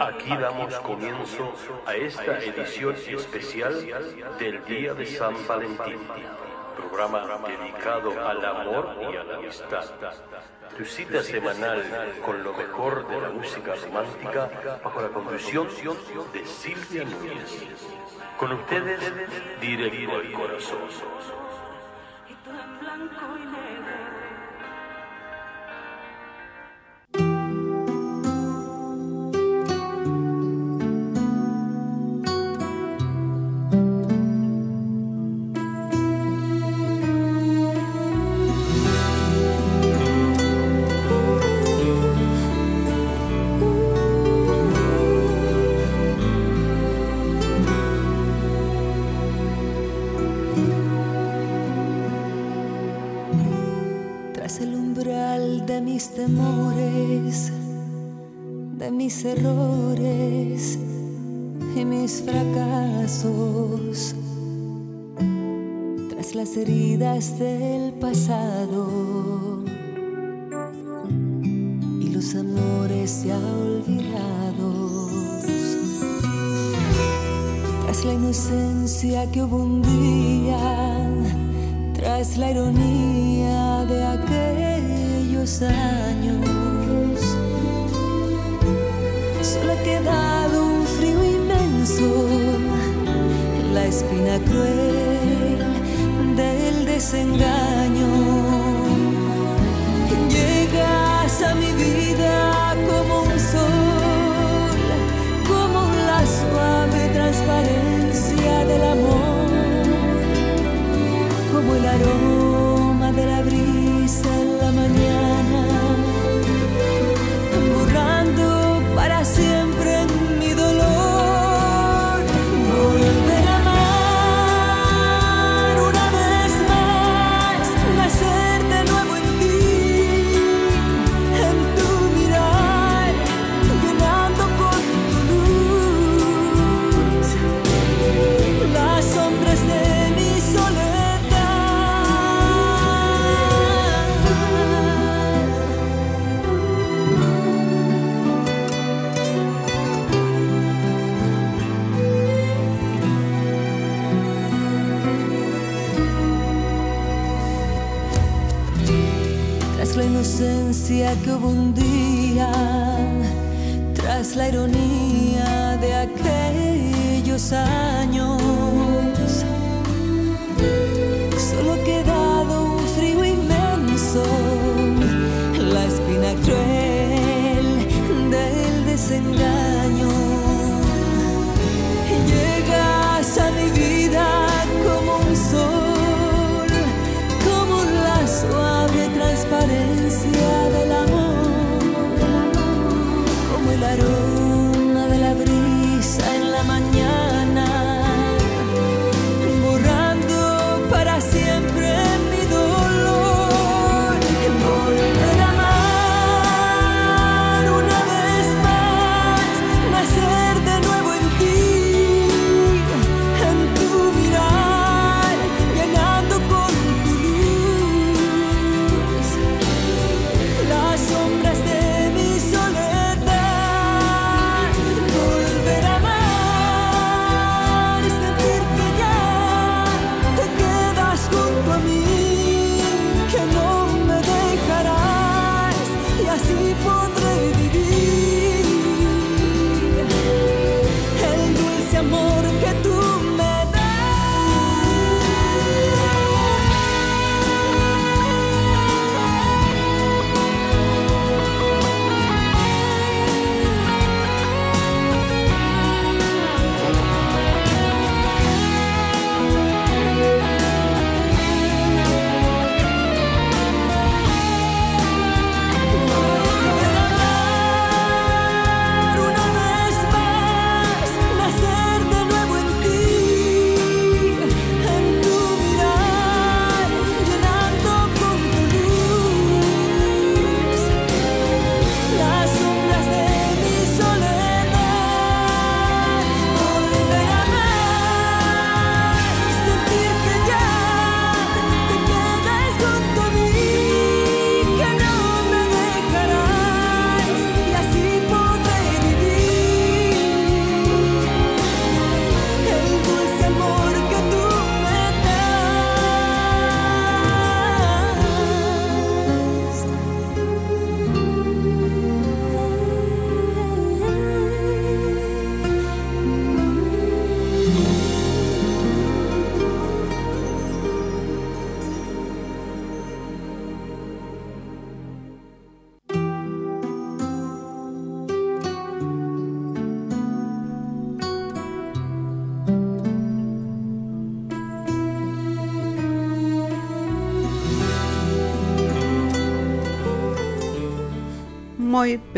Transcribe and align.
Aquí 0.00 0.36
damos 0.36 0.74
comienzo 0.80 1.52
a 1.86 1.94
esta 1.94 2.38
edición 2.38 2.94
especial 2.94 3.74
del 4.38 4.64
Día 4.66 4.92
de 4.92 5.06
San 5.06 5.34
Valentín, 5.46 6.00
programa 6.76 7.40
dedicado 7.46 8.10
al 8.28 8.44
amor 8.44 8.96
y 9.00 9.16
a 9.16 9.24
la 9.24 9.36
amistad. 9.36 9.84
Tu 10.76 10.84
cita 10.84 11.22
semanal 11.22 12.20
con 12.22 12.44
lo 12.44 12.52
mejor 12.52 13.08
de 13.08 13.20
la 13.20 13.30
música 13.30 13.74
romántica 13.76 14.50
bajo 14.84 15.00
la 15.00 15.08
conducción 15.08 15.68
de 16.34 16.44
Silvia 16.44 17.04
Núñez. 17.04 17.64
Con 18.36 18.52
ustedes, 18.52 19.00
directo 19.60 20.16
al 20.16 20.32
corazón. 20.32 21.47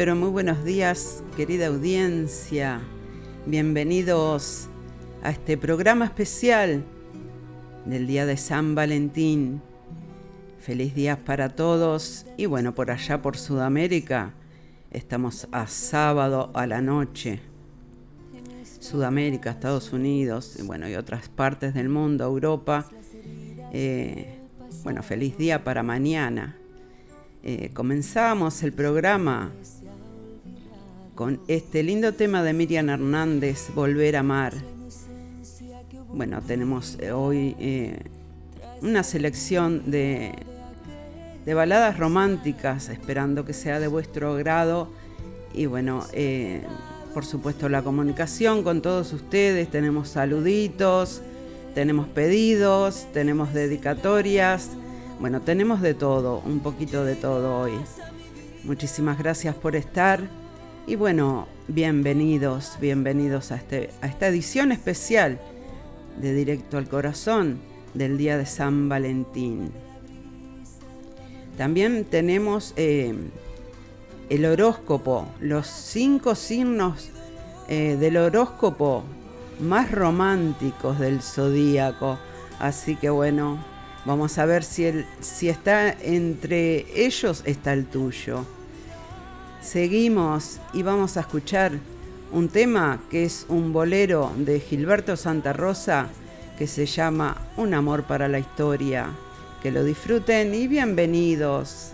Pero 0.01 0.17
muy 0.17 0.31
buenos 0.31 0.65
días, 0.65 1.23
querida 1.37 1.67
audiencia. 1.67 2.81
Bienvenidos 3.45 4.67
a 5.23 5.29
este 5.29 5.59
programa 5.59 6.07
especial 6.07 6.87
del 7.85 8.07
Día 8.07 8.25
de 8.25 8.39
San 8.39 8.75
Valentín. 8.75 9.61
Feliz 10.59 10.95
día 10.95 11.23
para 11.23 11.51
todos 11.51 12.25
y 12.39 12.47
bueno, 12.47 12.75
por 12.75 12.91
allá 12.91 13.21
por 13.21 13.37
Sudamérica 13.37 14.33
estamos 14.91 15.47
a 15.53 15.67
sábado 15.67 16.51
a 16.55 16.67
la 16.67 16.81
noche. 16.81 17.41
Sudamérica, 18.79 19.51
Estados 19.51 19.93
Unidos 19.93 20.57
y 20.59 20.63
bueno, 20.63 20.89
y 20.89 20.95
otras 20.95 21.29
partes 21.29 21.75
del 21.75 21.91
mundo, 21.91 22.25
Europa. 22.25 22.89
Eh, 23.71 24.39
bueno, 24.83 25.03
feliz 25.03 25.37
día 25.37 25.63
para 25.63 25.83
mañana. 25.83 26.57
Eh, 27.43 27.71
comenzamos 27.75 28.63
el 28.63 28.73
programa 28.73 29.51
con 31.15 31.41
este 31.49 31.83
lindo 31.83 32.15
tema 32.15 32.43
de 32.43 32.53
Miriam 32.53 32.89
Hernández, 32.89 33.69
Volver 33.75 34.17
a 34.17 34.21
Amar. 34.21 34.55
Bueno, 36.13 36.43
tenemos 36.43 36.99
eh, 37.01 37.13
hoy 37.13 37.55
eh, 37.59 37.99
una 38.83 39.03
selección 39.03 39.91
de, 39.91 40.35
de, 41.45 41.55
baladas 41.55 41.99
románticas, 41.99 42.89
esperando 42.89 43.45
que 43.45 43.53
sea 43.53 43.81
de 43.81 43.87
vuestro 43.87 44.35
grado. 44.35 44.89
Y 45.53 45.67
bueno, 45.67 46.07
por 47.13 47.25
supuesto 47.25 47.69
la 47.69 47.83
comunicación 47.83 48.63
con 48.63 48.83
todos 48.83 49.13
ustedes, 49.13 49.69
tenemos 49.69 50.09
saluditos, 50.09 51.23
tenemos 51.75 52.07
pedidos, 52.09 53.07
tenemos 53.13 53.53
dedicatorias 53.53 54.71
bueno, 55.21 55.43
tenemos 55.43 55.83
de 55.83 55.93
todo, 55.93 56.43
un 56.47 56.61
poquito 56.61 57.05
de 57.05 57.15
todo 57.15 57.59
hoy. 57.61 57.73
Muchísimas 58.65 59.19
gracias 59.19 59.55
por 59.55 59.77
estar 59.77 60.23
y 60.87 60.97
bueno, 60.97 61.47
bienvenidos, 61.69 62.77
bienvenidos 62.81 63.53
a, 63.53 63.57
este, 63.57 63.91
a 64.01 64.07
esta 64.07 64.29
edición 64.29 64.73
especial 64.73 65.41
de 66.21 66.35
Directo 66.35 66.79
al 66.79 66.89
Corazón 66.89 67.61
del 67.95 68.19
Día 68.19 68.37
de 68.37 68.47
San 68.47 68.89
Valentín. 68.89 69.71
También 71.57 72.05
tenemos 72.05 72.73
eh, 72.77 73.15
el 74.29 74.45
horóscopo, 74.45 75.29
los 75.41 75.67
cinco 75.67 76.35
signos 76.35 77.11
eh, 77.69 77.97
del 77.99 78.17
horóscopo 78.17 79.05
más 79.61 79.91
románticos 79.91 80.99
del 80.99 81.23
zodíaco. 81.23 82.19
Así 82.59 82.97
que 82.97 83.11
bueno, 83.11 83.59
Vamos 84.07 84.39
a 84.39 84.47
ver 84.47 84.65
si, 84.65 85.05
si 85.21 85.51
está 85.51 85.91
entre 85.91 86.87
ellos, 86.95 87.43
está 87.45 87.75
el 87.75 87.85
tuyo. 87.85 88.47
Seguimos 89.63 90.59
y 90.73 90.83
vamos 90.83 91.19
a 91.19 91.21
escuchar 91.21 91.73
un 92.33 92.49
tema 92.49 92.99
que 93.11 93.25
es 93.25 93.45
un 93.51 93.75
bolero 93.75 94.33
de 94.39 94.59
Gilberto 94.59 95.17
Santa 95.17 95.53
Rosa 95.53 96.09
que 96.57 96.67
se 96.67 96.87
llama 96.87 97.37
Un 97.59 97.75
amor 97.75 98.05
para 98.05 98.27
la 98.27 98.39
historia. 98.39 99.11
Que 99.63 99.71
lo 99.71 99.85
disfruten 99.85 100.55
y 100.55 100.67
bienvenidos. 100.67 101.93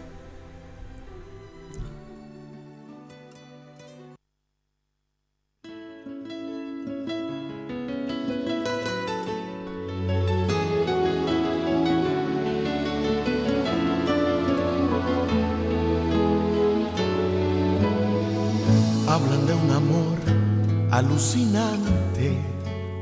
Alucinante, 21.16 22.36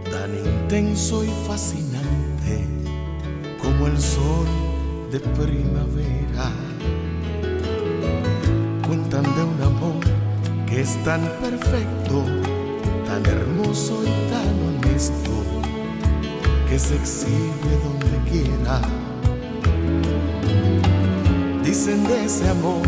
tan 0.09 0.31
intenso 0.37 1.25
y 1.25 1.29
fascinante 1.49 2.65
como 3.61 3.89
el 3.89 3.99
sol 4.01 4.47
de 5.11 5.19
primavera. 5.19 6.53
Cuentan 8.87 9.25
de 9.25 9.43
un 9.43 9.63
amor 9.63 10.05
que 10.65 10.83
es 10.83 10.97
tan 11.03 11.23
perfecto, 11.43 12.23
tan 13.05 13.27
hermoso 13.27 14.05
y 14.05 14.31
tan 14.31 14.49
honesto, 14.69 15.33
que 16.69 16.79
se 16.79 16.95
exhibe 16.95 17.73
donde 17.83 18.31
quiera. 18.31 18.81
Dicen 21.65 22.05
de 22.05 22.27
ese 22.27 22.49
amor 22.49 22.87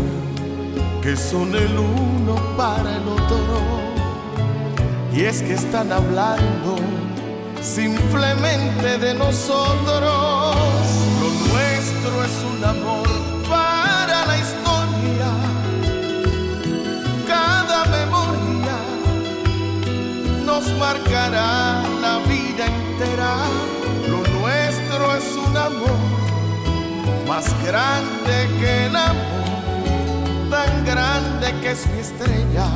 que 1.01 1.17
son 1.17 1.53
el 1.53 1.77
uno 1.77 2.35
para 2.55 2.95
el 2.95 3.07
otro 3.09 3.86
y 5.17 5.25
es 5.25 5.41
que 5.41 5.53
están 5.53 5.91
hablando 5.91 6.75
simplemente 7.59 8.99
de 8.99 9.15
nosotros. 9.15 10.55
Lo 11.21 11.29
nuestro 11.49 12.23
es 12.23 12.35
un 12.53 12.63
amor 12.63 13.07
para 13.49 14.27
la 14.27 14.37
historia. 14.37 15.29
Cada 17.27 17.85
memoria 17.85 18.77
nos 20.45 20.67
marcará 20.77 21.81
la 21.99 22.19
vida 22.29 22.67
entera. 22.67 23.37
Lo 24.07 24.19
nuestro 24.39 25.15
es 25.15 25.35
un 25.35 25.57
amor 25.57 25.97
más 27.27 27.45
grande 27.65 28.47
que 28.59 28.85
el 28.85 28.95
amor, 28.95 30.51
tan 30.51 30.85
grande 30.85 31.59
que 31.61 31.71
es 31.71 31.87
mi 31.87 31.99
estrella 32.01 32.67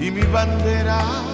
y 0.00 0.10
mi 0.10 0.22
bandera 0.22 1.31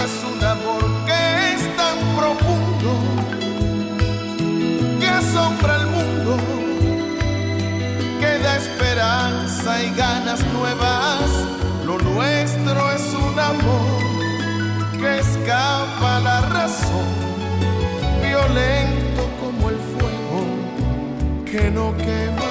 es 0.00 0.24
un 0.24 0.42
amor 0.42 0.84
que 1.06 1.54
es 1.54 1.76
tan 1.76 1.98
profundo 2.16 2.90
que 4.98 5.08
asombra 5.08 5.74
al 5.74 5.86
mundo, 5.86 6.36
que 8.20 8.38
da 8.38 8.56
esperanza 8.56 9.82
y 9.82 9.94
ganas 9.94 10.40
nuevas. 10.46 11.30
Lo 11.86 11.98
nuestro 11.98 12.92
es 12.92 13.06
un 13.14 13.38
amor 13.38 14.02
que 14.98 15.18
escapa 15.18 16.20
la 16.20 16.40
razón, 16.40 17.08
violento 18.22 19.22
como 19.40 19.70
el 19.70 19.78
fuego 19.92 20.40
que 21.44 21.70
no 21.70 21.94
quema. 21.96 22.50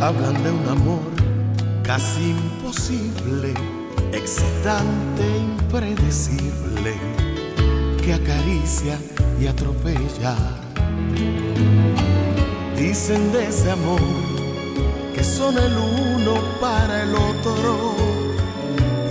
Hablan 0.00 0.42
de 0.42 0.50
un 0.50 0.68
amor 0.68 1.09
casi 1.90 2.30
imposible, 2.30 3.52
excitante, 4.12 5.24
impredecible, 5.50 6.94
que 8.00 8.14
acaricia 8.14 8.96
y 9.40 9.48
atropella. 9.48 10.36
Dicen 12.76 13.32
de 13.32 13.48
ese 13.48 13.72
amor 13.72 14.00
que 15.16 15.24
son 15.24 15.58
el 15.58 15.76
uno 15.76 16.34
para 16.60 17.02
el 17.02 17.12
otro, 17.12 17.96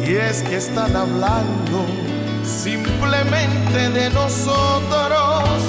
y 0.07 0.13
es 0.13 0.41
que 0.43 0.55
están 0.55 0.95
hablando 0.95 1.85
simplemente 2.45 3.89
de 3.89 4.09
nosotros. 4.11 5.59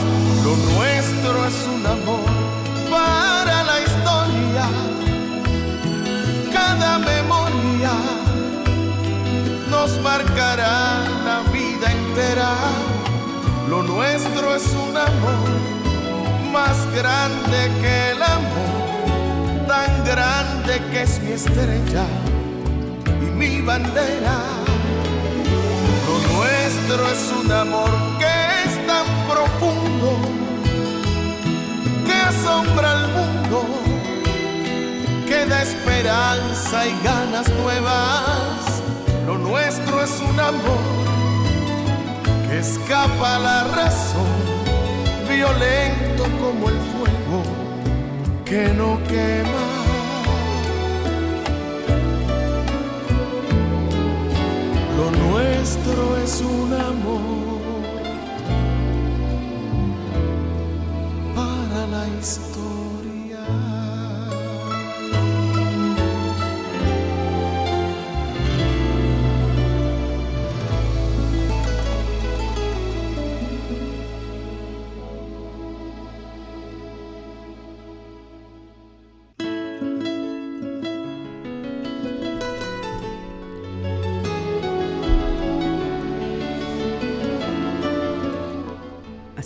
Lo 0.44 0.56
nuestro 0.74 1.44
es 1.44 1.66
un 1.74 1.86
amor 1.86 2.29
nos 9.80 9.98
marcará 10.02 11.00
la 11.24 11.38
vida 11.52 11.86
entera. 11.90 12.50
Lo 13.70 13.82
nuestro 13.82 14.54
es 14.54 14.66
un 14.86 14.94
amor 14.94 15.48
más 16.52 16.76
grande 16.98 17.58
que 17.80 17.94
el 18.10 18.22
amor, 18.22 19.66
tan 19.66 19.90
grande 20.04 20.72
que 20.90 21.02
es 21.02 21.12
mi 21.22 21.32
estrella 21.32 22.04
y 23.24 23.28
mi 23.40 23.62
bandera. 23.62 24.38
Lo 26.06 26.16
nuestro 26.34 27.00
es 27.14 27.22
un 27.40 27.50
amor 27.50 27.92
que 28.20 28.34
es 28.64 28.72
tan 28.90 29.06
profundo 29.32 30.10
que 32.06 32.16
asombra 32.32 32.88
al 32.98 33.04
mundo 33.18 33.58
que 35.26 35.46
da 35.46 35.62
esperanza 35.62 36.86
y 36.86 36.92
ganas 37.02 37.48
nuevas. 37.62 38.69
Nuestro 39.50 40.00
es 40.00 40.20
un 40.20 40.38
amor 40.38 40.78
que 42.48 42.60
escapa 42.60 43.34
a 43.34 43.38
la 43.40 43.64
razón, 43.64 44.28
violento 45.28 46.22
como 46.40 46.68
el 46.68 46.78
fuego 46.92 47.42
que 48.44 48.68
no 48.68 48.96
quema. 49.08 49.66
Lo 54.96 55.10
nuestro 55.10 56.16
es 56.18 56.40
un 56.42 56.72
amor 56.72 57.30
historia. 62.20 62.49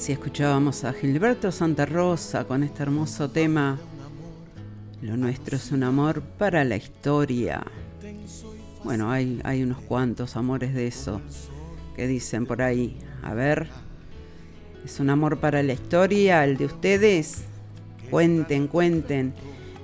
Así 0.04 0.12
escuchábamos 0.12 0.84
a 0.84 0.92
Gilberto 0.92 1.50
Santa 1.50 1.86
Rosa 1.86 2.44
con 2.44 2.62
este 2.62 2.82
hermoso 2.82 3.30
tema. 3.30 3.78
Lo 5.00 5.16
nuestro 5.16 5.56
es 5.56 5.72
un 5.72 5.82
amor 5.82 6.20
para 6.20 6.62
la 6.62 6.76
historia. 6.76 7.62
Bueno, 8.84 9.10
hay, 9.10 9.40
hay 9.44 9.62
unos 9.62 9.80
cuantos 9.80 10.36
amores 10.36 10.74
de 10.74 10.88
eso 10.88 11.22
que 11.96 12.06
dicen 12.06 12.44
por 12.44 12.60
ahí. 12.60 12.98
A 13.22 13.32
ver, 13.32 13.68
¿es 14.84 15.00
un 15.00 15.08
amor 15.08 15.40
para 15.40 15.62
la 15.62 15.72
historia 15.72 16.44
el 16.44 16.58
de 16.58 16.66
ustedes? 16.66 17.44
Cuenten, 18.10 18.68
cuenten. 18.68 19.32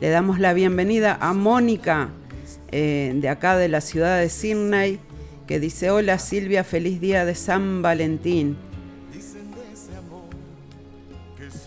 Le 0.03 0.11
damos 0.11 0.39
la 0.39 0.53
bienvenida 0.53 1.17
a 1.19 1.33
Mónica 1.33 2.11
eh, 2.71 3.15
de 3.17 3.29
acá 3.31 3.57
de 3.57 3.69
la 3.69 3.81
ciudad 3.81 4.21
de 4.21 4.29
Sydney 4.29 5.01
que 5.47 5.61
dice, 5.61 5.91
hola 5.91 6.19
Silvia, 6.19 6.63
feliz 6.63 7.01
día 7.01 7.25
de 7.25 7.35
San 7.35 7.81
Valentín. 7.81 8.59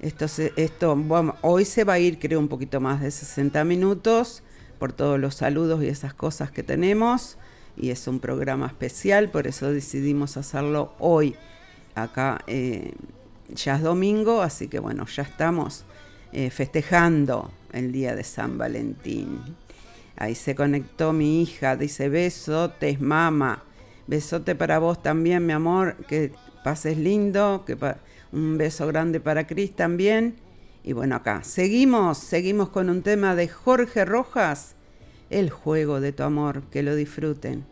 Esto, 0.00 0.26
esto 0.56 1.02
hoy 1.40 1.64
se 1.64 1.84
va 1.84 1.94
a 1.94 1.98
ir 1.98 2.18
creo 2.18 2.38
un 2.38 2.48
poquito 2.48 2.82
más 2.82 3.00
de 3.00 3.10
60 3.10 3.64
minutos 3.64 4.42
por 4.78 4.92
todos 4.92 5.18
los 5.18 5.36
saludos 5.36 5.82
y 5.82 5.88
esas 5.88 6.12
cosas 6.12 6.50
que 6.50 6.62
tenemos 6.62 7.38
y 7.80 7.90
es 7.90 8.06
un 8.06 8.20
programa 8.20 8.66
especial, 8.66 9.30
por 9.30 9.46
eso 9.46 9.72
decidimos 9.72 10.36
hacerlo 10.36 10.92
hoy. 10.98 11.34
Acá 11.94 12.42
eh, 12.46 12.92
ya 13.48 13.76
es 13.76 13.82
domingo, 13.82 14.42
así 14.42 14.68
que 14.68 14.78
bueno, 14.78 15.06
ya 15.06 15.22
estamos 15.22 15.84
eh, 16.32 16.50
festejando 16.50 17.50
el 17.72 17.92
día 17.92 18.14
de 18.14 18.24
San 18.24 18.58
Valentín. 18.58 19.40
Ahí 20.16 20.34
se 20.34 20.54
conectó 20.54 21.12
mi 21.12 21.42
hija, 21.42 21.76
dice 21.76 22.08
besotes, 22.08 23.00
mamá. 23.00 23.64
Besote 24.06 24.54
para 24.54 24.78
vos 24.78 25.02
también, 25.02 25.46
mi 25.46 25.52
amor, 25.52 25.96
que 26.06 26.32
pases 26.62 26.98
lindo, 26.98 27.64
que 27.66 27.76
un 28.32 28.58
beso 28.58 28.86
grande 28.86 29.20
para 29.20 29.46
Cris 29.46 29.74
también. 29.74 30.36
Y 30.82 30.92
bueno, 30.92 31.16
acá 31.16 31.42
seguimos, 31.42 32.18
seguimos 32.18 32.68
con 32.68 32.90
un 32.90 33.02
tema 33.02 33.34
de 33.34 33.48
Jorge 33.48 34.04
Rojas, 34.04 34.74
El 35.30 35.48
juego 35.48 36.00
de 36.00 36.10
tu 36.10 36.24
amor, 36.24 36.62
que 36.72 36.82
lo 36.82 36.96
disfruten. 36.96 37.64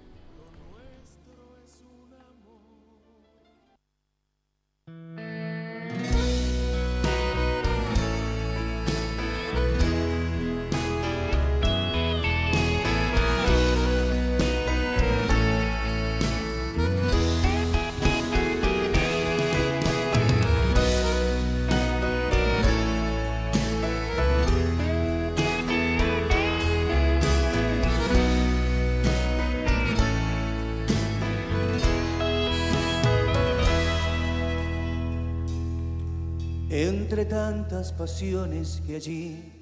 Entre 36.88 37.26
tantas 37.26 37.92
pasiones 37.92 38.80
que 38.87 38.97
allí 38.97 39.52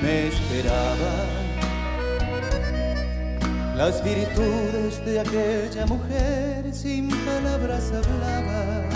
me 0.00 0.28
esperaban, 0.28 1.28
las 3.76 4.02
virtudes 4.02 5.04
de 5.04 5.20
aquella 5.20 5.84
mujer 5.84 6.72
sin 6.72 7.10
palabras 7.26 7.92
hablaba. 7.92 8.88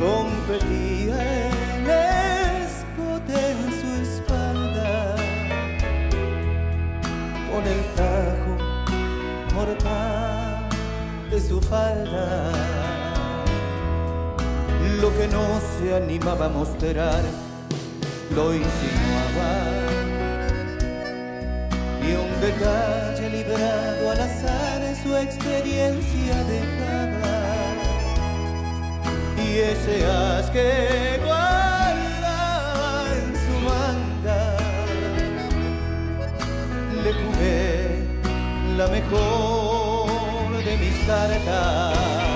Competía 0.00 1.16
el 1.76 1.90
escote 2.66 3.38
en 3.52 3.60
su 3.80 3.90
espalda. 4.02 5.14
Con 7.52 7.62
el 7.74 7.82
tajo 7.94 9.54
mortal 9.54 10.68
de 11.30 11.40
su 11.40 11.60
falda 11.60 12.95
lo 15.00 15.16
que 15.16 15.26
no 15.28 15.60
se 15.78 15.94
animaba 15.94 16.46
a 16.46 16.48
mostrar 16.48 17.22
lo 18.34 18.54
insinuaba. 18.54 19.52
Y 22.02 22.14
un 22.14 22.40
detalle 22.40 23.30
librado 23.30 24.10
al 24.10 24.20
azar 24.20 24.96
su 25.02 25.16
experiencia 25.16 26.34
dejaba. 26.44 27.36
Y 29.44 29.58
ese 29.58 30.06
as 30.06 30.50
que 30.50 31.20
guardaba 31.24 33.06
en 33.16 33.34
su 33.44 33.54
manga 33.70 34.42
le 37.02 37.12
jugué 37.12 37.66
la 38.76 38.86
mejor 38.88 40.64
de 40.64 40.76
mis 40.76 40.96
cartas 41.06 42.35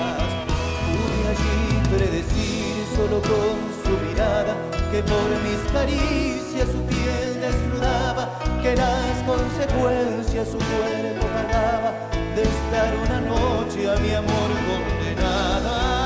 solo 3.01 3.21
con 3.21 3.57
su 3.83 3.93
mirada, 4.05 4.55
que 4.91 5.01
por 5.01 5.29
mis 5.45 5.61
caricias 5.71 6.67
su 6.67 6.81
piel 6.85 7.41
desnudaba, 7.41 8.29
que 8.61 8.75
las 8.75 9.23
consecuencias 9.25 10.47
su 10.47 10.57
cuerpo 10.57 11.25
pagaba, 11.37 11.91
de 12.35 12.43
estar 12.43 12.91
una 13.05 13.21
noche 13.21 13.89
a 13.89 13.95
mi 13.97 14.13
amor 14.13 14.49
condenada. 14.67 16.01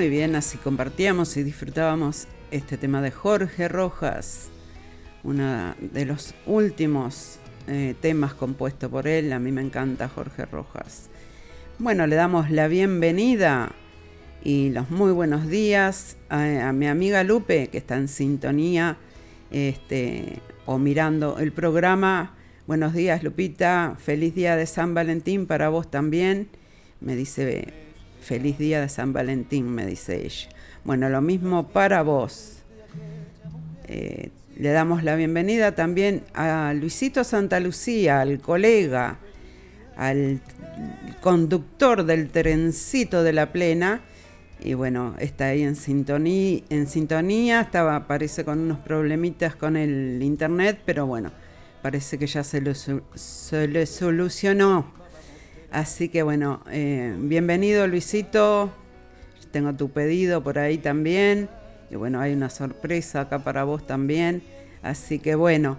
Muy 0.00 0.08
bien, 0.08 0.34
así 0.34 0.56
compartíamos 0.56 1.36
y 1.36 1.42
disfrutábamos 1.42 2.26
este 2.50 2.78
tema 2.78 3.02
de 3.02 3.10
Jorge 3.10 3.68
Rojas, 3.68 4.48
uno 5.22 5.74
de 5.78 6.06
los 6.06 6.32
últimos 6.46 7.38
eh, 7.68 7.94
temas 8.00 8.32
compuestos 8.32 8.90
por 8.90 9.06
él. 9.06 9.30
A 9.30 9.38
mí 9.38 9.52
me 9.52 9.60
encanta 9.60 10.08
Jorge 10.08 10.46
Rojas. 10.46 11.10
Bueno, 11.78 12.06
le 12.06 12.16
damos 12.16 12.50
la 12.50 12.66
bienvenida 12.66 13.72
y 14.42 14.70
los 14.70 14.88
muy 14.88 15.12
buenos 15.12 15.48
días 15.48 16.16
a, 16.30 16.72
mi 16.72 16.86
amiga 16.86 17.22
Lupe, 17.22 17.66
que 17.66 17.76
está 17.76 17.98
en 17.98 18.08
sintonía 18.08 18.96
este, 19.50 20.40
o 20.64 20.78
mirando 20.78 21.38
el 21.38 21.52
programa. 21.52 22.36
Buenos 22.66 22.94
días, 22.94 23.22
Lupita. 23.22 23.96
Feliz 23.98 24.34
día 24.34 24.56
de 24.56 24.64
San 24.64 24.94
Valentín 24.94 25.46
para 25.46 25.68
vos 25.68 25.90
también. 25.90 26.48
Me 27.02 27.16
dice 27.16 27.89
Feliz 28.20 28.58
día 28.58 28.80
de 28.80 28.88
San 28.88 29.12
Valentín, 29.12 29.68
me 29.68 29.86
dice 29.86 30.26
ella. 30.26 30.48
Bueno, 30.84 31.08
lo 31.08 31.20
mismo 31.22 31.68
para 31.68 32.02
vos. 32.02 32.58
Eh, 33.88 34.30
le 34.56 34.70
damos 34.70 35.02
la 35.02 35.16
bienvenida 35.16 35.74
también 35.74 36.22
a 36.34 36.74
Luisito 36.74 37.24
Santa 37.24 37.60
Lucía, 37.60 38.20
al 38.20 38.40
colega, 38.40 39.18
al 39.96 40.40
conductor 41.22 42.04
del 42.04 42.28
trencito 42.28 43.22
de 43.22 43.32
la 43.32 43.52
plena. 43.52 44.02
Y 44.62 44.74
bueno, 44.74 45.14
está 45.18 45.46
ahí 45.46 45.62
en 45.62 45.74
sintonía, 45.74 46.60
en 46.68 46.86
sintonía, 46.88 47.62
estaba, 47.62 48.06
parece 48.06 48.44
con 48.44 48.60
unos 48.60 48.80
problemitas 48.80 49.56
con 49.56 49.78
el 49.78 50.22
internet, 50.22 50.78
pero 50.84 51.06
bueno, 51.06 51.32
parece 51.80 52.18
que 52.18 52.26
ya 52.26 52.44
se, 52.44 52.62
se 53.14 53.66
le 53.66 53.86
solucionó. 53.86 54.99
Así 55.70 56.08
que 56.08 56.22
bueno, 56.22 56.62
eh, 56.70 57.14
bienvenido 57.18 57.86
Luisito. 57.86 58.72
Tengo 59.52 59.74
tu 59.74 59.90
pedido 59.90 60.42
por 60.42 60.58
ahí 60.58 60.78
también. 60.78 61.48
Y 61.90 61.96
bueno, 61.96 62.20
hay 62.20 62.32
una 62.32 62.50
sorpresa 62.50 63.22
acá 63.22 63.40
para 63.40 63.64
vos 63.64 63.86
también. 63.86 64.42
Así 64.82 65.18
que 65.18 65.34
bueno, 65.34 65.78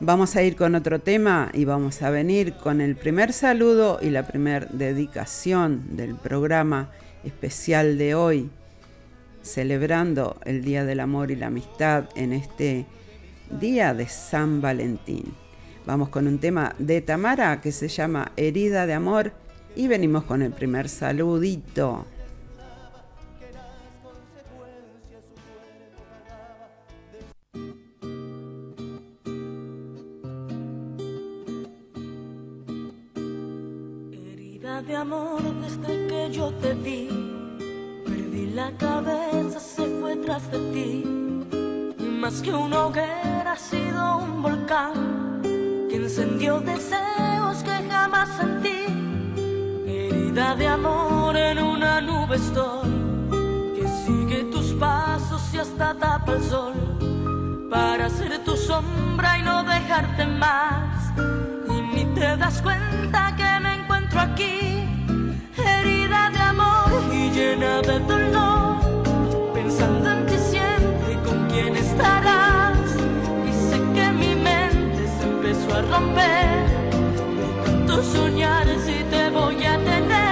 Vamos 0.00 0.36
a 0.36 0.44
ir 0.44 0.54
con 0.54 0.76
otro 0.76 1.00
tema 1.00 1.50
y 1.52 1.64
vamos 1.64 2.02
a 2.02 2.10
venir 2.10 2.54
con 2.54 2.80
el 2.80 2.94
primer 2.94 3.32
saludo 3.32 3.98
y 4.00 4.10
la 4.10 4.28
primer 4.28 4.68
dedicación 4.68 5.96
del 5.96 6.14
programa 6.14 6.92
especial 7.24 7.98
de 7.98 8.14
hoy, 8.14 8.48
celebrando 9.42 10.36
el 10.44 10.62
Día 10.62 10.84
del 10.84 11.00
Amor 11.00 11.32
y 11.32 11.36
la 11.36 11.48
Amistad 11.48 12.04
en 12.14 12.32
este 12.32 12.86
Día 13.50 13.92
de 13.92 14.06
San 14.06 14.60
Valentín. 14.60 15.34
Vamos 15.88 16.10
con 16.10 16.26
un 16.26 16.38
tema 16.38 16.74
de 16.78 17.00
Tamara 17.00 17.62
que 17.62 17.72
se 17.72 17.88
llama 17.88 18.32
Herida 18.36 18.84
de 18.84 18.92
Amor 18.92 19.32
y 19.74 19.88
venimos 19.88 20.24
con 20.24 20.42
el 20.42 20.52
primer 20.52 20.86
saludito. 20.86 22.04
de 34.86 34.94
amor 34.94 35.42
desde 35.60 36.06
que 36.06 36.30
yo 36.30 36.52
te 36.60 36.72
vi. 36.74 37.08
Perdí 38.04 38.46
la 38.54 38.70
cabeza, 38.76 39.58
se 39.58 39.86
fue 40.00 40.16
tras 40.16 40.52
de 40.52 40.58
ti. 40.72 41.04
Y 41.98 42.04
más 42.20 42.42
que 42.42 42.52
una 42.52 42.86
hoguera 42.86 43.52
ha 43.52 43.56
sido 43.56 44.18
un 44.18 44.40
volcán 44.40 45.27
que 45.88 45.96
encendió 45.96 46.60
deseos 46.60 47.62
que 47.64 47.88
jamás 47.90 48.28
sentí. 48.36 48.84
Herida 49.86 50.54
de 50.54 50.66
amor 50.66 51.36
en 51.36 51.58
una 51.58 52.00
nube 52.00 52.36
estoy 52.36 52.88
que 53.74 53.88
sigue 54.04 54.44
tus 54.52 54.72
pasos 54.74 55.42
y 55.54 55.58
hasta 55.58 55.94
tapa 55.94 56.32
el 56.32 56.42
sol 56.42 56.74
para 57.70 58.08
ser 58.10 58.44
tu 58.44 58.56
sombra 58.56 59.38
y 59.38 59.42
no 59.42 59.64
dejarte 59.64 60.26
más. 60.26 61.12
Y 61.68 61.80
ni 61.94 62.04
te 62.14 62.36
das 62.36 62.60
cuenta 62.62 63.34
que 63.36 63.48
aquí, 64.18 64.84
herida 65.56 66.30
de 66.30 66.40
amor 66.40 66.90
y 67.12 67.30
llena 67.30 67.80
de 67.82 67.98
dolor, 68.00 68.76
pensando 69.54 70.10
en 70.10 70.26
ti 70.26 70.36
siempre 70.38 71.14
con 71.24 71.48
quién 71.48 71.76
estarás. 71.76 72.57
Se 75.58 75.64
empezó 75.64 75.76
a 75.76 75.82
romper, 75.82 76.66
de 77.36 77.64
tanto 77.64 78.02
soñar 78.02 78.66
si 78.84 79.04
te 79.04 79.30
voy 79.30 79.64
a 79.64 79.78
tener, 79.78 80.27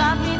y 0.00 0.32
en 0.32 0.39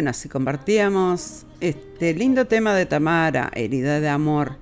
Bueno, 0.00 0.12
así 0.12 0.30
compartíamos 0.30 1.44
este 1.60 2.14
lindo 2.14 2.46
tema 2.46 2.74
de 2.74 2.86
Tamara, 2.86 3.50
Herida 3.54 4.00
de 4.00 4.08
Amor. 4.08 4.56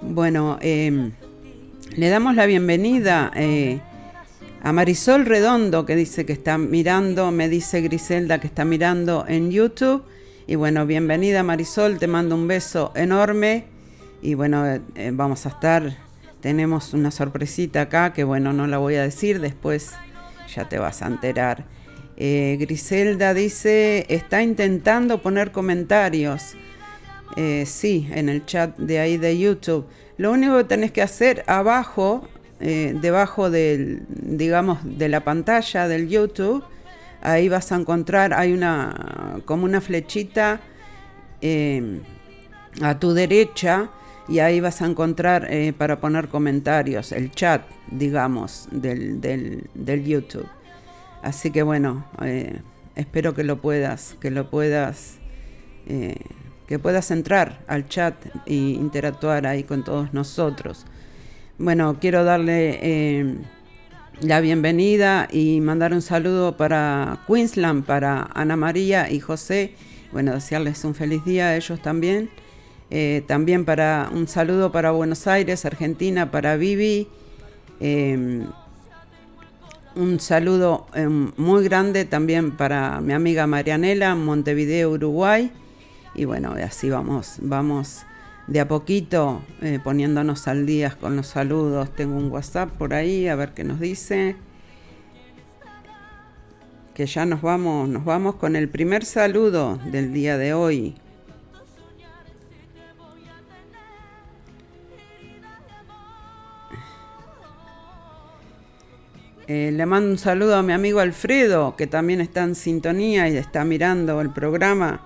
Bueno, 0.00 0.58
em, 0.60 1.12
le 1.94 2.08
damos 2.08 2.34
la 2.34 2.46
bienvenida 2.46 3.30
eh, 3.36 3.78
a 4.60 4.72
Marisol 4.72 5.24
Redondo, 5.24 5.86
que 5.86 5.94
dice 5.94 6.26
que 6.26 6.32
está 6.32 6.58
mirando, 6.58 7.30
me 7.30 7.48
dice 7.48 7.80
Griselda 7.80 8.40
que 8.40 8.48
está 8.48 8.64
mirando 8.64 9.24
en 9.28 9.52
YouTube. 9.52 10.02
Y 10.48 10.56
bueno, 10.56 10.84
bienvenida 10.84 11.44
Marisol, 11.44 12.00
te 12.00 12.08
mando 12.08 12.34
un 12.34 12.48
beso 12.48 12.90
enorme. 12.96 13.66
Y 14.20 14.34
bueno, 14.34 14.66
eh, 14.66 15.10
vamos 15.12 15.46
a 15.46 15.50
estar, 15.50 15.96
tenemos 16.40 16.92
una 16.92 17.12
sorpresita 17.12 17.82
acá 17.82 18.12
que 18.12 18.24
bueno, 18.24 18.52
no 18.52 18.66
la 18.66 18.78
voy 18.78 18.96
a 18.96 19.02
decir, 19.02 19.40
después 19.40 19.92
ya 20.52 20.68
te 20.68 20.80
vas 20.80 21.02
a 21.02 21.06
enterar. 21.06 21.66
Eh, 22.16 22.56
Griselda 22.60 23.34
dice, 23.34 24.06
está 24.08 24.42
intentando 24.42 25.22
poner 25.22 25.52
comentarios. 25.52 26.54
Eh, 27.36 27.64
sí, 27.66 28.08
en 28.12 28.28
el 28.28 28.44
chat 28.44 28.76
de 28.76 28.98
ahí 28.98 29.16
de 29.16 29.38
YouTube. 29.38 29.86
Lo 30.18 30.32
único 30.32 30.58
que 30.58 30.64
tenés 30.64 30.92
que 30.92 31.02
hacer 31.02 31.44
abajo, 31.46 32.28
debajo 32.60 33.50
del, 33.50 34.02
digamos, 34.08 34.78
de 34.84 35.08
la 35.08 35.24
pantalla 35.24 35.88
del 35.88 36.08
YouTube, 36.08 36.62
ahí 37.22 37.48
vas 37.48 37.72
a 37.72 37.76
encontrar, 37.76 38.34
hay 38.34 38.52
una 38.52 39.40
como 39.44 39.64
una 39.64 39.80
flechita 39.80 40.60
eh, 41.40 42.00
a 42.80 42.98
tu 42.98 43.14
derecha 43.14 43.90
y 44.28 44.38
ahí 44.38 44.60
vas 44.60 44.82
a 44.82 44.86
encontrar 44.86 45.46
eh, 45.50 45.72
para 45.76 46.00
poner 46.00 46.28
comentarios, 46.28 47.12
el 47.12 47.30
chat, 47.32 47.62
digamos, 47.90 48.68
del, 48.70 49.20
del, 49.20 50.04
YouTube. 50.04 50.46
Así 51.22 51.50
que 51.50 51.62
bueno, 51.62 52.04
eh, 52.22 52.60
espero 52.96 53.34
que 53.34 53.44
lo 53.44 53.60
puedas, 53.60 54.16
que 54.20 54.30
lo 54.30 54.50
puedas, 54.50 55.18
que 56.66 56.78
puedas 56.78 57.10
entrar 57.10 57.60
al 57.66 57.88
chat 57.88 58.14
e 58.46 58.54
interactuar 58.54 59.46
ahí 59.46 59.64
con 59.64 59.84
todos 59.84 60.12
nosotros. 60.12 60.86
Bueno, 61.58 61.98
quiero 62.00 62.24
darle 62.24 63.38
la 64.20 64.40
bienvenida 64.40 65.28
y 65.32 65.60
mandar 65.60 65.92
un 65.92 66.02
saludo 66.02 66.56
para 66.56 67.20
Queensland, 67.26 67.84
para 67.84 68.28
Ana 68.34 68.56
María 68.56 69.10
y 69.10 69.18
José. 69.20 69.74
Bueno, 70.12 70.32
desearles 70.32 70.84
un 70.84 70.94
feliz 70.94 71.24
día 71.24 71.48
a 71.48 71.56
ellos 71.56 71.80
también. 71.82 72.30
Eh, 72.90 73.24
también 73.26 73.64
para 73.64 74.10
un 74.12 74.28
saludo 74.28 74.70
para 74.70 74.90
Buenos 74.90 75.26
Aires, 75.26 75.64
Argentina, 75.64 76.30
para 76.30 76.56
Vivi. 76.56 77.08
Em, 77.80 78.46
un 79.96 80.20
saludo 80.20 80.86
em, 80.94 81.32
muy 81.36 81.64
grande 81.64 82.04
también 82.04 82.52
para 82.52 83.00
mi 83.00 83.12
amiga 83.12 83.46
Marianela, 83.46 84.14
Montevideo, 84.14 84.90
Uruguay. 84.90 85.50
Y 86.14 86.24
bueno, 86.24 86.54
así 86.62 86.90
vamos, 86.90 87.36
vamos 87.40 88.04
de 88.46 88.60
a 88.60 88.68
poquito 88.68 89.42
eh, 89.60 89.78
poniéndonos 89.82 90.48
al 90.48 90.66
día 90.66 90.96
con 91.00 91.16
los 91.16 91.28
saludos. 91.28 91.94
Tengo 91.94 92.16
un 92.16 92.30
WhatsApp 92.30 92.70
por 92.70 92.94
ahí, 92.94 93.28
a 93.28 93.36
ver 93.36 93.52
qué 93.54 93.64
nos 93.64 93.80
dice. 93.80 94.36
Que 96.94 97.06
ya 97.06 97.24
nos 97.24 97.40
vamos, 97.40 97.88
nos 97.88 98.04
vamos 98.04 98.34
con 98.36 98.56
el 98.56 98.68
primer 98.68 99.04
saludo 99.04 99.78
del 99.90 100.12
día 100.12 100.36
de 100.36 100.52
hoy. 100.52 100.94
Eh, 109.54 109.70
le 109.70 109.84
mando 109.84 110.08
un 110.08 110.16
saludo 110.16 110.56
a 110.56 110.62
mi 110.62 110.72
amigo 110.72 111.00
Alfredo, 111.00 111.76
que 111.76 111.86
también 111.86 112.22
está 112.22 112.42
en 112.42 112.54
sintonía 112.54 113.28
y 113.28 113.36
está 113.36 113.66
mirando 113.66 114.18
el 114.22 114.30
programa. 114.30 115.02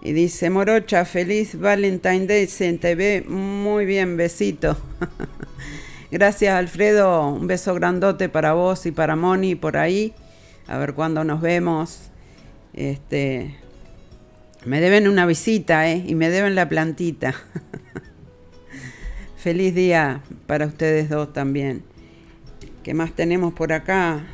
Y 0.00 0.12
dice, 0.12 0.50
Morocha, 0.50 1.04
feliz 1.04 1.58
Valentine 1.58 2.28
Day 2.28 2.48
en 2.60 2.78
TV. 2.78 3.24
Muy 3.26 3.84
bien, 3.84 4.16
besito. 4.16 4.76
Gracias, 6.12 6.54
Alfredo. 6.54 7.26
Un 7.30 7.48
beso 7.48 7.74
grandote 7.74 8.28
para 8.28 8.52
vos 8.52 8.86
y 8.86 8.92
para 8.92 9.16
Moni 9.16 9.56
por 9.56 9.76
ahí. 9.76 10.14
A 10.68 10.78
ver 10.78 10.94
cuándo 10.94 11.24
nos 11.24 11.40
vemos. 11.40 12.02
Este, 12.74 13.56
me 14.64 14.80
deben 14.80 15.08
una 15.08 15.26
visita, 15.26 15.90
¿eh? 15.90 16.04
Y 16.06 16.14
me 16.14 16.30
deben 16.30 16.54
la 16.54 16.68
plantita. 16.68 17.34
Feliz 19.36 19.74
día 19.74 20.22
para 20.46 20.66
ustedes 20.66 21.08
dos 21.08 21.32
también. 21.32 21.91
¿Qué 22.82 22.94
más 22.94 23.12
tenemos 23.12 23.54
por 23.54 23.72
acá? 23.72 24.24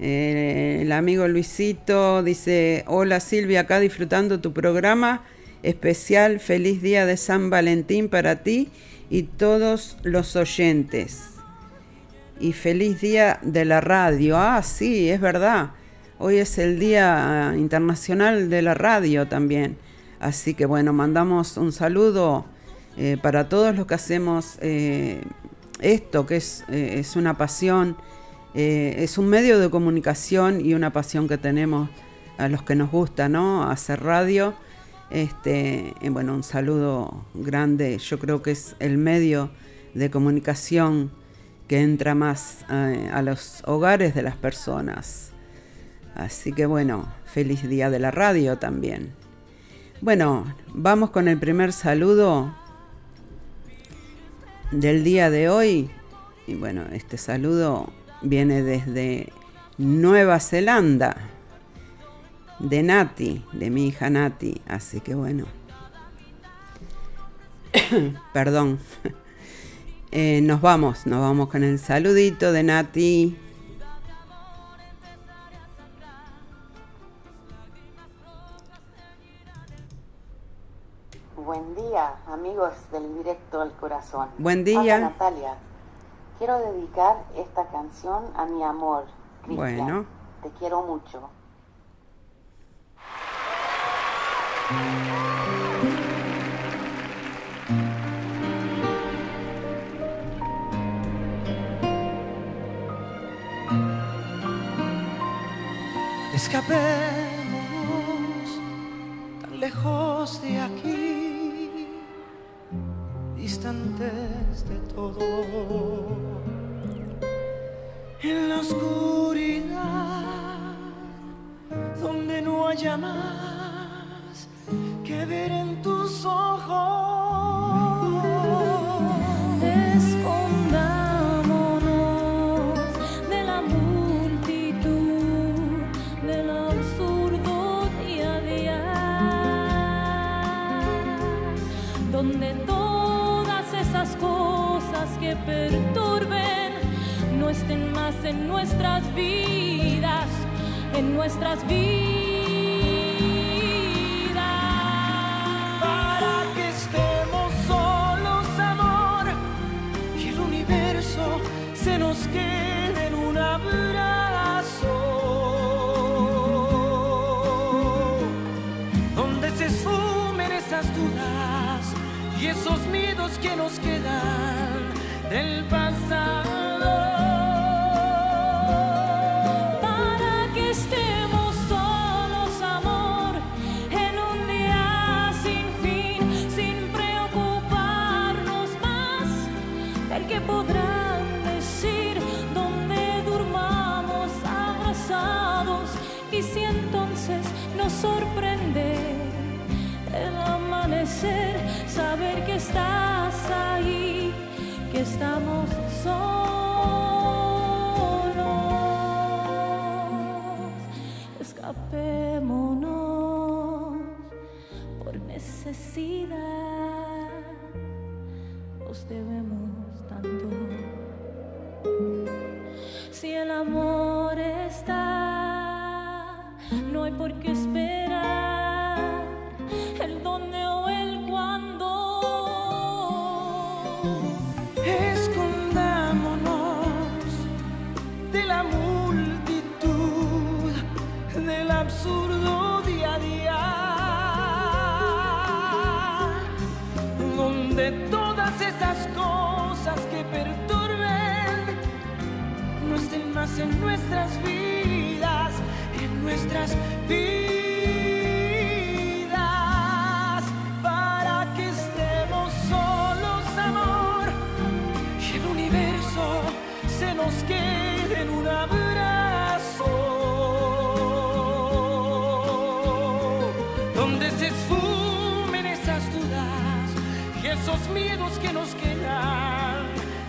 Eh, 0.00 0.78
el 0.80 0.92
amigo 0.92 1.28
Luisito 1.28 2.22
dice, 2.22 2.84
hola 2.86 3.20
Silvia, 3.20 3.60
acá 3.60 3.78
disfrutando 3.78 4.40
tu 4.40 4.54
programa 4.54 5.22
especial, 5.62 6.40
feliz 6.40 6.80
día 6.80 7.04
de 7.04 7.18
San 7.18 7.50
Valentín 7.50 8.08
para 8.08 8.42
ti 8.42 8.70
y 9.10 9.24
todos 9.24 9.98
los 10.02 10.34
oyentes. 10.34 11.24
Y 12.40 12.54
feliz 12.54 13.02
día 13.02 13.38
de 13.42 13.66
la 13.66 13.82
radio. 13.82 14.38
Ah, 14.38 14.62
sí, 14.62 15.10
es 15.10 15.20
verdad. 15.20 15.72
Hoy 16.18 16.38
es 16.38 16.56
el 16.56 16.78
Día 16.78 17.52
Internacional 17.56 18.48
de 18.48 18.62
la 18.62 18.72
Radio 18.72 19.28
también. 19.28 19.76
Así 20.20 20.54
que 20.54 20.64
bueno, 20.64 20.94
mandamos 20.94 21.58
un 21.58 21.70
saludo 21.70 22.46
eh, 22.96 23.18
para 23.20 23.48
todos 23.48 23.76
los 23.76 23.86
que 23.86 23.94
hacemos 23.94 24.58
eh, 24.62 25.20
esto, 25.82 26.26
que 26.26 26.36
es, 26.36 26.64
es 26.68 27.16
una 27.16 27.36
pasión 27.36 27.96
eh, 28.54 28.96
es 28.98 29.16
un 29.16 29.28
medio 29.28 29.58
de 29.58 29.70
comunicación 29.70 30.64
y 30.64 30.74
una 30.74 30.92
pasión 30.92 31.26
que 31.26 31.38
tenemos 31.38 31.88
a 32.36 32.48
los 32.48 32.62
que 32.62 32.74
nos 32.74 32.90
gusta, 32.90 33.28
¿no? 33.28 33.68
Hacer 33.68 34.02
radio. 34.02 34.54
Este, 35.10 35.94
bueno, 36.10 36.34
un 36.34 36.42
saludo 36.42 37.24
grande. 37.34 37.96
Yo 37.98 38.18
creo 38.18 38.42
que 38.42 38.50
es 38.50 38.76
el 38.78 38.98
medio 38.98 39.50
de 39.94 40.10
comunicación 40.10 41.10
que 41.66 41.80
entra 41.80 42.14
más 42.14 42.64
eh, 42.70 43.10
a 43.12 43.22
los 43.22 43.62
hogares 43.64 44.14
de 44.14 44.22
las 44.22 44.36
personas. 44.36 45.32
Así 46.14 46.52
que 46.52 46.66
bueno, 46.66 47.08
feliz 47.24 47.66
día 47.66 47.88
de 47.88 47.98
la 47.98 48.10
radio 48.10 48.58
también. 48.58 49.14
Bueno, 50.02 50.54
vamos 50.74 51.10
con 51.10 51.28
el 51.28 51.38
primer 51.38 51.72
saludo 51.72 52.54
del 54.72 55.04
día 55.04 55.30
de 55.30 55.48
hoy. 55.48 55.90
Y 56.46 56.54
bueno, 56.54 56.84
este 56.92 57.18
saludo 57.18 57.92
viene 58.22 58.62
desde 58.62 59.32
Nueva 59.78 60.40
Zelanda, 60.40 61.16
de 62.58 62.82
Nati, 62.82 63.44
de 63.52 63.70
mi 63.70 63.86
hija 63.86 64.10
Nati. 64.10 64.60
Así 64.66 65.00
que 65.00 65.14
bueno, 65.14 65.46
perdón. 68.32 68.78
Eh, 70.14 70.42
nos 70.42 70.60
vamos, 70.60 71.06
nos 71.06 71.20
vamos 71.20 71.48
con 71.48 71.64
el 71.64 71.78
saludito 71.78 72.52
de 72.52 72.62
Nati. 72.62 73.34
Buen 81.52 81.74
día, 81.74 82.14
amigos 82.28 82.72
del 82.92 83.14
directo 83.18 83.60
al 83.60 83.72
corazón. 83.72 84.26
Buen 84.38 84.64
día. 84.64 84.98
Natalia. 84.98 85.54
Quiero 86.38 86.56
dedicar 86.56 87.24
esta 87.36 87.66
canción 87.66 88.24
a 88.34 88.46
mi 88.46 88.62
amor, 88.62 89.04
Cristian. 89.44 89.76
Bueno. 89.76 90.06
Te 90.42 90.48
quiero 90.52 90.80
mucho. 90.80 91.28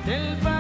Del 0.06 0.53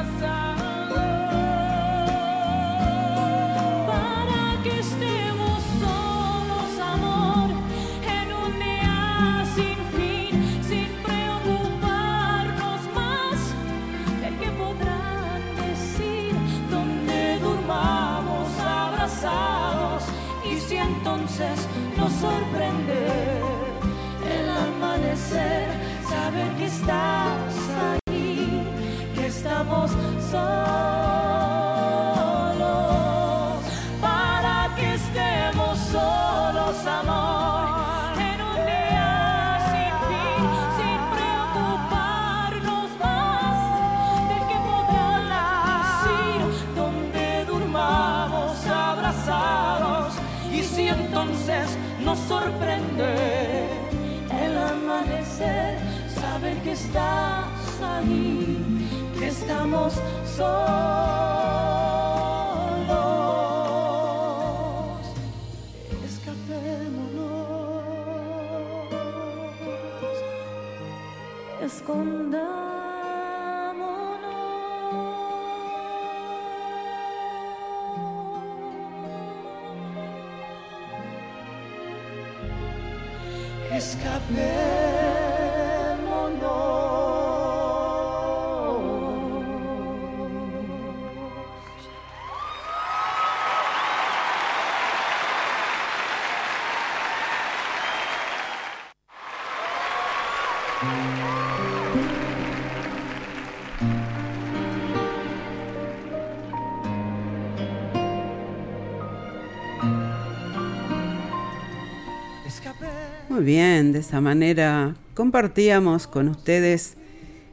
Bien, 113.43 113.91
de 113.91 113.99
esa 113.99 114.21
manera 114.21 114.95
compartíamos 115.15 116.07
con 116.07 116.29
ustedes 116.29 116.95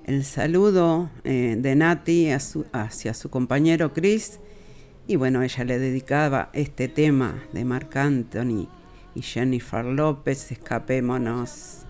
el 0.05 0.25
saludo 0.25 1.11
eh, 1.25 1.57
de 1.59 1.75
Nati 1.75 2.29
hacia 2.31 3.13
su 3.13 3.29
compañero 3.29 3.93
Chris 3.93 4.39
y 5.09 5.17
bueno, 5.17 5.43
ella 5.43 5.65
le 5.65 5.81
dedicaba 5.81 6.51
este 6.53 6.87
tema 6.87 7.43
de 7.53 7.65
Marc 7.65 7.97
Anthony 7.97 8.69
y 9.17 9.23
Jennifer 9.23 9.85
López, 9.85 10.53
Escapémonos. 10.53 11.87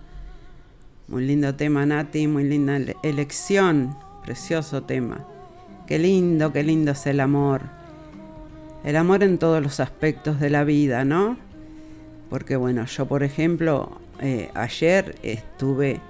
Muy 1.08 1.26
lindo 1.26 1.54
tema 1.54 1.84
Nati, 1.84 2.26
muy 2.26 2.44
linda 2.44 2.78
elección, 3.02 3.98
precioso 4.24 4.84
tema. 4.84 5.26
Qué 5.86 5.98
lindo, 5.98 6.54
qué 6.54 6.62
lindo 6.62 6.92
es 6.92 7.06
el 7.06 7.20
amor. 7.20 7.64
El 8.82 8.96
amor 8.96 9.22
en 9.22 9.36
todos 9.36 9.62
los 9.62 9.78
aspectos 9.78 10.40
de 10.40 10.48
la 10.48 10.64
vida, 10.64 11.04
¿no? 11.04 11.49
Porque 12.30 12.54
bueno, 12.54 12.86
yo 12.86 13.06
por 13.06 13.24
ejemplo, 13.24 14.00
eh, 14.20 14.50
ayer 14.54 15.16
estuve 15.22 16.00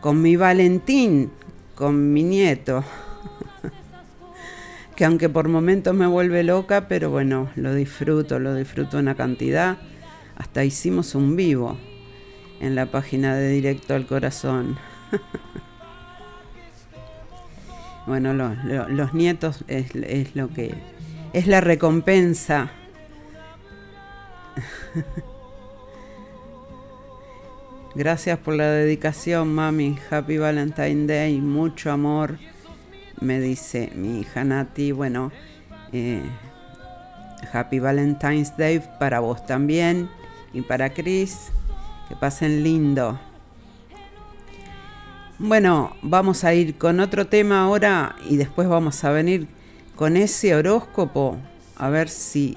con 0.00 0.22
mi 0.22 0.36
Valentín, 0.36 1.30
con 1.74 2.14
mi 2.14 2.22
nieto, 2.22 2.82
que 4.96 5.04
aunque 5.04 5.28
por 5.28 5.48
momentos 5.48 5.94
me 5.94 6.06
vuelve 6.06 6.44
loca, 6.44 6.88
pero 6.88 7.10
bueno, 7.10 7.50
lo 7.56 7.74
disfruto, 7.74 8.38
lo 8.38 8.54
disfruto 8.54 8.98
una 8.98 9.14
cantidad. 9.14 9.76
Hasta 10.36 10.64
hicimos 10.64 11.14
un 11.14 11.36
vivo 11.36 11.76
en 12.60 12.74
la 12.74 12.86
página 12.86 13.36
de 13.36 13.50
Directo 13.50 13.94
al 13.94 14.06
Corazón. 14.06 14.78
bueno, 18.06 18.32
los 18.32 19.12
nietos 19.12 19.62
es, 19.68 19.94
es 19.94 20.34
lo 20.34 20.48
que 20.48 20.72
es 21.34 21.46
la 21.46 21.60
recompensa. 21.60 22.70
Gracias 27.94 28.38
por 28.38 28.54
la 28.54 28.70
dedicación, 28.70 29.52
mami. 29.52 29.98
Happy 30.10 30.38
Valentine 30.38 31.06
Day. 31.06 31.40
Mucho 31.40 31.90
amor, 31.90 32.38
me 33.20 33.40
dice 33.40 33.90
mi 33.96 34.20
hija 34.20 34.44
Nati. 34.44 34.92
Bueno, 34.92 35.32
eh, 35.92 36.22
Happy 37.52 37.80
Valentine's 37.80 38.56
Day 38.56 38.80
para 39.00 39.18
vos 39.18 39.44
también 39.44 40.08
y 40.52 40.62
para 40.62 40.90
Chris. 40.94 41.48
Que 42.08 42.14
pasen 42.14 42.62
lindo. 42.62 43.18
Bueno, 45.40 45.96
vamos 46.02 46.44
a 46.44 46.54
ir 46.54 46.78
con 46.78 47.00
otro 47.00 47.26
tema 47.26 47.62
ahora 47.62 48.14
y 48.28 48.36
después 48.36 48.68
vamos 48.68 49.02
a 49.02 49.10
venir 49.10 49.48
con 49.96 50.16
ese 50.16 50.54
horóscopo 50.54 51.38
a 51.76 51.88
ver 51.88 52.08
si 52.08 52.56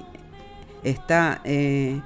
está 0.84 1.40
eh, 1.44 2.00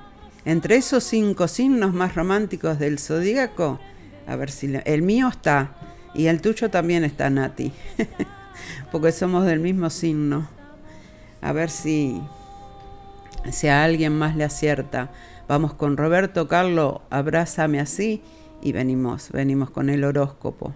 entre 0.49 0.77
esos 0.77 1.05
cinco 1.05 1.47
signos 1.47 1.93
más 1.93 2.15
románticos 2.15 2.79
del 2.79 2.99
zodíaco. 2.99 3.79
A 4.27 4.35
ver 4.35 4.51
si 4.51 4.73
el 4.87 5.03
mío 5.03 5.29
está 5.29 5.77
y 6.15 6.29
el 6.29 6.41
tuyo 6.41 6.71
también 6.71 7.05
está, 7.05 7.29
Nati, 7.29 7.71
porque 8.91 9.13
somos 9.13 9.45
del 9.45 9.61
mismo 9.61 9.91
signo. 9.91 10.49
A 11.43 11.53
ver 11.53 11.69
si, 11.69 12.23
si 13.53 13.69
a 13.69 13.85
alguien 13.85 14.17
más 14.17 14.37
le 14.37 14.45
acierta. 14.45 15.11
Vamos 15.49 15.75
con 15.75 15.99
Roberto 15.99 16.49
Carlo, 16.49 17.03
abrázame 17.11 17.79
así 17.79 18.23
y 18.63 18.73
venimos, 18.73 19.31
venimos 19.31 19.69
con 19.69 19.91
el 19.91 20.03
horóscopo. 20.03 20.73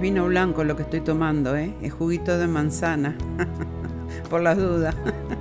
Vino 0.00 0.26
blanco 0.26 0.64
lo 0.64 0.76
que 0.76 0.82
estoy 0.82 1.00
tomando, 1.00 1.56
¿eh? 1.56 1.74
es 1.82 1.92
juguito 1.92 2.38
de 2.38 2.46
manzana, 2.46 3.16
por 4.30 4.40
las 4.40 4.56
dudas. 4.56 4.96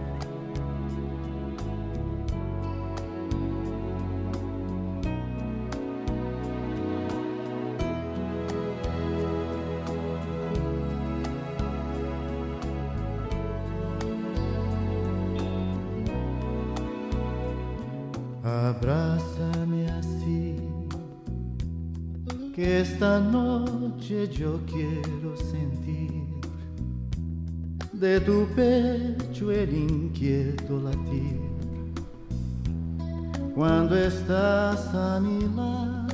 estás 34.90 34.96
a 34.96 35.20
mi 35.20 35.42
lado. 35.56 36.08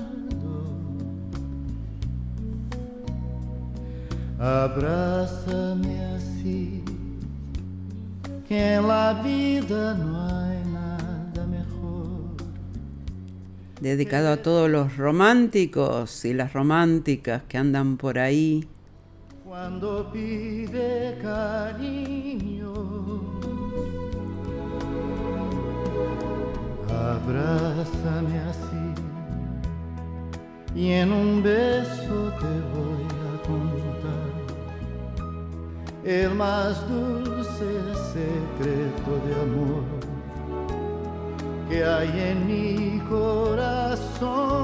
Abrázame 4.39 6.05
así, 6.15 6.83
que 8.47 8.75
en 8.75 8.87
la 8.87 9.21
vida 9.23 9.93
no 9.95 10.27
hay 10.27 10.63
nada 10.71 11.47
mejor. 11.47 12.35
Dedicado 13.79 14.29
a 14.29 14.37
todos 14.37 14.69
los 14.69 14.97
románticos 14.97 16.25
y 16.25 16.33
las 16.33 16.53
románticas 16.53 17.43
que 17.47 17.57
andan 17.57 17.97
por 17.97 18.19
ahí. 18.19 18.67
Cuando 19.45 20.11
pide 20.11 21.17
cariño, 21.21 22.54
abrázame 27.13 28.35
así 28.51 28.85
y 30.75 30.91
en 30.91 31.11
un 31.13 31.43
beso 31.43 32.15
te 32.41 32.53
voy 32.73 33.05
a 33.27 33.33
contar 33.47 34.31
el 36.03 36.31
más 36.35 36.87
dulce 36.89 37.69
secreto 38.13 39.11
de 39.25 39.33
amor 39.41 39.83
que 41.69 41.83
hay 41.83 42.11
en 42.31 42.47
mi 42.47 42.99
corazón. 43.09 44.55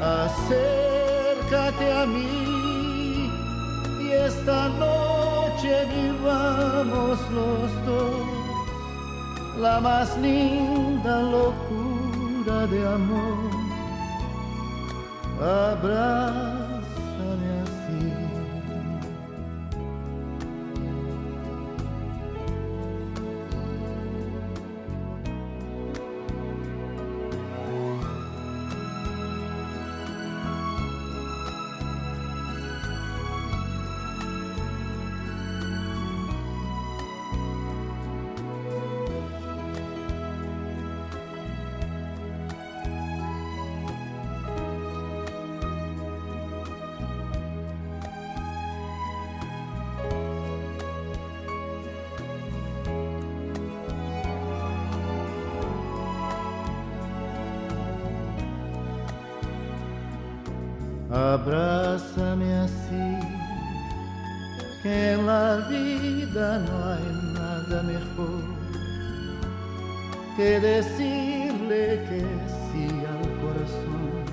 acércate 0.00 1.92
a 1.92 2.06
mí 2.06 3.30
y 4.00 4.12
esta 4.12 4.68
noche 4.68 5.86
vivamos 5.94 7.18
los 7.30 7.86
dos 7.86 8.35
la 9.58 9.80
más 9.80 10.16
linda 10.18 11.22
locura 11.22 12.66
de 12.66 12.86
amor. 12.86 13.50
Habrá 15.40 16.65
Abrázame 61.16 62.52
así, 62.58 63.08
que 64.82 65.12
en 65.12 65.26
la 65.26 65.66
vida 65.66 66.58
no 66.58 66.74
hay 66.92 67.08
nada 67.32 67.82
mejor 67.84 68.44
que 70.36 70.60
decirle 70.60 72.04
que 72.08 72.20
sí 72.60 72.86
al 73.14 73.26
corazón 73.40 74.24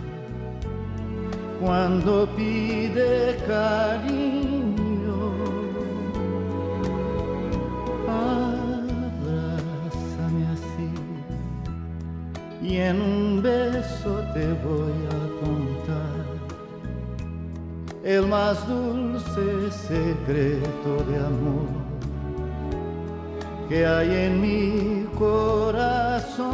cuando 1.62 2.12
pide 2.36 3.38
cariño. 3.48 5.22
Abrázame 9.10 9.62
así 10.58 10.92
y 12.62 12.70
en 12.78 12.98
un 13.02 13.42
beso 13.42 14.12
te 14.34 14.46
voy 14.66 14.98
a 15.10 15.22
contar 15.40 15.63
el 18.04 18.28
más 18.28 18.68
dulce 18.68 19.72
secreto 19.72 21.04
de 21.08 21.18
amor 21.18 21.70
que 23.70 23.86
hay 23.86 24.10
en 24.26 24.42
mi 24.42 25.06
corazón. 25.18 26.54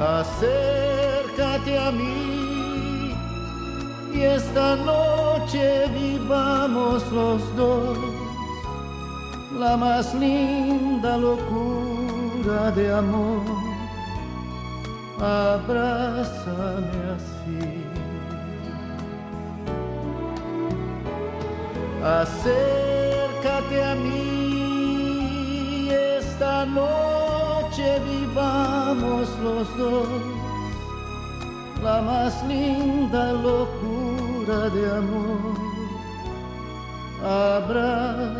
Acércate 0.00 1.78
a 1.78 1.92
mí 1.92 3.14
y 4.14 4.20
esta 4.22 4.74
noche 4.76 5.86
vivamos 5.94 7.10
los 7.12 7.56
dos 7.56 7.98
la 9.58 9.76
más 9.76 10.14
linda 10.14 11.16
locura 11.16 12.70
de 12.72 12.92
amor 12.92 13.47
abrázame 15.20 16.98
así. 17.16 17.84
Acércate 22.04 23.84
a 23.84 23.94
mí, 23.96 25.88
esta 25.90 26.64
noche 26.66 27.98
vivamos 28.06 29.28
los 29.42 29.76
dos 29.76 30.08
la 31.82 32.00
más 32.02 32.44
linda 32.46 33.32
locura 33.32 34.68
de 34.70 34.90
amor. 34.90 35.58
Abrázame 37.24 38.37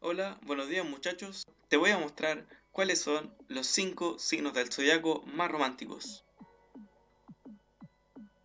Hola, 0.00 0.40
buenos 0.46 0.68
días 0.70 0.86
muchachos. 0.86 1.46
Te 1.68 1.76
voy 1.76 1.90
a 1.90 1.98
mostrar 1.98 2.46
cuáles 2.72 3.02
son 3.02 3.34
los 3.48 3.66
5 3.66 4.18
signos 4.18 4.54
del 4.54 4.72
zodiaco 4.72 5.22
más 5.26 5.50
románticos. 5.50 6.24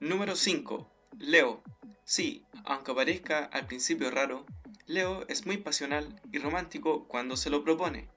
Número 0.02 0.36
5. 0.36 0.92
Leo. 1.18 1.64
Sí, 2.04 2.44
aunque 2.66 2.94
parezca 2.94 3.46
al 3.46 3.66
principio 3.66 4.12
raro, 4.12 4.46
Leo 4.88 5.26
es 5.30 5.46
muy 5.46 5.56
pasional 5.56 6.22
y 6.34 6.40
romántico 6.40 7.08
cuando 7.08 7.38
se 7.38 7.50
lo 7.50 7.64
propone. 7.64 8.10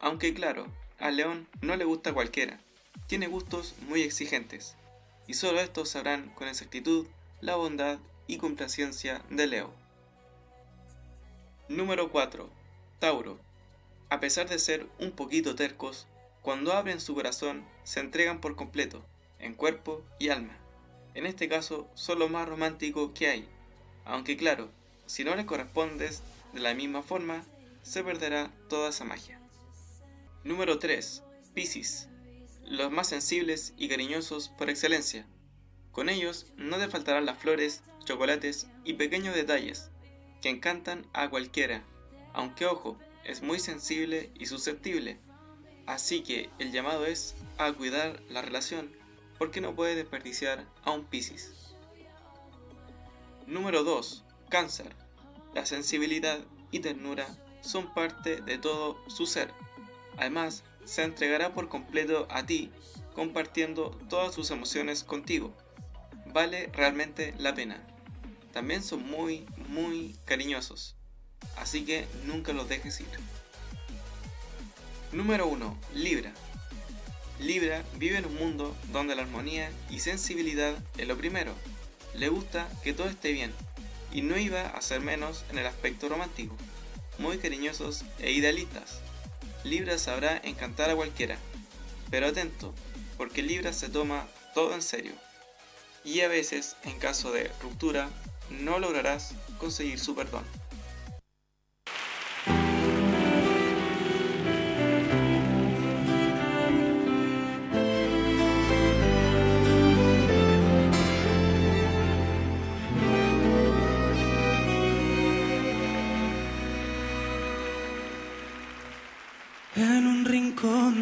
Aunque 0.00 0.32
claro, 0.32 0.66
a 0.98 1.10
León 1.10 1.46
no 1.60 1.76
le 1.76 1.84
gusta 1.84 2.14
cualquiera. 2.14 2.65
Tiene 3.06 3.26
gustos 3.28 3.74
muy 3.88 4.02
exigentes. 4.02 4.74
Y 5.26 5.34
solo 5.34 5.60
estos 5.60 5.90
sabrán 5.90 6.30
con 6.30 6.48
exactitud 6.48 7.06
la 7.40 7.56
bondad 7.56 7.98
y 8.26 8.38
complacencia 8.38 9.22
de 9.30 9.46
Leo. 9.46 9.72
Número 11.68 12.10
4. 12.10 12.48
Tauro. 12.98 13.38
A 14.08 14.20
pesar 14.20 14.48
de 14.48 14.58
ser 14.58 14.86
un 14.98 15.12
poquito 15.12 15.54
tercos, 15.54 16.06
cuando 16.42 16.72
abren 16.72 17.00
su 17.00 17.14
corazón 17.14 17.64
se 17.84 18.00
entregan 18.00 18.40
por 18.40 18.54
completo, 18.54 19.04
en 19.40 19.54
cuerpo 19.54 20.02
y 20.18 20.28
alma. 20.28 20.56
En 21.14 21.26
este 21.26 21.48
caso 21.48 21.88
son 21.94 22.20
lo 22.20 22.28
más 22.28 22.48
romántico 22.48 23.12
que 23.14 23.28
hay, 23.28 23.48
aunque 24.04 24.36
claro, 24.36 24.70
si 25.06 25.24
no 25.24 25.34
le 25.34 25.46
correspondes 25.46 26.22
de 26.52 26.60
la 26.60 26.74
misma 26.74 27.02
forma, 27.02 27.44
se 27.82 28.04
perderá 28.04 28.50
toda 28.68 28.90
esa 28.90 29.04
magia. 29.04 29.40
Número 30.44 30.78
3. 30.78 31.22
Piscis. 31.54 32.08
Los 32.68 32.90
más 32.90 33.08
sensibles 33.08 33.74
y 33.76 33.88
cariñosos 33.88 34.48
por 34.48 34.68
excelencia. 34.68 35.24
Con 35.92 36.08
ellos 36.08 36.46
no 36.56 36.78
te 36.78 36.88
faltarán 36.88 37.24
las 37.24 37.38
flores, 37.38 37.82
chocolates 38.04 38.66
y 38.84 38.94
pequeños 38.94 39.34
detalles 39.34 39.90
que 40.42 40.48
encantan 40.48 41.06
a 41.12 41.30
cualquiera, 41.30 41.84
aunque 42.34 42.66
ojo, 42.66 42.98
es 43.24 43.40
muy 43.40 43.60
sensible 43.60 44.30
y 44.34 44.46
susceptible. 44.46 45.18
Así 45.86 46.22
que 46.22 46.50
el 46.58 46.72
llamado 46.72 47.06
es 47.06 47.36
a 47.56 47.72
cuidar 47.72 48.20
la 48.28 48.42
relación 48.42 48.90
porque 49.38 49.60
no 49.60 49.74
puede 49.74 49.94
desperdiciar 49.94 50.66
a 50.82 50.90
un 50.90 51.04
Piscis. 51.04 51.52
Número 53.46 53.84
2. 53.84 54.24
Cáncer. 54.48 54.92
La 55.54 55.66
sensibilidad 55.66 56.40
y 56.72 56.80
ternura 56.80 57.28
son 57.60 57.94
parte 57.94 58.40
de 58.40 58.58
todo 58.58 58.98
su 59.08 59.26
ser. 59.26 59.52
Además, 60.16 60.64
se 60.86 61.02
entregará 61.02 61.52
por 61.52 61.68
completo 61.68 62.26
a 62.30 62.46
ti, 62.46 62.70
compartiendo 63.14 63.90
todas 64.08 64.34
sus 64.34 64.50
emociones 64.50 65.04
contigo. 65.04 65.54
Vale 66.26 66.70
realmente 66.72 67.34
la 67.38 67.54
pena. 67.54 67.82
También 68.52 68.82
son 68.82 69.04
muy, 69.04 69.44
muy 69.68 70.16
cariñosos. 70.24 70.96
Así 71.56 71.84
que 71.84 72.06
nunca 72.24 72.52
los 72.52 72.68
dejes 72.68 73.00
ir. 73.00 73.06
Número 75.12 75.46
1. 75.46 75.78
Libra. 75.94 76.32
Libra 77.38 77.84
vive 77.96 78.18
en 78.18 78.26
un 78.26 78.36
mundo 78.36 78.74
donde 78.92 79.14
la 79.14 79.22
armonía 79.22 79.70
y 79.90 80.00
sensibilidad 80.00 80.74
es 80.96 81.06
lo 81.06 81.18
primero. 81.18 81.52
Le 82.14 82.28
gusta 82.28 82.68
que 82.82 82.94
todo 82.94 83.08
esté 83.08 83.32
bien 83.32 83.52
y 84.12 84.22
no 84.22 84.38
iba 84.38 84.62
a 84.62 84.80
ser 84.80 85.00
menos 85.00 85.44
en 85.50 85.58
el 85.58 85.66
aspecto 85.66 86.08
romántico. 86.08 86.56
Muy 87.18 87.38
cariñosos 87.38 88.04
e 88.18 88.32
idealistas. 88.32 89.02
Libra 89.66 89.98
sabrá 89.98 90.40
encantar 90.44 90.90
a 90.90 90.94
cualquiera. 90.94 91.36
Pero 92.10 92.28
atento, 92.28 92.72
porque 93.16 93.42
Libra 93.42 93.72
se 93.72 93.88
toma 93.88 94.28
todo 94.54 94.74
en 94.74 94.82
serio. 94.82 95.12
Y 96.04 96.20
a 96.20 96.28
veces, 96.28 96.76
en 96.84 97.00
caso 97.00 97.32
de 97.32 97.50
ruptura, 97.60 98.08
no 98.48 98.78
lograrás 98.78 99.34
conseguir 99.58 99.98
su 99.98 100.14
perdón. 100.14 100.44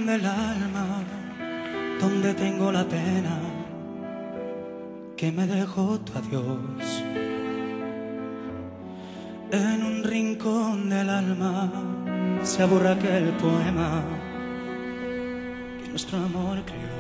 El 0.09 0.27
alma 0.27 1.03
donde 2.01 2.35
tengo 2.35 2.71
la 2.71 2.85
pena 2.85 3.39
que 5.17 5.33
me 5.33 5.47
dejó 5.47 5.99
tu 6.01 6.13
adiós. 6.19 7.03
En 9.51 9.85
un 9.85 10.05
rincón 10.05 10.91
del 10.91 11.09
alma 11.09 11.71
se 12.43 12.63
aburra 12.63 12.93
aquel 12.93 13.31
poema 13.35 14.03
que 15.83 15.89
nuestro 15.91 16.19
amor 16.19 16.59
creó. 16.67 16.95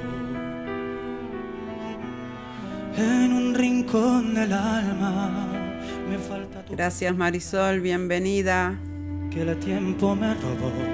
En 2.96 3.32
un 3.32 3.54
rincón 3.54 4.34
del 4.34 4.52
alma 4.52 5.48
me 6.08 6.18
falta 6.18 6.64
tu 6.64 6.76
Gracias 6.76 7.14
Marisol, 7.14 7.80
bienvenida. 7.80 8.78
Que 9.30 9.42
el 9.42 9.58
tiempo 9.58 10.14
me 10.14 10.32
robó 10.34 10.93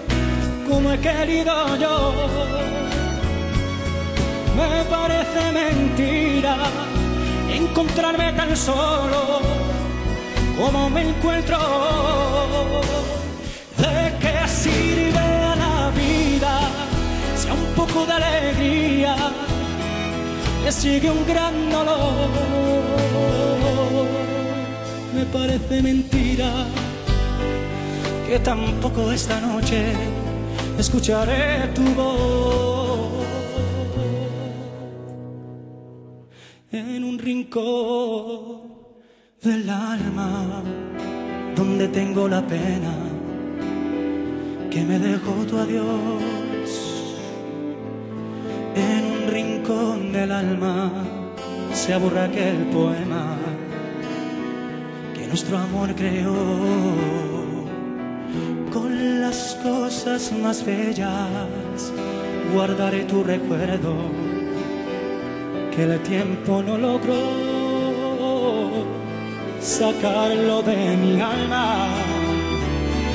como 0.71 0.91
he 0.93 0.99
querido 0.99 1.53
yo. 1.75 2.13
Me 4.55 4.83
parece 4.95 5.41
mentira 5.51 6.55
encontrarme 7.53 8.31
tan 8.33 8.55
solo 8.55 9.41
como 10.59 10.89
me 10.89 11.01
encuentro. 11.09 11.57
¿De 13.83 13.95
qué 14.21 14.47
sirve 14.47 15.27
la 15.63 15.91
vida 16.01 16.53
si 17.39 17.47
un 17.49 17.65
poco 17.75 18.05
de 18.05 18.13
alegría 18.13 19.15
le 20.63 20.71
sigue 20.71 21.09
un 21.11 21.25
gran 21.27 21.53
dolor? 21.69 22.29
Me 25.15 25.25
parece 25.25 25.81
mentira 25.81 26.49
que 28.27 28.39
tampoco 28.39 29.11
esta 29.11 29.41
noche 29.41 30.10
escucharé 30.81 31.67
tu 31.75 31.83
voz 31.93 33.23
en 36.71 37.03
un 37.03 37.19
rincón 37.19 38.61
del 39.43 39.69
alma 39.69 40.63
donde 41.55 41.87
tengo 41.87 42.27
la 42.27 42.41
pena 42.47 42.95
que 44.71 44.81
me 44.83 44.97
dejó 44.97 45.33
tu 45.49 45.57
adiós. 45.59 46.21
En 48.73 49.03
un 49.15 49.23
rincón 49.37 50.11
del 50.11 50.31
alma 50.31 50.91
se 51.73 51.93
aburra 51.93 52.23
aquel 52.23 52.57
poema 52.77 53.37
que 55.13 55.27
nuestro 55.27 55.59
amor 55.59 55.93
creó 55.93 57.40
con 58.71 59.21
las 59.21 59.57
cosas 59.63 60.31
más 60.31 60.65
bellas 60.65 61.91
guardaré 62.53 63.03
tu 63.05 63.23
recuerdo 63.23 63.93
que 65.75 65.83
el 65.83 65.99
tiempo 66.01 66.61
no 66.61 66.77
logró 66.77 67.91
sacarlo 69.61 70.61
de 70.63 70.97
mi 70.97 71.21
alma, 71.21 71.87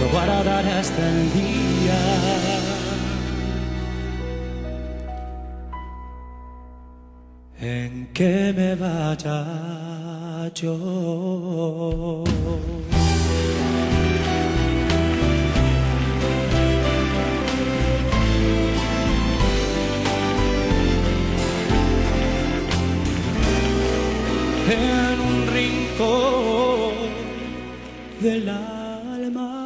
lo 0.00 0.08
guardaré 0.10 0.72
hasta 0.72 1.08
el 1.08 1.32
día. 1.32 2.00
En 7.58 8.08
que 8.12 8.52
me 8.56 8.74
vaya 8.76 9.44
yo. 10.54 12.24
En 24.68 25.20
un 25.20 25.46
rincón 25.46 26.94
del 28.20 28.48
alma. 28.48 29.62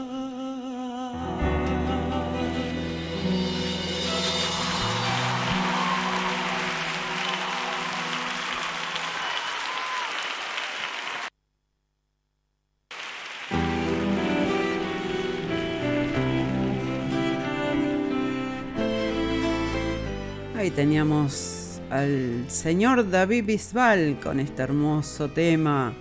Ahí 20.56 20.70
teníamos 20.70 21.59
al 21.90 22.48
señor 22.48 23.10
David 23.10 23.44
Bisbal 23.44 24.20
con 24.22 24.38
este 24.38 24.62
hermoso 24.62 25.28
tema 25.28 25.92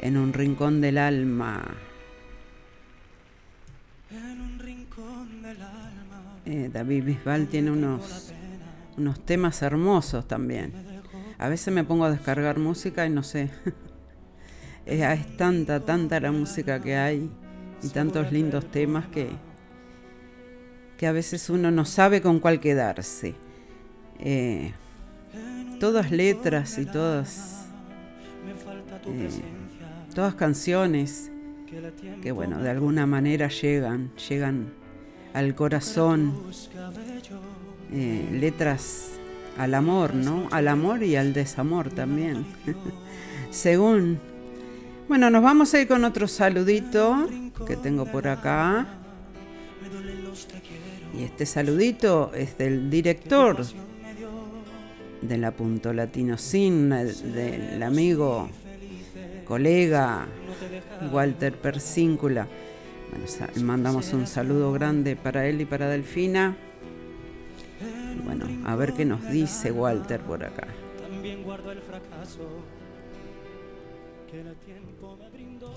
en 0.00 0.16
un 0.16 0.32
rincón 0.32 0.80
del 0.80 0.96
alma. 0.96 1.62
Eh, 6.46 6.70
David 6.72 7.04
Bisbal 7.04 7.48
tiene 7.48 7.70
unos, 7.70 8.32
unos 8.96 9.24
temas 9.26 9.60
hermosos 9.62 10.26
también. 10.26 10.72
A 11.38 11.48
veces 11.48 11.72
me 11.72 11.84
pongo 11.84 12.06
a 12.06 12.10
descargar 12.10 12.58
música 12.58 13.06
y 13.06 13.10
no 13.10 13.22
sé. 13.22 13.50
es 14.86 15.36
tanta, 15.36 15.80
tanta 15.80 16.18
la 16.18 16.32
música 16.32 16.80
que 16.80 16.96
hay 16.96 17.30
y 17.82 17.88
tantos 17.88 18.32
lindos 18.32 18.70
temas 18.70 19.06
que, 19.08 19.28
que 20.96 21.06
a 21.06 21.12
veces 21.12 21.50
uno 21.50 21.70
no 21.70 21.84
sabe 21.84 22.22
con 22.22 22.40
cuál 22.40 22.58
quedarse. 22.58 23.34
Eh, 24.18 24.72
todas 25.78 26.10
letras 26.10 26.78
y 26.78 26.86
todas, 26.86 27.66
eh, 29.06 29.30
todas 30.14 30.34
canciones 30.34 31.30
que 32.22 32.32
bueno, 32.32 32.60
de 32.60 32.70
alguna 32.70 33.06
manera 33.06 33.48
llegan, 33.48 34.10
llegan 34.28 34.72
al 35.32 35.54
corazón, 35.54 36.34
eh, 37.92 38.28
letras 38.32 39.12
al 39.56 39.74
amor, 39.74 40.14
¿no? 40.14 40.48
Al 40.50 40.68
amor 40.68 41.02
y 41.02 41.16
al 41.16 41.32
desamor 41.32 41.90
también. 41.90 42.44
Según. 43.50 44.18
Bueno, 45.08 45.30
nos 45.30 45.42
vamos 45.42 45.74
a 45.74 45.80
ir 45.80 45.88
con 45.88 46.04
otro 46.04 46.26
saludito 46.26 47.28
que 47.66 47.76
tengo 47.76 48.04
por 48.06 48.26
acá. 48.26 48.86
Y 51.16 51.24
este 51.24 51.46
saludito 51.46 52.32
es 52.34 52.56
del 52.58 52.90
director 52.90 53.64
de 55.22 55.38
la 55.38 55.50
Punto 55.50 55.92
Latino 55.92 56.38
Sin, 56.38 56.90
del 56.90 57.82
amigo, 57.82 58.48
colega 59.46 60.26
Walter 61.12 61.54
Persíncula. 61.56 62.46
Bueno, 63.10 63.26
mandamos 63.66 64.12
un 64.12 64.26
saludo 64.26 64.72
grande 64.72 65.16
para 65.16 65.46
él 65.46 65.60
y 65.60 65.64
para 65.64 65.88
Delfina. 65.88 66.56
bueno, 68.24 68.46
a 68.66 68.76
ver 68.76 68.94
qué 68.94 69.04
nos 69.04 69.28
dice 69.28 69.72
Walter 69.72 70.20
por 70.20 70.44
acá. 70.44 70.68
También 71.00 71.42
guardo 71.42 71.72
el 71.72 71.80
fracaso 71.80 72.40
que 74.30 74.40
el 74.40 74.54
tiempo 74.56 75.16
me 75.16 75.28
brindó. 75.30 75.72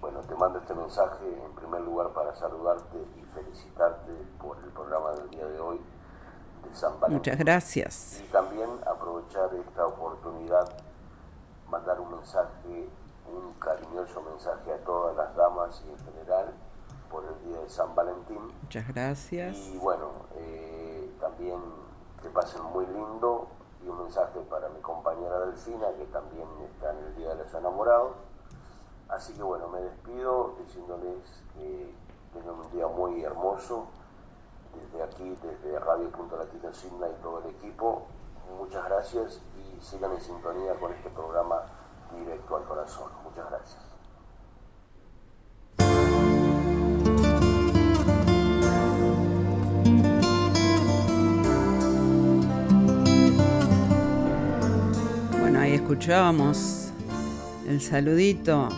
Bueno, 0.00 0.20
te 0.20 0.34
mando 0.34 0.58
este 0.60 0.74
mensaje 0.74 1.24
en 1.26 1.54
primer 1.56 1.82
lugar 1.82 2.12
para 2.14 2.34
saludarte 2.34 2.96
felicitarte 3.34 4.12
por 4.40 4.58
el 4.58 4.70
programa 4.70 5.12
del 5.12 5.30
día 5.30 5.46
de 5.46 5.60
hoy 5.60 5.80
de 6.64 6.74
San 6.74 6.98
Valentín. 7.00 7.18
Muchas 7.18 7.38
gracias. 7.38 8.22
Y 8.24 8.32
también 8.32 8.68
aprovechar 8.86 9.50
esta 9.54 9.86
oportunidad, 9.86 10.68
mandar 11.70 12.00
un 12.00 12.10
mensaje, 12.12 12.88
un 13.26 13.52
cariñoso 13.54 14.22
mensaje 14.22 14.72
a 14.72 14.78
todas 14.84 15.16
las 15.16 15.34
damas 15.36 15.82
y 15.86 15.90
en 15.90 15.98
general 15.98 16.52
por 17.10 17.24
el 17.24 17.48
día 17.48 17.60
de 17.60 17.68
San 17.68 17.94
Valentín. 17.94 18.52
Muchas 18.62 18.86
gracias. 18.88 19.56
Y 19.56 19.78
bueno, 19.78 20.10
eh, 20.36 21.10
también 21.20 21.58
que 22.22 22.28
pasen 22.28 22.62
muy 22.62 22.86
lindo 22.86 23.48
y 23.84 23.88
un 23.88 23.98
mensaje 23.98 24.40
para 24.50 24.68
mi 24.68 24.80
compañera 24.80 25.38
Delfina 25.40 25.86
que 25.96 26.04
también 26.06 26.48
está 26.72 26.90
en 26.90 26.98
el 26.98 27.16
Día 27.16 27.28
de 27.30 27.44
los 27.44 27.54
Enamorados. 27.54 28.16
Así 29.08 29.32
que 29.32 29.42
bueno, 29.42 29.68
me 29.68 29.80
despido 29.80 30.56
diciéndoles 30.58 31.42
que 31.54 31.94
tengan 32.32 32.54
un 32.54 32.70
día 32.70 32.86
muy 32.86 33.22
hermoso. 33.22 33.86
Desde 34.74 35.02
aquí, 35.02 35.36
desde 35.42 35.78
Radio 35.78 36.10
Punto 36.10 36.36
Latino 36.36 36.72
Signa 36.72 37.08
y 37.08 37.22
todo 37.22 37.40
el 37.40 37.50
equipo, 37.50 38.06
muchas 38.58 38.84
gracias 38.84 39.40
y 39.56 39.80
sigan 39.80 40.12
en 40.12 40.20
sintonía 40.20 40.74
con 40.74 40.92
este 40.92 41.10
programa 41.10 41.62
directo 42.16 42.56
al 42.56 42.64
corazón. 42.64 43.10
Muchas 43.24 43.48
gracias. 43.50 43.88
Bueno, 55.40 55.60
ahí 55.60 55.74
escuchábamos 55.74 56.92
el 57.66 57.80
saludito 57.80 58.68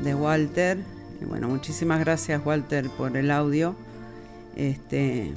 de 0.00 0.14
Walter 0.14 0.91
bueno, 1.24 1.48
muchísimas 1.48 2.00
gracias 2.00 2.44
Walter 2.44 2.88
por 2.90 3.16
el 3.16 3.30
audio. 3.30 3.74
Este, 4.56 5.32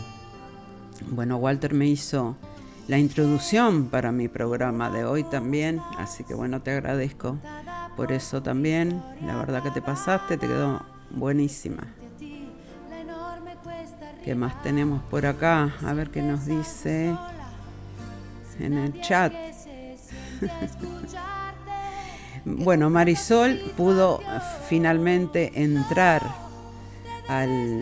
bueno, 1.09 1.37
Walter 1.37 1.73
me 1.73 1.87
hizo 1.87 2.35
la 2.87 2.97
introducción 2.97 3.85
para 3.89 4.11
mi 4.11 4.27
programa 4.27 4.89
de 4.89 5.05
hoy 5.05 5.23
también, 5.23 5.81
así 5.97 6.23
que 6.23 6.33
bueno, 6.33 6.61
te 6.61 6.71
agradezco 6.71 7.37
por 7.95 8.11
eso 8.11 8.41
también. 8.43 9.01
La 9.25 9.35
verdad 9.37 9.63
que 9.63 9.71
te 9.71 9.81
pasaste, 9.81 10.37
te 10.37 10.47
quedó 10.47 10.81
buenísima. 11.11 11.83
¿Qué 14.23 14.33
más 14.33 14.61
tenemos 14.63 15.03
por 15.03 15.25
acá? 15.25 15.75
A 15.85 15.93
ver 15.93 16.09
qué 16.09 16.21
nos 16.21 16.45
dice 16.45 17.15
en 18.59 18.73
el 18.73 19.01
chat. 19.01 19.33
Bueno, 22.45 22.91
Marisol 22.91 23.59
pudo 23.75 24.21
finalmente 24.69 25.51
entrar 25.55 26.21
al, 27.27 27.81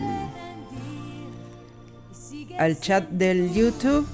al 2.58 2.80
chat 2.80 3.08
del 3.10 3.52
YouTube. 3.52 4.06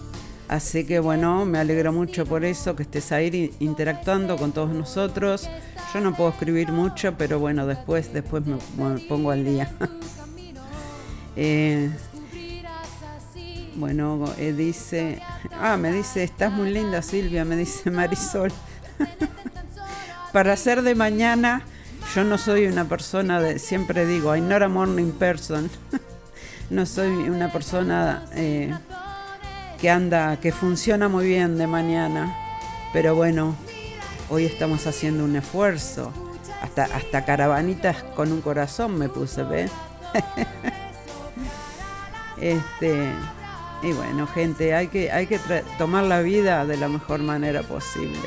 Así 0.49 0.85
que 0.85 0.99
bueno, 0.99 1.47
me 1.47 1.59
alegro 1.59 1.93
mucho 1.93 2.27
por 2.27 2.45
eso, 2.45 2.75
que 2.75 2.83
estés 2.83 3.13
ahí 3.13 3.55
interactuando 3.61 4.37
con 4.37 4.51
todos 4.51 4.71
nosotros. 4.71 5.49
Yo 5.95 6.01
no 6.01 6.17
puedo 6.17 6.31
escribir 6.31 6.73
mucho, 6.73 7.15
pero 7.17 7.39
bueno, 7.39 7.67
después, 7.67 8.13
después 8.13 8.43
me, 8.45 8.57
pongo 9.09 9.31
al 9.31 9.45
día. 9.45 9.73
Eh, 11.37 11.89
bueno, 13.77 14.25
eh, 14.37 14.53
dice, 14.53 15.23
ah, 15.59 15.77
me 15.77 15.93
dice, 15.93 16.25
estás 16.25 16.53
muy 16.53 16.71
linda 16.71 17.01
Silvia, 17.03 17.45
me 17.45 17.57
dice 17.57 17.89
Marisol. 17.93 18.53
para 20.33 20.57
ser 20.57 20.83
de 20.83 20.95
mañana, 20.95 21.63
yo 22.15 22.25
no 22.25 22.39
soy 22.39 22.67
una 22.67 22.87
persona 22.87 23.41
de, 23.41 23.59
siempre 23.59 24.07
digo, 24.07 24.35
I'm 24.35 24.49
not 24.49 24.63
a 24.63 24.69
morning 24.69 25.13
person. 25.13 25.71
no 26.71 26.87
soy 26.87 27.09
una 27.09 27.53
persona 27.53 28.25
eh, 28.35 28.73
que 29.81 29.91
anda, 29.91 30.39
que 30.41 30.53
funciona 30.53 31.09
muy 31.09 31.27
bien 31.27 31.59
de 31.59 31.67
mañana. 31.67 32.35
Pero 32.93 33.15
bueno, 33.15 33.55
hoy 34.29 34.45
estamos 34.45 34.87
haciendo 34.87 35.25
un 35.25 35.37
esfuerzo. 35.37 36.13
Hasta, 36.63 36.85
hasta 36.85 37.25
caravanitas 37.25 38.03
con 38.03 38.33
un 38.33 38.43
corazón 38.43 38.99
me 38.99 39.09
puse, 39.09 39.43
¿ves? 39.45 39.71
este, 42.41 43.13
y 43.83 43.93
bueno, 43.93 44.27
gente, 44.27 44.75
hay 44.75 44.89
que, 44.89 45.11
hay 45.11 45.27
que 45.27 45.39
tomar 45.79 46.05
la 46.05 46.21
vida 46.21 46.67
de 46.67 46.77
la 46.77 46.89
mejor 46.89 47.21
manera 47.21 47.63
posible. 47.63 48.19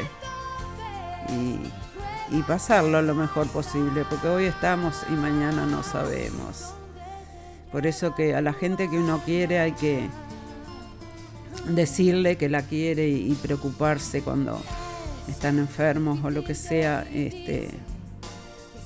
Y 1.29 1.59
y 2.33 2.41
pasarlo 2.41 3.01
lo 3.03 3.13
mejor 3.13 3.47
posible, 3.47 4.05
porque 4.09 4.27
hoy 4.27 4.45
estamos 4.45 5.05
y 5.07 5.13
mañana 5.13 5.67
no 5.67 5.83
sabemos. 5.83 6.73
Por 7.71 7.85
eso 7.85 8.15
que 8.15 8.35
a 8.35 8.41
la 8.41 8.53
gente 8.53 8.89
que 8.89 8.97
uno 8.97 9.21
quiere 9.23 9.59
hay 9.59 9.73
que 9.73 10.09
decirle 11.67 12.35
que 12.35 12.49
la 12.49 12.63
quiere 12.63 13.07
y, 13.07 13.33
preocuparse 13.35 14.23
cuando 14.23 14.59
están 15.27 15.59
enfermos 15.59 16.23
o 16.23 16.31
lo 16.31 16.43
que 16.43 16.55
sea, 16.55 17.05
este, 17.13 17.69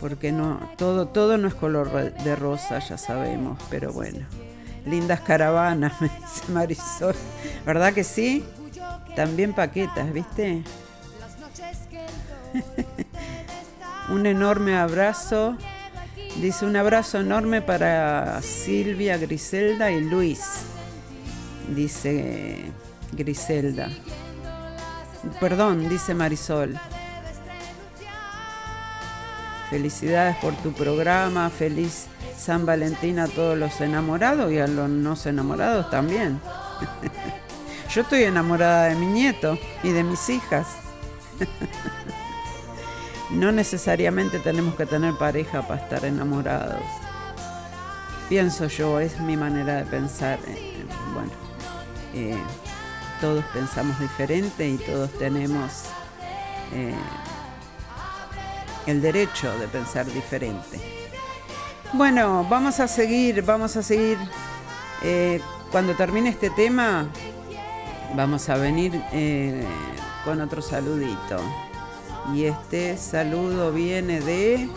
porque 0.01 0.33
no, 0.33 0.59
todo, 0.77 1.07
todo 1.07 1.37
no 1.37 1.47
es 1.47 1.55
color 1.55 2.13
de 2.13 2.35
rosa, 2.35 2.79
ya 2.79 2.97
sabemos, 2.97 3.57
pero 3.69 3.93
bueno. 3.93 4.25
Lindas 4.85 5.21
caravanas, 5.21 5.93
me 6.01 6.09
dice 6.09 6.51
Marisol. 6.51 7.15
¿Verdad 7.65 7.93
que 7.93 8.03
sí? 8.03 8.43
También 9.15 9.53
paquetas, 9.53 10.11
¿viste? 10.11 10.63
un 14.09 14.25
enorme 14.25 14.77
abrazo. 14.77 15.57
Dice 16.41 16.65
un 16.65 16.75
abrazo 16.75 17.19
enorme 17.19 17.61
para 17.61 18.41
Silvia, 18.41 19.17
Griselda 19.17 19.91
y 19.91 20.01
Luis. 20.01 20.63
Dice 21.75 22.71
Griselda. 23.11 23.89
Perdón, 25.39 25.89
dice 25.89 26.13
Marisol. 26.13 26.79
Felicidades 29.69 30.37
por 30.37 30.55
tu 30.55 30.71
programa, 30.71 31.49
feliz 31.49 32.07
San 32.37 32.65
Valentín 32.65 33.19
a 33.19 33.27
todos 33.27 33.57
los 33.57 33.81
enamorados 33.81 34.51
y 34.51 34.59
a 34.59 34.67
los 34.67 34.89
no 34.89 35.15
enamorados 35.25 35.89
también. 35.89 36.39
Yo 37.93 38.01
estoy 38.01 38.23
enamorada 38.23 38.85
de 38.85 38.95
mi 38.95 39.07
nieto 39.07 39.57
y 39.83 39.89
de 39.89 40.03
mis 40.03 40.29
hijas. 40.29 40.67
No 43.29 43.51
necesariamente 43.51 44.39
tenemos 44.39 44.75
que 44.75 44.85
tener 44.85 45.13
pareja 45.15 45.61
para 45.61 45.81
estar 45.81 46.05
enamorados. 46.05 46.81
Pienso 48.29 48.67
yo, 48.67 48.99
es 48.99 49.19
mi 49.19 49.35
manera 49.35 49.75
de 49.75 49.85
pensar. 49.85 50.39
Eh, 50.47 50.85
bueno, 51.13 51.31
eh, 52.13 52.37
todos 53.19 53.43
pensamos 53.53 53.99
diferente 53.99 54.67
y 54.67 54.77
todos 54.77 55.11
tenemos 55.17 55.83
eh, 56.73 56.95
el 58.85 59.01
derecho 59.01 59.57
de 59.59 59.67
pensar 59.67 60.05
diferente. 60.05 60.79
Bueno, 61.93 62.45
vamos 62.49 62.79
a 62.79 62.87
seguir, 62.87 63.41
vamos 63.43 63.75
a 63.75 63.83
seguir. 63.83 64.17
cuando 65.71 65.93
termine 65.95 66.29
este 66.29 66.49
tema, 66.49 67.07
vamos 68.15 68.47
a 68.49 68.55
venir 68.55 69.01
con 70.25 70.41
otro 70.41 70.61
saludito. 70.61 71.66
Y 72.33 72.45
este 72.45 72.97
saludo 72.97 73.71
viene 73.71 74.19
de... 74.19 74.69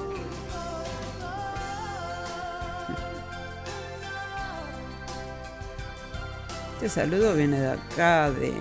Este 6.75 6.89
saludo 6.89 7.35
viene 7.35 7.61
de 7.61 7.73
acá, 7.73 8.31
de... 8.31 8.55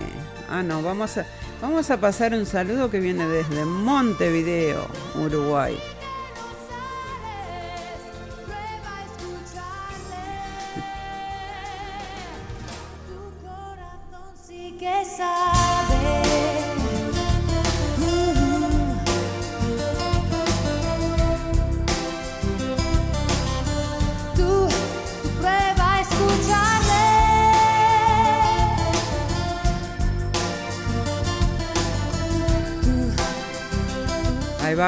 Ah, 0.50 0.64
no, 0.64 0.82
vamos 0.82 1.18
a, 1.18 1.26
vamos 1.62 1.90
a 1.92 2.00
pasar 2.00 2.34
un 2.34 2.46
saludo 2.46 2.90
que 2.90 3.00
viene 3.00 3.28
desde 3.28 3.64
Montevideo, 3.64 4.88
Uruguay. 5.16 5.78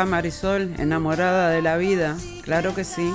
Marisol, 0.05 0.73
enamorada 0.77 1.49
de 1.49 1.61
la 1.61 1.77
vida, 1.77 2.17
claro 2.43 2.73
que 2.75 2.83
sí. 2.83 3.11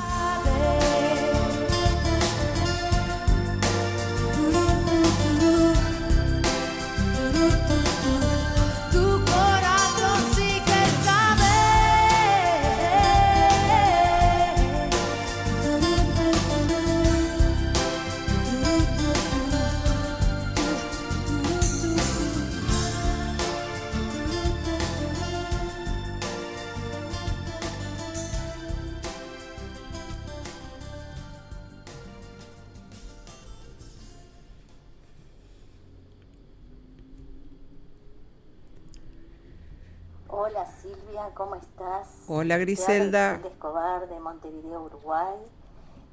Hola 42.47 42.59
Griselda. 42.59 43.41
Escobar 43.45 44.09
de 44.09 44.21
Montevideo, 44.21 44.83
Uruguay. 44.85 45.35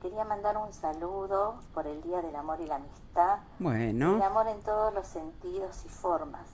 Quería 0.01 0.25
mandar 0.25 0.57
un 0.57 0.73
saludo 0.73 1.59
por 1.75 1.85
el 1.85 2.01
Día 2.01 2.23
del 2.23 2.35
Amor 2.35 2.59
y 2.59 2.65
la 2.65 2.77
Amistad. 2.77 3.37
Bueno. 3.59 4.15
El 4.15 4.23
amor 4.23 4.47
en 4.47 4.59
todos 4.61 4.91
los 4.95 5.05
sentidos 5.05 5.85
y 5.85 5.89
formas. 5.89 6.47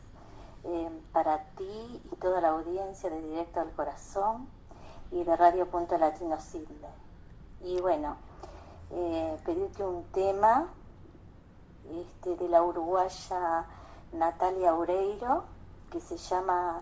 Eh, 0.65 0.89
para 1.13 1.45
ti 1.55 2.01
y 2.11 2.15
toda 2.17 2.41
la 2.41 2.49
audiencia 2.49 3.09
de 3.09 3.21
Directo 3.21 3.61
al 3.61 3.71
Corazón 3.71 4.49
y 5.13 5.23
de 5.23 5.37
Radio 5.37 5.65
Punto 5.67 5.97
Latino 5.97 6.37
Sidney. 6.41 6.91
Y 7.63 7.79
bueno, 7.79 8.17
eh, 8.91 9.37
pedirte 9.45 9.85
un 9.85 10.03
tema 10.11 10.67
este, 11.89 12.35
de 12.35 12.49
la 12.49 12.61
uruguaya 12.63 13.63
Natalia 14.11 14.73
Ureiro 14.73 15.45
que 15.89 16.01
se 16.01 16.17
llama 16.17 16.81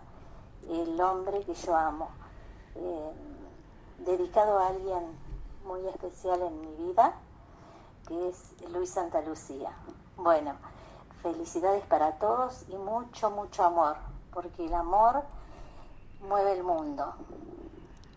El 0.68 1.00
hombre 1.00 1.42
que 1.42 1.54
yo 1.54 1.76
amo. 1.76 2.17
Eh, 2.80 3.12
dedicado 4.06 4.60
a 4.60 4.68
alguien 4.68 5.04
muy 5.66 5.86
especial 5.88 6.42
en 6.42 6.62
mi 6.62 6.88
vida, 6.88 7.14
que 8.08 8.30
es 8.30 8.54
Luis 8.72 8.90
Santa 8.90 9.22
Lucía. 9.22 9.72
Bueno, 10.16 10.54
felicidades 11.22 11.84
para 11.86 12.14
todos 12.14 12.66
y 12.70 12.76
mucho, 12.76 13.30
mucho 13.32 13.64
amor, 13.64 13.98
porque 14.34 14.66
el 14.66 14.74
amor 14.74 15.24
mueve 16.28 16.54
el 16.54 16.64
mundo. 16.64 17.14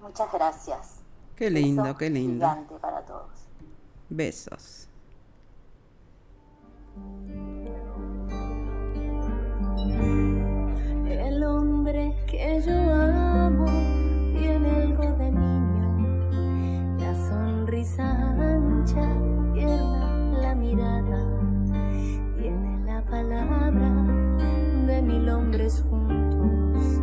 Muchas 0.01 0.33
gracias. 0.33 1.01
Qué 1.37 1.51
lindo, 1.51 1.97
qué 1.97 2.11
lindo. 2.11 2.47
Gigante 2.47 2.75
para 2.77 3.01
todos. 3.03 3.31
Besos. 4.09 4.87
El 11.07 11.45
hombre 11.45 12.17
que 12.27 12.63
yo 12.63 12.73
amo 12.73 14.00
tiene 14.41 14.71
algo 14.71 15.05
de 15.19 15.31
niño, 15.33 16.97
la 16.99 17.15
sonrisa 17.29 18.11
ancha, 18.39 19.07
tierna 19.53 20.39
la 20.41 20.55
mirada, 20.55 21.23
tiene 22.39 22.83
la 22.87 23.03
palabra 23.03 23.91
de 24.87 25.03
mil 25.03 25.29
hombres 25.29 25.85
juntos. 25.91 27.03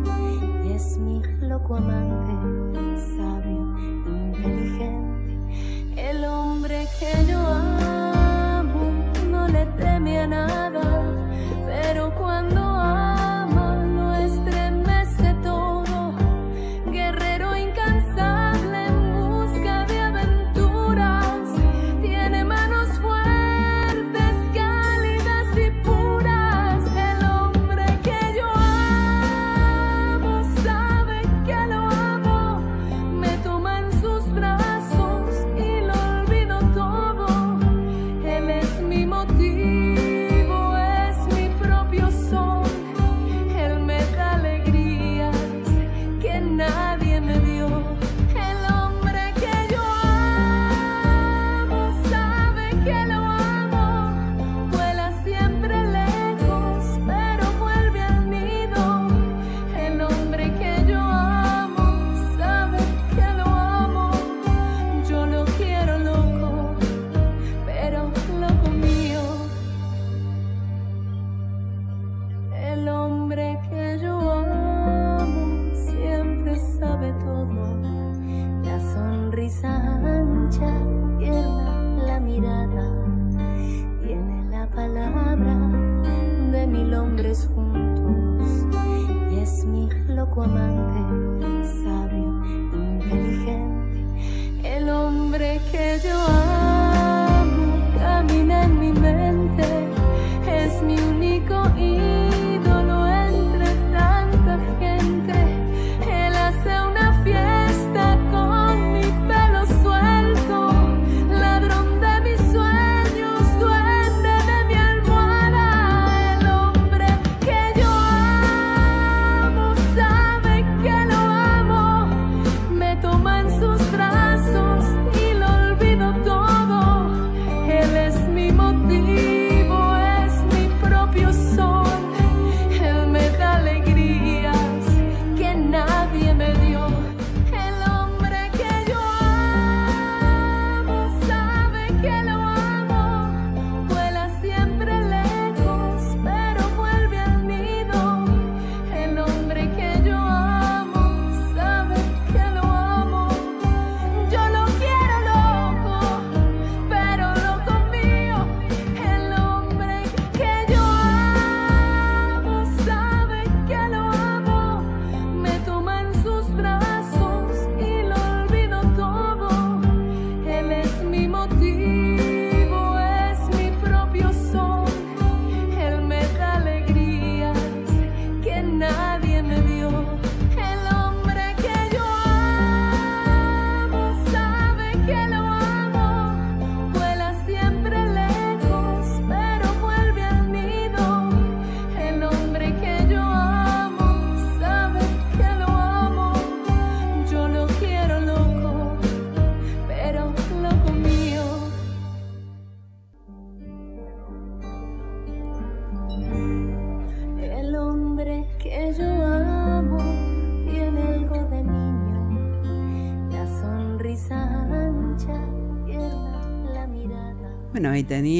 Y 0.64 0.72
es 0.72 0.98
mi 0.98 1.22
loco 1.40 1.76
amante, 1.76 2.34
sabio, 3.16 3.78
inteligente, 4.34 5.38
el 5.96 6.24
hombre 6.24 6.88
que 6.98 7.24
yo 7.30 7.38
amo 7.38 8.82
no 9.30 9.46
le 9.46 9.64
teme 9.80 10.18
a 10.18 10.26
nada, 10.26 10.82
pero 11.66 12.12
cuando 12.16 12.67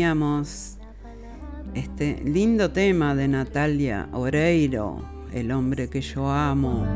teníamos 0.08 0.78
este 1.74 2.22
lindo 2.24 2.70
tema 2.70 3.14
de 3.14 3.28
Natalia 3.28 4.08
Oreiro, 4.12 5.02
El 5.34 5.50
hombre 5.52 5.90
que 5.90 6.00
yo 6.00 6.30
amo. 6.30 6.86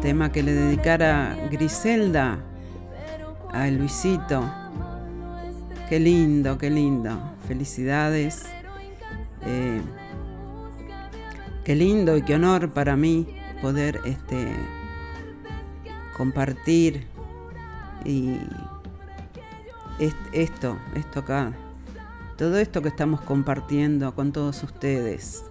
Tema 0.00 0.30
que 0.30 0.44
le 0.44 0.52
dedicara 0.52 1.36
Griselda 1.50 2.38
a 3.50 3.66
Luisito. 3.66 4.48
Qué 5.88 5.98
lindo, 5.98 6.56
qué 6.56 6.70
lindo. 6.70 7.18
Felicidades. 7.48 8.46
Eh, 9.44 9.80
qué 11.64 11.74
lindo 11.74 12.16
y 12.16 12.22
qué 12.22 12.36
honor 12.36 12.70
para 12.70 12.94
mí 12.94 13.26
poder 13.60 13.98
este, 14.04 14.46
compartir 16.18 17.06
y 18.04 18.36
esto, 20.32 20.76
esto 20.94 21.20
acá, 21.20 21.52
todo 22.36 22.58
esto 22.58 22.82
que 22.82 22.88
estamos 22.88 23.20
compartiendo 23.20 24.14
con 24.14 24.32
todos 24.32 24.62
ustedes. 24.64 25.44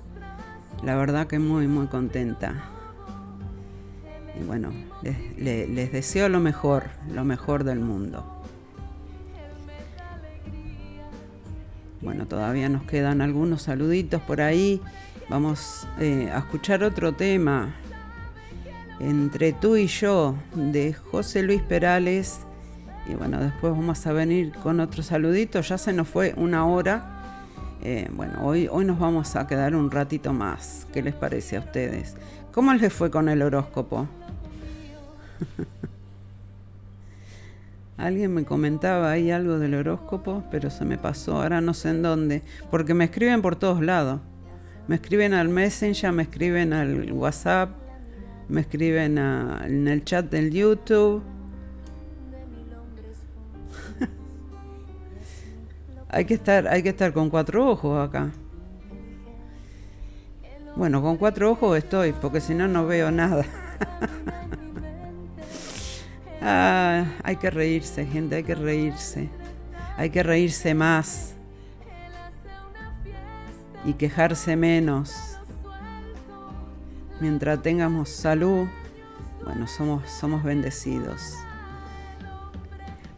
La 0.84 0.96
verdad 0.96 1.26
que 1.26 1.40
muy, 1.40 1.68
muy 1.68 1.88
contenta. 1.88 2.66
Y 4.40 4.44
bueno, 4.44 4.72
les, 5.38 5.92
deseo 5.92 6.30
lo 6.30 6.40
mejor, 6.40 6.84
lo 7.14 7.24
mejor 7.24 7.64
del 7.64 7.80
mundo. 7.80 8.44
Bueno, 12.02 12.28
todavía 12.28 12.70
nos 12.70 12.84
quedan 12.84 13.22
algunos 13.22 13.64
saluditos 13.64 14.22
por 14.22 14.42
ahí. 14.42 14.82
Vamos 15.30 15.88
eh, 16.00 16.30
a 16.32 16.40
escuchar 16.40 16.84
otro 16.84 17.14
tema 17.14 17.74
entre 19.00 19.54
tú 19.54 19.76
y 19.76 19.88
yo 19.88 20.36
de 20.56 20.94
José 20.94 21.44
Luis 21.44 21.62
Perales. 21.62 22.40
Y 23.08 23.14
bueno, 23.14 23.40
después 23.40 23.74
vamos 23.74 24.06
a 24.06 24.14
venir 24.14 24.52
con 24.64 24.80
otro 24.80 25.04
saludito. 25.04 25.62
Ya 25.62 25.78
se 25.78 25.94
nos 25.94 26.08
fue 26.08 26.34
una 26.38 26.66
hora. 26.66 27.14
Eh, 27.84 28.10
bueno, 28.12 28.44
hoy, 28.44 28.68
hoy 28.70 28.86
nos 28.86 29.00
vamos 29.00 29.36
a 29.36 29.48
quedar 29.48 29.76
un 29.76 29.92
ratito 29.92 30.34
más. 30.34 30.88
¿Qué 30.94 31.02
les 31.02 31.14
parece 31.14 31.58
a 31.58 31.60
ustedes? 31.62 32.16
¿Cómo 32.52 32.74
les 32.74 32.92
fue 32.92 33.12
con 33.12 33.30
el 33.30 33.42
horóscopo? 33.42 34.08
Alguien 37.98 38.34
me 38.34 38.46
comentaba 38.46 39.12
ahí 39.12 39.32
algo 39.32 39.58
del 39.58 39.74
horóscopo, 39.74 40.44
pero 40.52 40.70
se 40.70 40.86
me 40.86 41.00
pasó, 41.00 41.42
ahora 41.42 41.62
no 41.62 41.74
sé 41.74 41.90
en 41.90 42.04
dónde, 42.04 42.44
porque 42.70 42.94
me 42.94 43.06
escriben 43.06 43.42
por 43.42 43.56
todos 43.56 43.82
lados. 43.82 44.22
Me 44.88 44.96
escriben 44.96 45.34
al 45.34 45.50
Messenger, 45.50 46.12
me 46.12 46.24
escriben 46.24 46.74
al 46.74 47.12
WhatsApp, 47.12 47.72
me 48.50 48.62
escriben 48.62 49.18
en 49.18 49.88
el 49.88 50.04
chat 50.04 50.30
del 50.30 50.52
YouTube. 50.52 51.24
hay 56.10 56.26
que 56.26 56.36
estar, 56.36 56.68
hay 56.68 56.84
que 56.84 56.90
estar 56.90 57.14
con 57.14 57.30
cuatro 57.30 57.70
ojos 57.70 58.08
acá. 58.08 58.32
Bueno, 60.76 61.02
con 61.02 61.18
cuatro 61.18 61.52
ojos 61.52 61.78
estoy, 61.78 62.14
porque 62.14 62.40
si 62.40 62.54
no 62.54 62.68
no 62.68 62.86
veo 62.86 63.10
nada. 63.12 63.46
ah, 66.42 67.06
hay 67.24 67.36
que 67.38 67.50
reírse, 67.50 68.06
gente, 68.06 68.36
hay 68.36 68.44
que 68.44 68.56
reírse. 68.56 69.30
Hay 69.98 70.12
que 70.12 70.22
reírse 70.22 70.76
más 70.76 71.34
y 73.84 73.94
quejarse 73.94 74.56
menos 74.56 75.37
mientras 77.20 77.62
tengamos 77.62 78.10
salud, 78.10 78.68
bueno, 79.44 79.68
somos, 79.68 80.10
somos 80.10 80.44
bendecidos. 80.44 81.36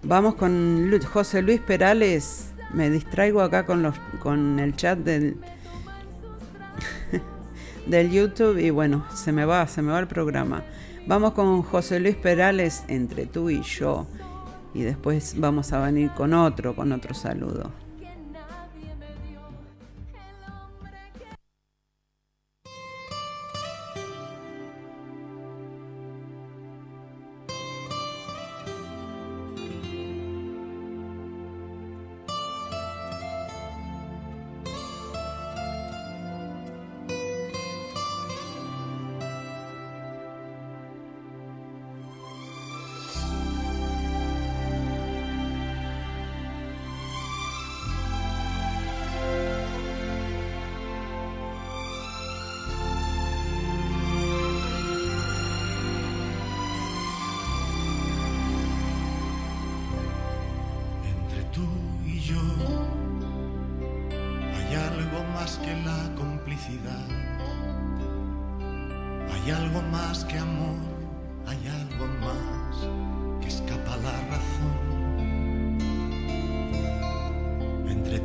Vamos 0.03 0.35
con 0.35 0.91
José 1.11 1.41
Luis 1.41 1.59
Perales. 1.59 2.51
Me 2.73 2.89
distraigo 2.89 3.41
acá 3.41 3.65
con, 3.65 3.81
los, 3.81 3.95
con 4.19 4.59
el 4.59 4.75
chat 4.75 4.99
del, 4.99 5.37
del 7.87 8.11
YouTube 8.11 8.59
y 8.59 8.69
bueno, 8.69 9.05
se 9.13 9.31
me 9.31 9.45
va, 9.45 9.67
se 9.67 9.81
me 9.81 9.91
va 9.91 9.99
el 9.99 10.07
programa. 10.07 10.63
Vamos 11.07 11.33
con 11.33 11.63
José 11.63 11.99
Luis 11.99 12.15
Perales 12.15 12.83
entre 12.87 13.25
tú 13.25 13.49
y 13.49 13.61
yo. 13.61 14.05
Y 14.73 14.83
después 14.83 15.35
vamos 15.39 15.73
a 15.73 15.79
venir 15.79 16.11
con 16.11 16.33
otro, 16.33 16.75
con 16.75 16.91
otro 16.91 17.13
saludo. 17.15 17.71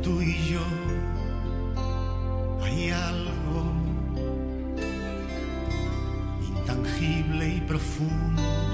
Tú 0.05 0.21
y 0.21 0.35
yo 0.51 0.61
hay 2.63 2.91
algo 2.91 3.73
intangible 6.47 7.55
y 7.55 7.61
profundo 7.61 8.64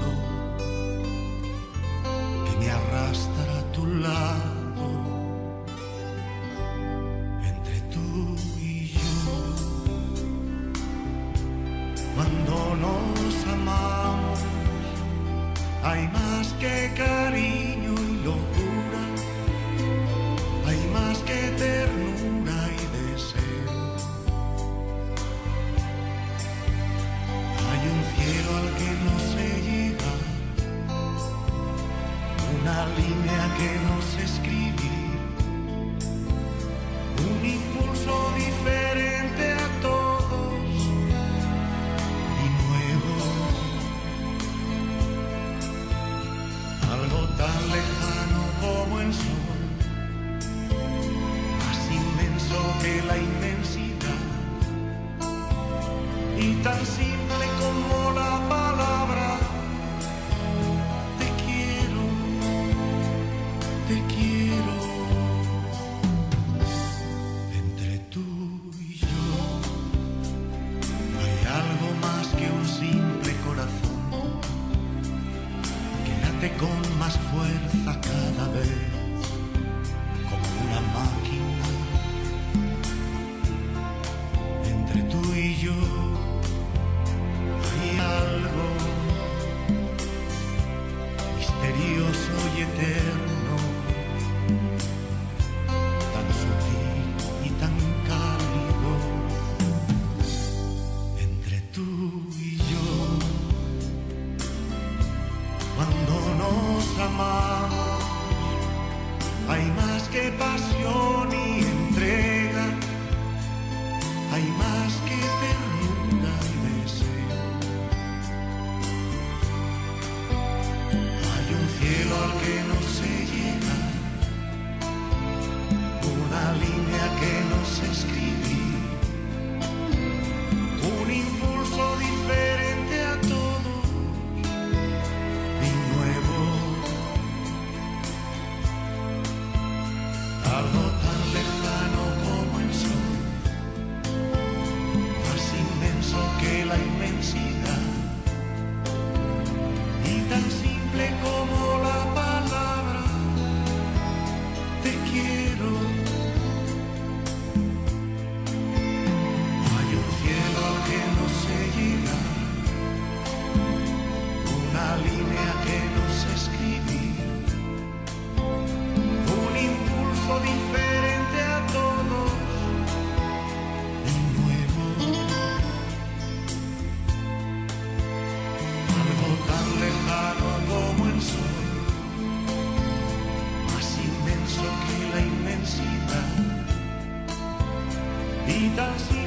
y 188.62 188.68
tan 188.76 188.96
simple 188.96 189.21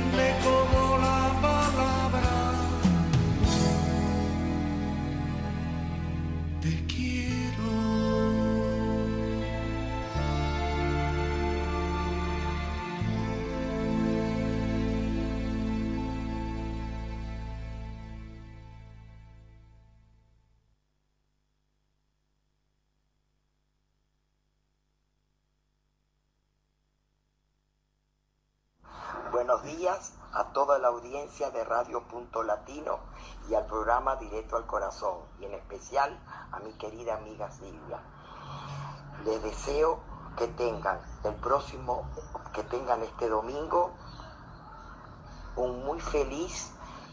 días 29.65 30.13
a 30.31 30.53
toda 30.53 30.79
la 30.79 30.89
audiencia 30.89 31.49
de 31.51 31.63
Radio 31.63 32.07
Punto 32.07 32.43
Latino 32.43 32.99
y 33.49 33.55
al 33.55 33.65
programa 33.65 34.15
Directo 34.15 34.57
al 34.57 34.65
Corazón 34.65 35.17
y 35.39 35.45
en 35.45 35.53
especial 35.53 36.17
a 36.51 36.59
mi 36.59 36.73
querida 36.77 37.15
amiga 37.15 37.51
Silvia. 37.51 37.99
Les 39.25 39.41
deseo 39.41 39.99
que 40.37 40.47
tengan 40.47 41.01
el 41.23 41.35
próximo, 41.35 42.09
que 42.53 42.63
tengan 42.63 43.01
este 43.01 43.27
domingo 43.27 43.91
un 45.55 45.83
muy 45.83 45.99
feliz 45.99 46.71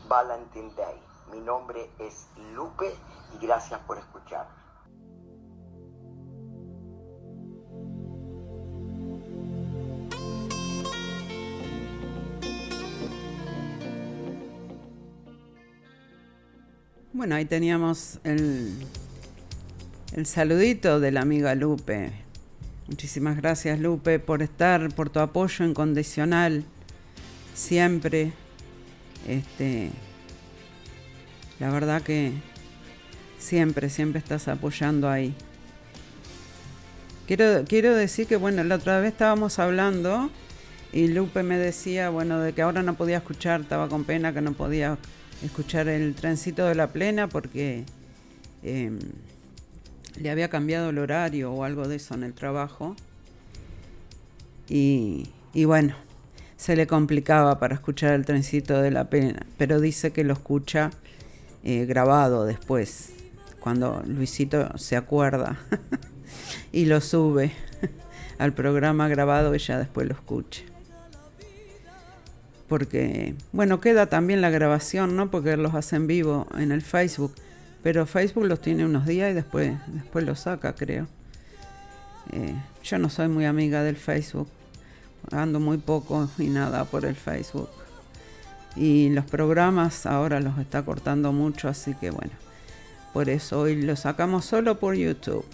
Valentine 0.08 0.74
Day. 0.74 1.02
Mi 1.30 1.40
nombre 1.40 1.90
es 1.98 2.28
Lupe 2.54 2.94
y 3.34 3.46
gracias 3.46 3.80
por 3.80 3.98
escuchar. 3.98 4.61
Bueno, 17.14 17.34
ahí 17.34 17.44
teníamos 17.44 18.20
el, 18.24 18.72
el 20.16 20.24
saludito 20.24 20.98
de 20.98 21.12
la 21.12 21.20
amiga 21.20 21.54
Lupe. 21.54 22.10
Muchísimas 22.88 23.36
gracias 23.36 23.78
Lupe 23.78 24.18
por 24.18 24.40
estar, 24.40 24.94
por 24.94 25.10
tu 25.10 25.20
apoyo 25.20 25.66
incondicional, 25.66 26.64
siempre. 27.52 28.32
Este, 29.28 29.90
la 31.60 31.70
verdad 31.70 32.00
que 32.00 32.32
siempre, 33.38 33.90
siempre 33.90 34.18
estás 34.18 34.48
apoyando 34.48 35.10
ahí. 35.10 35.34
Quiero, 37.26 37.64
quiero 37.68 37.94
decir 37.94 38.26
que, 38.26 38.36
bueno, 38.36 38.64
la 38.64 38.76
otra 38.76 39.00
vez 39.00 39.12
estábamos 39.12 39.58
hablando 39.58 40.30
y 40.94 41.08
Lupe 41.08 41.42
me 41.42 41.58
decía, 41.58 42.08
bueno, 42.08 42.40
de 42.40 42.54
que 42.54 42.62
ahora 42.62 42.82
no 42.82 42.94
podía 42.94 43.18
escuchar, 43.18 43.60
estaba 43.60 43.90
con 43.90 44.04
pena 44.04 44.32
que 44.32 44.40
no 44.40 44.54
podía 44.54 44.96
escuchar 45.44 45.88
el 45.88 46.14
trencito 46.14 46.66
de 46.66 46.74
la 46.74 46.88
plena 46.88 47.28
porque 47.28 47.84
em, 48.62 48.98
le 50.20 50.30
había 50.30 50.48
cambiado 50.48 50.90
el 50.90 50.98
horario 50.98 51.52
o 51.52 51.64
algo 51.64 51.88
de 51.88 51.96
eso 51.96 52.14
en 52.14 52.22
el 52.22 52.34
trabajo. 52.34 52.96
Y, 54.68 55.28
bueno, 55.54 55.94
se 56.56 56.76
le 56.76 56.86
complicaba 56.86 57.58
para 57.58 57.74
escuchar 57.74 58.14
el 58.14 58.24
trencito 58.24 58.80
de 58.80 58.90
la 58.90 59.10
plena, 59.10 59.44
pero 59.58 59.80
dice 59.80 60.12
que 60.12 60.24
lo 60.24 60.32
escucha 60.32 60.90
eh, 61.62 61.84
grabado 61.84 62.46
después, 62.46 63.12
cuando 63.60 64.02
Luisito 64.06 64.78
se 64.78 64.96
acuerda 64.96 65.58
y 66.72 66.86
lo 66.86 67.02
sube 67.02 67.52
al 68.38 68.54
programa 68.54 69.08
grabado, 69.08 69.52
ella 69.52 69.78
después 69.78 70.08
lo 70.08 70.14
escucha 70.14 70.62
porque, 72.72 73.34
bueno, 73.52 73.82
queda 73.82 74.06
también 74.06 74.40
la 74.40 74.48
grabación, 74.48 75.14
¿no? 75.14 75.30
Porque 75.30 75.58
los 75.58 75.74
hacen 75.74 76.06
vivo 76.06 76.46
en 76.56 76.72
el 76.72 76.80
Facebook, 76.80 77.34
pero 77.82 78.06
Facebook 78.06 78.46
los 78.46 78.62
tiene 78.62 78.86
unos 78.86 79.04
días 79.04 79.30
y 79.30 79.34
después, 79.34 79.74
después 79.88 80.24
los 80.24 80.40
saca, 80.40 80.74
creo. 80.74 81.06
Eh, 82.32 82.54
yo 82.82 82.96
no 82.96 83.10
soy 83.10 83.28
muy 83.28 83.44
amiga 83.44 83.82
del 83.82 83.96
Facebook, 83.96 84.48
ando 85.32 85.60
muy 85.60 85.76
poco 85.76 86.30
y 86.38 86.46
nada 86.46 86.86
por 86.86 87.04
el 87.04 87.14
Facebook. 87.14 87.68
Y 88.74 89.10
los 89.10 89.26
programas 89.26 90.06
ahora 90.06 90.40
los 90.40 90.58
está 90.58 90.82
cortando 90.82 91.30
mucho, 91.30 91.68
así 91.68 91.94
que 91.96 92.08
bueno, 92.08 92.32
por 93.12 93.28
eso 93.28 93.60
hoy 93.60 93.82
lo 93.82 93.96
sacamos 93.96 94.46
solo 94.46 94.80
por 94.80 94.94
YouTube. 94.94 95.44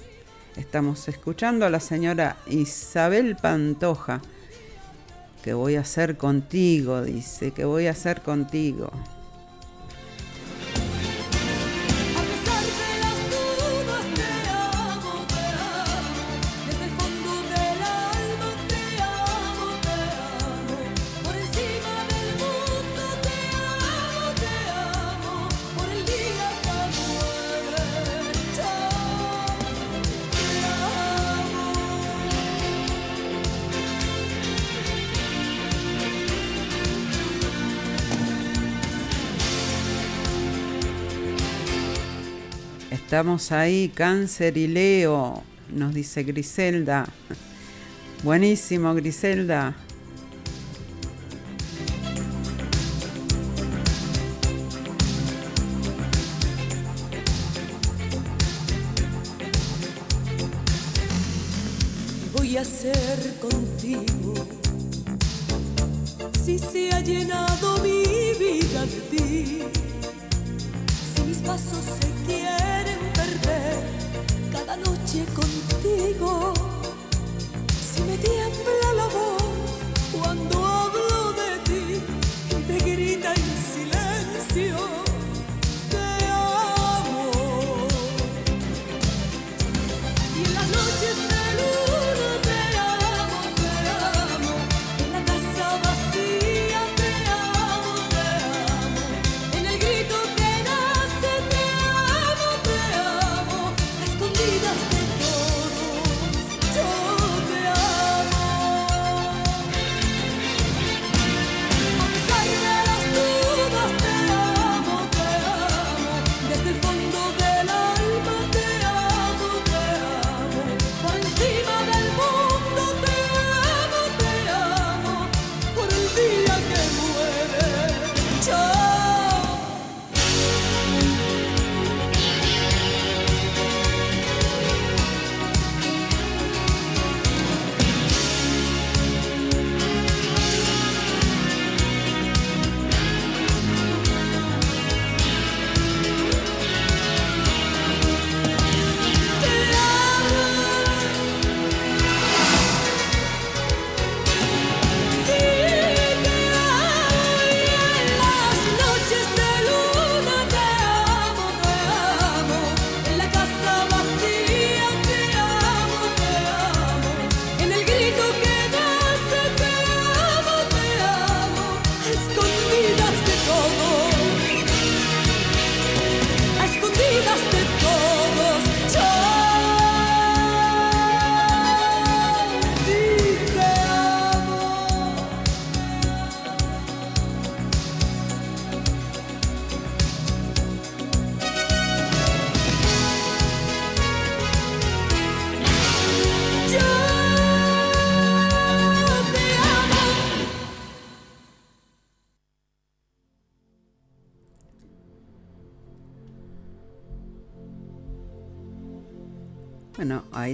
Estamos 0.55 1.09
escuchando 1.09 1.67
a 1.67 1.71
la 1.71 1.81
señora 1.81 2.37
Isabel 2.47 3.35
Pantoja 3.35 4.21
¿Qué 5.43 5.55
voy 5.55 5.77
a 5.77 5.81
hacer 5.81 6.17
contigo? 6.17 7.03
Dice, 7.03 7.53
¿qué 7.53 7.65
voy 7.65 7.87
a 7.87 7.93
hacer 7.93 8.23
contigo? 8.23 8.91
Estamos 43.09 43.53
ahí, 43.53 43.89
cáncer 43.89 44.59
y 44.59 44.67
Leo, 44.67 45.43
nos 45.71 45.95
dice 45.95 46.25
Griselda. 46.25 47.09
Buenísimo, 48.23 48.93
Griselda. 48.93 49.75
voy 62.35 62.59
a 62.59 62.61
hacer 62.61 63.39
contigo? 63.41 64.35
Si 66.45 66.59
se 66.59 66.91
ha 66.93 67.01
llenado 67.01 67.79
mi 67.79 68.03
vida 68.39 68.85
de 68.85 69.01
ti, 69.17 69.63
si 71.15 71.23
mis 71.23 71.39
pasos 71.39 71.83
se 72.03 72.08
noche 74.85 75.25
contigo. 75.35 76.53
Si 77.81 78.03
me 78.03 78.17
tiembla 78.19 78.93
la 78.97 79.07
voz 79.09 79.68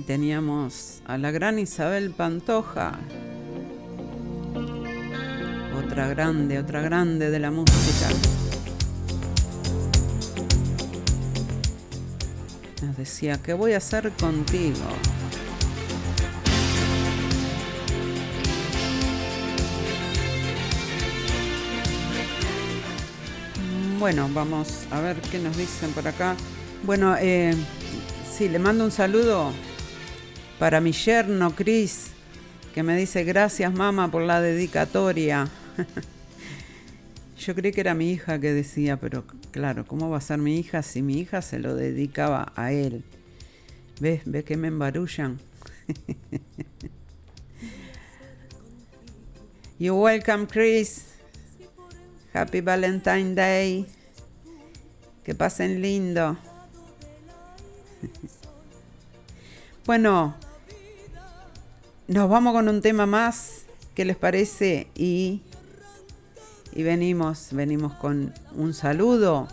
teníamos 0.06 1.00
a 1.06 1.16
la 1.18 1.30
gran 1.30 1.58
Isabel 1.58 2.10
Pantoja. 2.10 2.98
Otra 5.76 6.08
grande, 6.08 6.58
otra 6.58 6.82
grande 6.82 7.30
de 7.30 7.38
la 7.38 7.50
música. 7.50 8.08
Nos 12.82 12.96
decía, 12.96 13.40
¿qué 13.42 13.54
voy 13.54 13.72
a 13.72 13.78
hacer 13.78 14.10
contigo? 14.12 14.78
Bueno, 23.98 24.28
vamos 24.34 24.86
a 24.90 25.00
ver 25.00 25.16
qué 25.30 25.38
nos 25.38 25.56
dicen 25.56 25.92
por 25.92 26.06
acá. 26.06 26.36
Bueno, 26.82 27.16
eh, 27.18 27.54
sí, 28.30 28.50
le 28.50 28.58
mando 28.58 28.84
un 28.84 28.90
saludo 28.90 29.52
para 30.64 30.80
mi 30.80 30.92
yerno 30.92 31.54
Cris, 31.54 32.12
que 32.72 32.82
me 32.82 32.96
dice 32.96 33.22
gracias 33.22 33.70
mamá 33.70 34.10
por 34.10 34.22
la 34.22 34.40
dedicatoria. 34.40 35.46
Yo 37.38 37.54
creí 37.54 37.70
que 37.70 37.82
era 37.82 37.92
mi 37.92 38.10
hija 38.10 38.40
que 38.40 38.54
decía, 38.54 38.98
pero 38.98 39.24
claro, 39.50 39.84
¿cómo 39.86 40.08
va 40.08 40.16
a 40.16 40.22
ser 40.22 40.38
mi 40.38 40.58
hija 40.58 40.82
si 40.82 41.02
mi 41.02 41.18
hija 41.18 41.42
se 41.42 41.58
lo 41.58 41.74
dedicaba 41.74 42.50
a 42.56 42.72
él? 42.72 43.04
¿Ves? 44.00 44.22
¿Ves 44.24 44.44
que 44.44 44.56
me 44.56 44.68
embarullan? 44.68 45.38
You're 49.78 50.00
welcome, 50.00 50.46
Chris. 50.46 51.08
Happy 52.32 52.62
Valentine 52.62 53.34
Day. 53.34 53.86
Que 55.24 55.34
pasen 55.34 55.82
lindo. 55.82 56.38
bueno, 59.84 60.42
nos 62.08 62.28
vamos 62.28 62.52
con 62.52 62.68
un 62.68 62.80
tema 62.82 63.06
más. 63.06 63.66
¿Qué 63.94 64.04
les 64.04 64.16
parece? 64.16 64.88
Y, 64.94 65.42
y 66.72 66.82
venimos, 66.82 67.48
venimos 67.52 67.94
con 67.94 68.34
un 68.54 68.74
saludo 68.74 69.48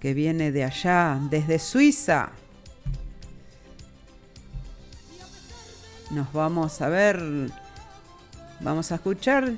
que 0.00 0.14
viene 0.14 0.50
de 0.52 0.64
allá, 0.64 1.18
desde 1.30 1.58
Suiza. 1.58 2.30
Nos 6.10 6.32
vamos 6.32 6.80
a 6.80 6.88
ver 6.88 7.50
Vamos 8.60 8.92
a 8.92 8.96
escuchar. 8.96 9.52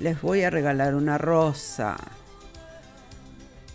Les 0.00 0.20
voy 0.20 0.42
a 0.42 0.50
regalar 0.50 0.94
una 0.94 1.16
rosa 1.16 1.96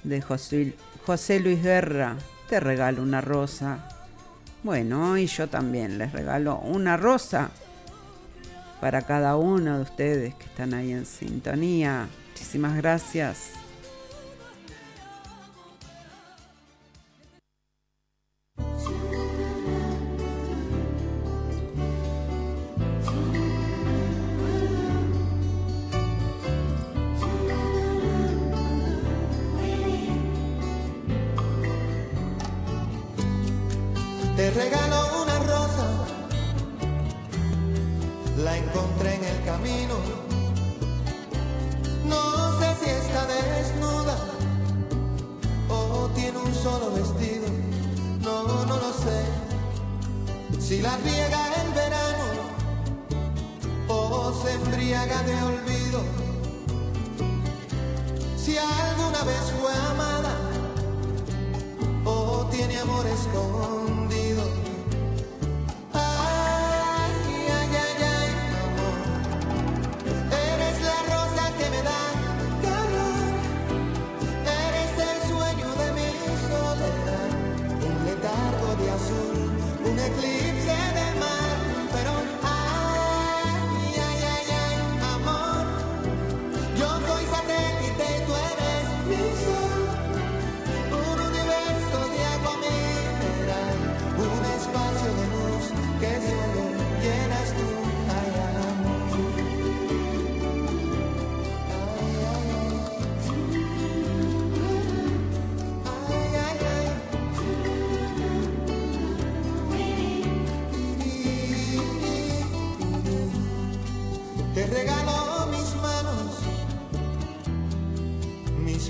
de 0.03 0.21
José, 0.21 0.75
José 1.05 1.39
Luis 1.39 1.63
Guerra. 1.63 2.15
Te 2.47 2.59
regalo 2.59 3.01
una 3.01 3.19
rosa. 3.19 3.92
Bueno, 4.63 5.17
y 5.17 5.27
yo 5.27 5.49
también 5.49 5.97
les 5.97 6.13
regalo 6.13 6.57
una 6.59 6.95
rosa 6.95 7.51
para 8.79 9.01
cada 9.01 9.35
uno 9.35 9.77
de 9.77 9.83
ustedes 9.83 10.35
que 10.35 10.45
están 10.45 10.73
ahí 10.73 10.91
en 10.91 11.05
sintonía. 11.05 12.07
Muchísimas 12.31 12.75
gracias. 12.77 13.62
Te 34.43 34.51
regalo 34.51 35.23
una 35.23 35.39
rosa, 35.39 35.87
la 38.43 38.57
encontré 38.57 39.15
en 39.15 39.23
el 39.23 39.45
camino. 39.45 39.95
No 42.03 42.59
sé 42.59 42.75
si 42.83 42.89
está 42.89 43.25
desnuda 43.25 44.17
o 45.69 46.09
tiene 46.13 46.39
un 46.39 46.53
solo 46.53 46.91
vestido. 46.91 47.47
No, 48.19 48.65
no 48.65 48.75
lo 48.75 48.91
sé. 48.91 50.59
Si 50.59 50.81
la 50.81 50.97
riega 50.97 51.63
el 51.63 51.71
verano 51.71 52.25
o 53.87 54.33
se 54.43 54.55
embriaga 54.55 55.23
de 55.23 55.35
olvido. 55.41 56.01
Si 58.35 58.57
alguna 58.57 59.23
vez 59.23 59.53
fue 59.57 59.73
amada 59.89 60.52
o 62.05 62.47
tiene 62.51 62.77
amor 62.79 63.05
escondido. 63.07 64.62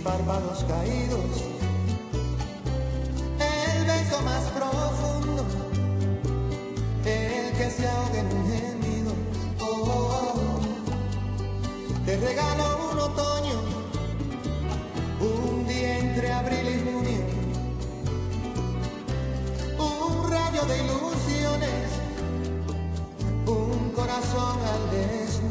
párpados 0.04 0.66
caídos, 0.66 1.44
el 3.40 3.86
beso 3.86 4.22
más 4.24 4.44
profundo, 4.50 5.46
el 7.06 7.58
que 7.58 7.70
se 7.72 7.88
ahoga 7.88 8.20
en 8.20 8.28
un 8.28 8.52
gemido. 8.52 9.14
Oh, 9.62 10.60
te 12.06 12.18
regalo 12.18 12.92
un 12.92 13.00
otoño, 13.00 13.62
un 15.22 15.68
día 15.68 16.00
entre 16.00 16.34
abril 16.34 16.68
y 16.68 16.80
junio, 16.84 17.24
un 19.80 20.30
rayo 20.30 20.66
de 20.66 20.84
ilusiones, 20.84 21.90
un 23.46 23.92
corazón 23.92 24.60
al 24.74 24.92
destino. 24.92 25.43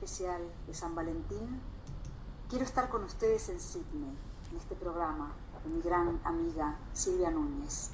Especial 0.00 0.40
de 0.66 0.72
San 0.72 0.94
Valentín, 0.94 1.60
quiero 2.48 2.64
estar 2.64 2.88
con 2.88 3.04
ustedes 3.04 3.50
en 3.50 3.60
Sydney, 3.60 4.16
en 4.50 4.56
este 4.56 4.74
programa 4.74 5.34
de 5.62 5.68
mi 5.68 5.82
gran 5.82 6.18
amiga 6.24 6.78
Silvia 6.94 7.30
Núñez. 7.30 7.90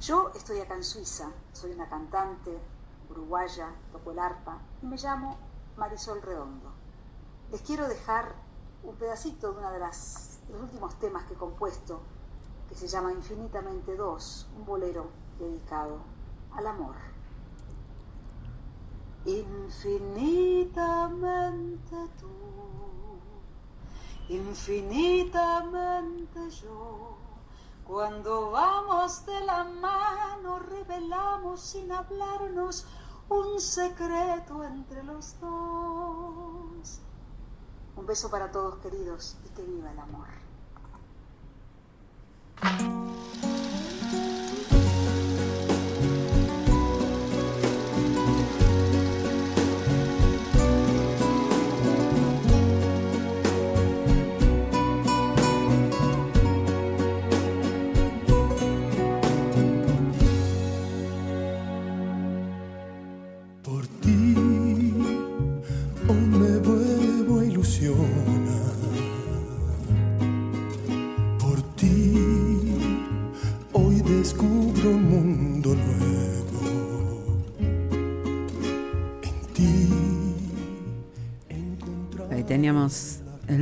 Yo 0.00 0.32
estoy 0.34 0.58
acá 0.58 0.74
en 0.74 0.82
Suiza, 0.82 1.30
soy 1.52 1.70
una 1.70 1.88
cantante 1.88 2.58
uruguaya, 3.08 3.72
toco 3.92 4.10
el 4.10 4.18
arpa 4.18 4.58
y 4.82 4.86
me 4.86 4.96
llamo 4.96 5.38
Marisol 5.76 6.22
Redondo. 6.22 6.72
Les 7.52 7.62
quiero 7.62 7.86
dejar 7.86 8.34
un 8.82 8.96
pedacito 8.96 9.52
de 9.52 9.58
uno 9.58 9.70
de, 9.70 9.78
de 9.78 9.86
los 9.86 10.60
últimos 10.60 10.98
temas 10.98 11.24
que 11.26 11.34
he 11.34 11.38
compuesto, 11.38 12.00
que 12.68 12.74
se 12.74 12.88
llama 12.88 13.12
Infinitamente 13.12 13.94
Dos, 13.94 14.48
un 14.56 14.66
bolero 14.66 15.08
dedicado 15.38 15.98
al 16.50 16.66
amor. 16.66 16.96
Infinitamente 19.24 21.96
tú, 22.18 22.28
infinitamente 24.28 26.50
yo, 26.62 27.16
cuando 27.84 28.52
vamos 28.52 29.26
de 29.26 29.40
la 29.44 29.64
mano 29.64 30.60
revelamos 30.60 31.60
sin 31.60 31.90
hablarnos 31.92 32.86
un 33.28 33.60
secreto 33.60 34.64
entre 34.64 35.04
los 35.04 35.38
dos. 35.40 37.00
Un 37.96 38.06
beso 38.06 38.30
para 38.30 38.50
todos 38.50 38.78
queridos 38.78 39.36
y 39.44 39.50
que 39.50 39.62
viva 39.62 39.90
el 39.90 39.98
amor. 39.98 40.28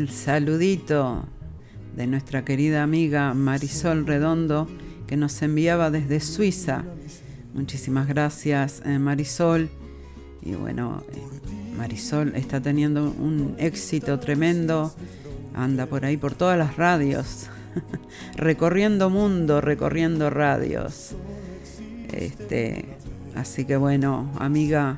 Saludito 0.09 1.25
de 1.97 2.07
nuestra 2.07 2.45
querida 2.45 2.83
amiga 2.83 3.35
Marisol 3.35 4.07
Redondo 4.07 4.69
que 5.07 5.17
nos 5.17 5.41
enviaba 5.43 5.91
desde 5.91 6.21
Suiza. 6.21 6.85
Muchísimas 7.55 8.07
gracias 8.07 8.83
eh, 8.85 8.99
Marisol. 8.99 9.71
Y 10.43 10.55
bueno, 10.55 11.03
eh, 11.13 11.23
Marisol 11.77 12.35
está 12.37 12.61
teniendo 12.61 13.05
un 13.05 13.55
éxito 13.59 14.19
tremendo. 14.19 14.95
Anda 15.55 15.87
por 15.87 16.05
ahí 16.05 16.17
por 16.17 16.35
todas 16.35 16.59
las 16.59 16.77
radios. 16.77 17.49
recorriendo 18.37 19.11
mundo, 19.11 19.61
recorriendo 19.61 20.31
radios. 20.31 21.13
Este, 22.13 22.85
así 23.35 23.65
que 23.65 23.77
bueno, 23.77 24.31
amiga, 24.39 24.97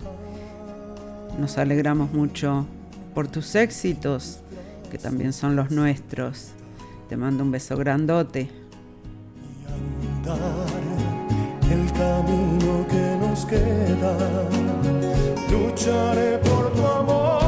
nos 1.39 1.59
alegramos 1.59 2.12
mucho 2.12 2.66
por 3.14 3.28
tus 3.28 3.55
éxitos, 3.55 4.40
que 4.89 4.98
también 4.98 5.32
son 5.32 5.56
los 5.56 5.70
nuestros. 5.70 6.48
Te 7.09 7.16
mando 7.16 7.43
un 7.43 7.51
beso 7.51 7.77
grandote. 7.77 8.51
andar 10.28 10.66
el 11.70 11.93
camino 11.93 12.86
que 12.89 13.16
nos 13.20 13.44
queda. 13.47 14.16
Lucharé 15.51 16.39
por 16.39 16.73
tu 16.73 16.86
amor, 16.86 17.48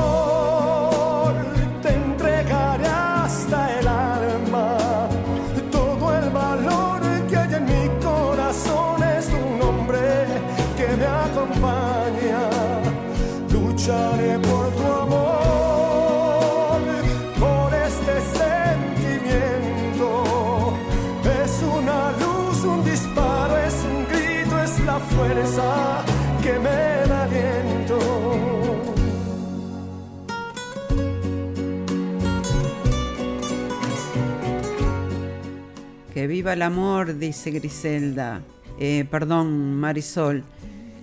Viva 36.26 36.52
el 36.52 36.62
amor, 36.62 37.18
dice 37.18 37.51
Griselda. 37.51 38.42
Eh, 38.78 39.06
perdón, 39.10 39.74
Marisol. 39.76 40.44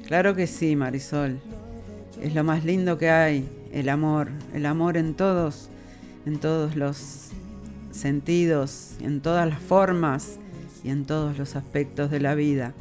Claro 0.05 0.35
que 0.35 0.47
sí, 0.47 0.75
Marisol. 0.75 1.39
Es 2.21 2.33
lo 2.33 2.43
más 2.43 2.65
lindo 2.65 2.97
que 2.97 3.09
hay, 3.09 3.47
el 3.71 3.89
amor. 3.89 4.29
El 4.53 4.65
amor 4.65 4.97
en 4.97 5.13
todos, 5.13 5.69
en 6.25 6.39
todos 6.39 6.75
los 6.75 7.29
sentidos, 7.91 8.95
en 9.01 9.21
todas 9.21 9.47
las 9.47 9.59
formas 9.59 10.39
y 10.83 10.89
en 10.89 11.05
todos 11.05 11.37
los 11.37 11.55
aspectos 11.55 12.11
de 12.11 12.19
la 12.19 12.35
vida. 12.35 12.73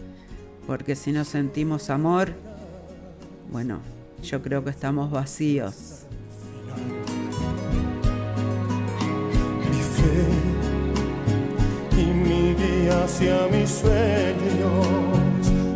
Porque 0.66 0.96
si 0.96 1.12
no 1.12 1.24
sentimos 1.24 1.90
amor, 1.90 2.32
bueno, 3.50 3.80
yo 4.22 4.42
creo 4.42 4.64
que 4.64 4.70
estamos 4.70 5.10
vacíos. 5.10 6.06
Hacia 12.88 13.46
mis 13.48 13.70
sueños. 13.70 14.86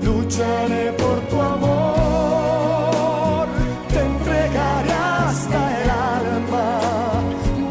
Lucharé 0.02 0.92
por 0.92 1.20
tu 1.28 1.40
amor, 1.40 3.46
te 3.88 4.00
entregaré 4.00 4.92
hasta 4.92 5.82
el 5.82 5.90
alma. 5.90 6.80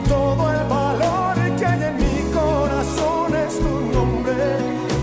Todo 0.08 0.52
el 0.52 0.68
valor 0.68 1.36
que 1.58 1.66
hay 1.66 1.84
en 1.84 1.98
mi 1.98 2.32
corazón 2.34 3.36
es 3.36 3.60
tu 3.60 3.80
nombre 3.94 4.34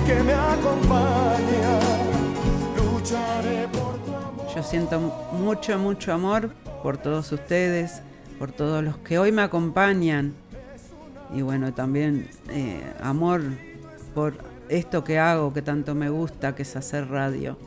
que 0.06 0.22
me 0.22 0.32
acompaña. 0.32 1.78
Lucharé 2.76 3.68
por 3.68 3.98
tu 4.04 4.14
amor. 4.14 4.46
Yo 4.54 4.62
siento 4.62 5.00
mucho, 5.32 5.78
mucho 5.78 6.12
amor 6.12 6.50
por 6.82 6.98
todos 6.98 7.32
ustedes, 7.32 8.02
por 8.38 8.52
todos 8.52 8.84
los 8.84 8.98
que 8.98 9.18
hoy 9.18 9.32
me 9.32 9.42
acompañan. 9.42 10.34
Y 11.34 11.42
bueno, 11.42 11.74
también 11.74 12.28
eh, 12.50 12.80
amor 13.02 13.42
por 14.16 14.34
esto 14.70 15.04
que 15.04 15.18
hago, 15.18 15.52
que 15.52 15.60
tanto 15.60 15.94
me 15.94 16.08
gusta, 16.08 16.54
que 16.54 16.62
es 16.62 16.74
hacer 16.74 17.10
radio. 17.10 17.58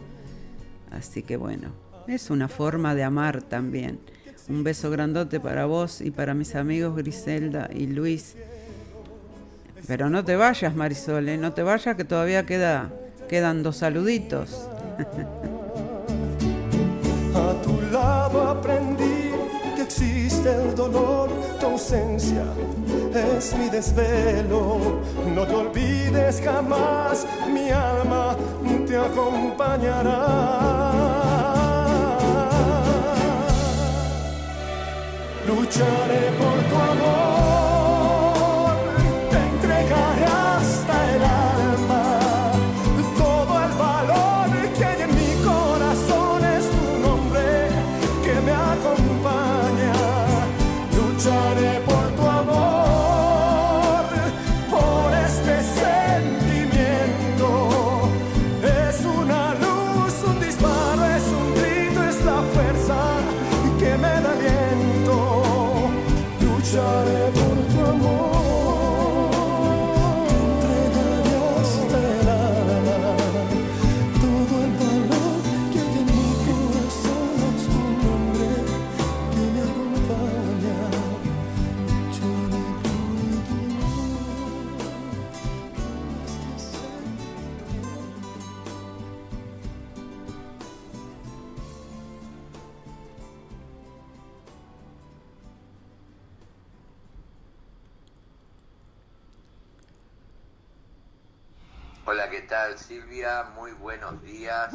Así 0.90 1.22
que 1.22 1.38
bueno, 1.38 1.70
es 2.08 2.32
una 2.32 2.48
forma 2.48 2.96
de 2.96 3.04
amar 3.04 3.44
también. 3.44 4.00
Un 4.48 4.64
beso 4.64 4.90
grandote 4.90 5.40
para 5.40 5.68
vos 5.68 6.02
y 6.02 6.10
para 6.10 6.34
mis 6.34 6.56
amigos 6.56 6.96
Griselda 6.96 7.70
y 7.72 7.86
Luis. 7.86 8.36
Pero 9.86 10.10
no 10.10 10.26
te 10.26 10.36
vayas, 10.36 10.76
Marisol, 10.76 11.30
¿eh? 11.30 11.38
no 11.38 11.54
te 11.54 11.62
vayas 11.62 11.96
que 11.96 12.04
todavía 12.04 12.48
queda, 12.48 12.92
quedan 13.30 13.62
dos 13.62 13.78
saluditos. 13.78 14.68
A 17.36 17.62
tu 17.62 17.80
lado 17.92 18.50
aprendí 18.50 19.30
que 19.76 19.84
existe 19.84 20.52
el 20.52 20.74
dolor, 20.74 21.30
tu 21.60 21.68
ausencia 21.68 22.44
es 23.40 23.56
mi 23.56 23.70
desvelo. 23.70 25.00
No 25.34 25.48
te 25.48 25.56
olvides 25.56 26.42
jamás, 26.44 27.26
mi 27.54 27.70
alma 27.70 28.36
te 28.86 28.98
acompañará. 28.98 30.20
Lucharé 35.48 36.24
por 36.40 36.58
tu 36.70 36.76
amor, 36.92 37.39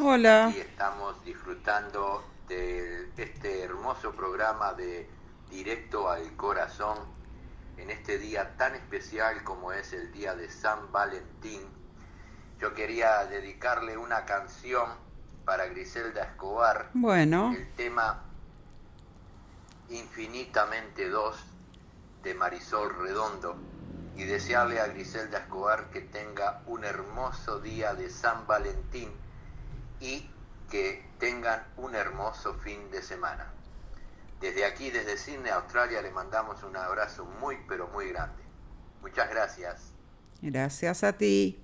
Hola. 0.06 0.52
Y 0.54 0.60
estamos 0.60 1.24
disfrutando 1.24 2.22
de 2.46 3.08
este 3.16 3.62
hermoso 3.62 4.12
programa 4.12 4.74
de 4.74 5.08
Directo 5.48 6.10
al 6.10 6.36
Corazón 6.36 6.98
en 7.78 7.88
este 7.88 8.18
día 8.18 8.54
tan 8.58 8.74
especial 8.74 9.42
como 9.44 9.72
es 9.72 9.94
el 9.94 10.12
día 10.12 10.34
de 10.34 10.50
San 10.50 10.92
Valentín. 10.92 11.62
Yo 12.60 12.74
quería 12.74 13.24
dedicarle 13.24 13.96
una 13.96 14.26
canción 14.26 14.90
para 15.46 15.64
Griselda 15.68 16.24
Escobar. 16.24 16.90
Bueno. 16.92 17.54
El 17.56 17.66
tema 17.72 18.24
Infinitamente 19.88 21.08
2 21.08 21.36
de 22.24 22.34
Marisol 22.34 22.94
Redondo 22.94 23.56
y 24.16 24.24
desearle 24.24 24.80
a 24.80 24.86
Griselda 24.88 25.38
Escobar 25.38 25.88
que 25.88 26.02
tenga 26.02 26.60
un 26.66 26.84
hermoso 26.84 27.58
día 27.60 27.94
de 27.94 28.10
San 28.10 28.46
Valentín 28.46 29.23
y 30.00 30.28
que 30.70 31.04
tengan 31.18 31.64
un 31.76 31.94
hermoso 31.94 32.54
fin 32.54 32.90
de 32.90 33.02
semana. 33.02 33.52
Desde 34.40 34.64
aquí, 34.64 34.90
desde 34.90 35.16
Sydney, 35.16 35.50
Australia, 35.50 36.02
le 36.02 36.10
mandamos 36.10 36.62
un 36.62 36.76
abrazo 36.76 37.24
muy, 37.24 37.58
pero 37.68 37.88
muy 37.88 38.08
grande. 38.08 38.42
Muchas 39.00 39.30
gracias. 39.30 39.92
Gracias 40.42 41.04
a 41.04 41.16
ti. 41.16 41.63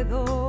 infinitamente 0.00 0.39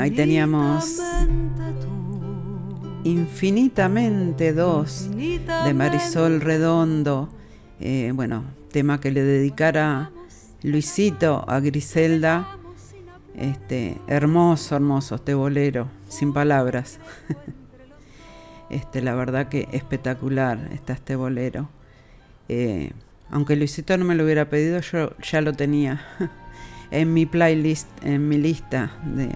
Ahí 0.00 0.12
teníamos 0.12 0.98
Infinitamente 3.04 4.54
Dos 4.54 5.10
de 5.14 5.74
Marisol 5.74 6.40
Redondo. 6.40 7.28
Eh, 7.80 8.10
bueno, 8.14 8.44
tema 8.72 8.98
que 8.98 9.10
le 9.10 9.22
dedicara 9.22 10.10
Luisito 10.62 11.44
a 11.46 11.60
Griselda. 11.60 12.48
Este, 13.34 13.98
hermoso, 14.06 14.74
hermoso 14.74 15.16
este 15.16 15.34
bolero, 15.34 15.88
sin 16.08 16.32
palabras. 16.32 16.98
Este, 18.70 19.02
la 19.02 19.16
verdad 19.16 19.48
que 19.48 19.68
espectacular 19.72 20.70
está 20.72 20.92
este 20.92 21.16
bolero. 21.16 21.68
Eh, 22.48 22.92
aunque 23.28 23.56
Luisito 23.56 23.98
no 23.98 24.04
me 24.04 24.14
lo 24.14 24.22
hubiera 24.22 24.48
pedido, 24.48 24.80
yo 24.80 25.10
ya 25.18 25.40
lo 25.40 25.52
tenía 25.52 26.00
en 26.90 27.12
mi 27.12 27.26
playlist, 27.26 27.88
en 28.04 28.28
mi 28.28 28.38
lista 28.38 28.92
de, 29.04 29.28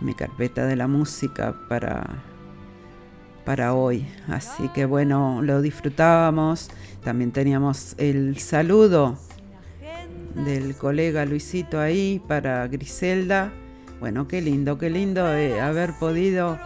mi 0.00 0.14
carpeta 0.14 0.66
de 0.66 0.76
la 0.76 0.86
música 0.86 1.54
para, 1.68 2.22
para 3.44 3.74
hoy. 3.74 4.06
Así 4.28 4.68
que 4.68 4.84
bueno, 4.84 5.40
lo 5.42 5.62
disfrutábamos. 5.62 6.70
También 7.02 7.32
teníamos 7.32 7.94
el 7.98 8.38
saludo 8.38 9.16
del 10.34 10.74
colega 10.76 11.24
Luisito 11.24 11.80
ahí 11.80 12.20
para 12.26 12.66
Griselda. 12.68 13.52
Bueno, 14.00 14.26
qué 14.26 14.40
lindo, 14.40 14.78
qué 14.78 14.90
lindo 14.90 15.32
eh, 15.32 15.60
haber 15.60 15.92
podido 15.98 16.58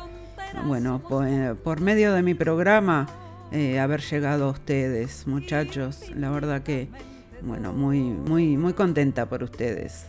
bueno, 0.64 1.02
eh, 1.26 1.54
por, 1.62 1.80
medio 1.80 2.12
de 2.12 2.22
mi 2.22 2.34
programa, 2.34 3.06
eh, 3.52 3.78
haber 3.78 4.00
llegado 4.00 4.46
a 4.46 4.50
ustedes, 4.50 5.26
muchachos. 5.26 6.10
La 6.14 6.30
verdad 6.30 6.62
que, 6.62 6.88
bueno, 7.46 7.72
muy, 7.72 8.00
muy, 8.00 8.56
muy 8.56 8.72
contenta 8.72 9.26
por 9.26 9.42
ustedes. 9.44 10.06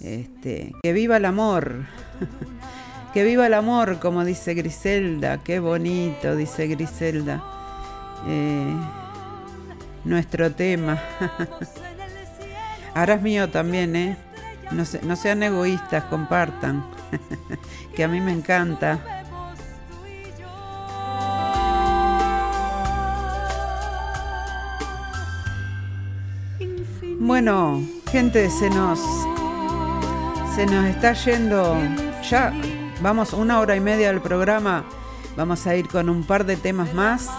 Este, 0.00 0.72
que 0.82 0.92
viva 0.92 1.16
el 1.16 1.24
amor. 1.24 1.84
que 3.12 3.24
viva 3.24 3.46
el 3.46 3.54
amor, 3.54 3.98
como 3.98 4.24
dice 4.24 4.54
Griselda. 4.54 5.38
Qué 5.42 5.58
bonito, 5.58 6.36
dice 6.36 6.68
Griselda. 6.68 7.42
Eh, 8.28 8.74
nuestro 10.04 10.52
tema. 10.52 11.00
Ahora 12.94 13.14
es 13.14 13.22
mío 13.22 13.50
también, 13.50 13.96
¿eh? 13.96 14.16
No, 14.70 14.84
no 15.02 15.16
sean 15.16 15.42
egoístas, 15.42 16.04
compartan. 16.04 16.84
que 17.96 18.04
a 18.04 18.08
mí 18.08 18.20
me 18.20 18.32
encanta. 18.32 19.19
Bueno, 27.30 27.80
gente, 28.10 28.50
se 28.50 28.68
nos 28.70 28.98
se 30.56 30.66
nos 30.66 30.84
está 30.86 31.12
yendo 31.12 31.78
ya 32.28 32.52
vamos 33.00 33.32
una 33.34 33.60
hora 33.60 33.76
y 33.76 33.80
media 33.80 34.08
del 34.08 34.20
programa. 34.20 34.84
Vamos 35.36 35.64
a 35.68 35.76
ir 35.76 35.86
con 35.86 36.08
un 36.08 36.24
par 36.24 36.44
de 36.44 36.56
temas 36.56 36.92
más. 36.92 37.30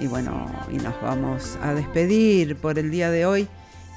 Y 0.00 0.06
bueno, 0.06 0.46
y 0.70 0.76
nos 0.76 0.94
vamos 1.02 1.58
a 1.60 1.74
despedir 1.74 2.54
por 2.54 2.78
el 2.78 2.92
día 2.92 3.10
de 3.10 3.26
hoy. 3.26 3.48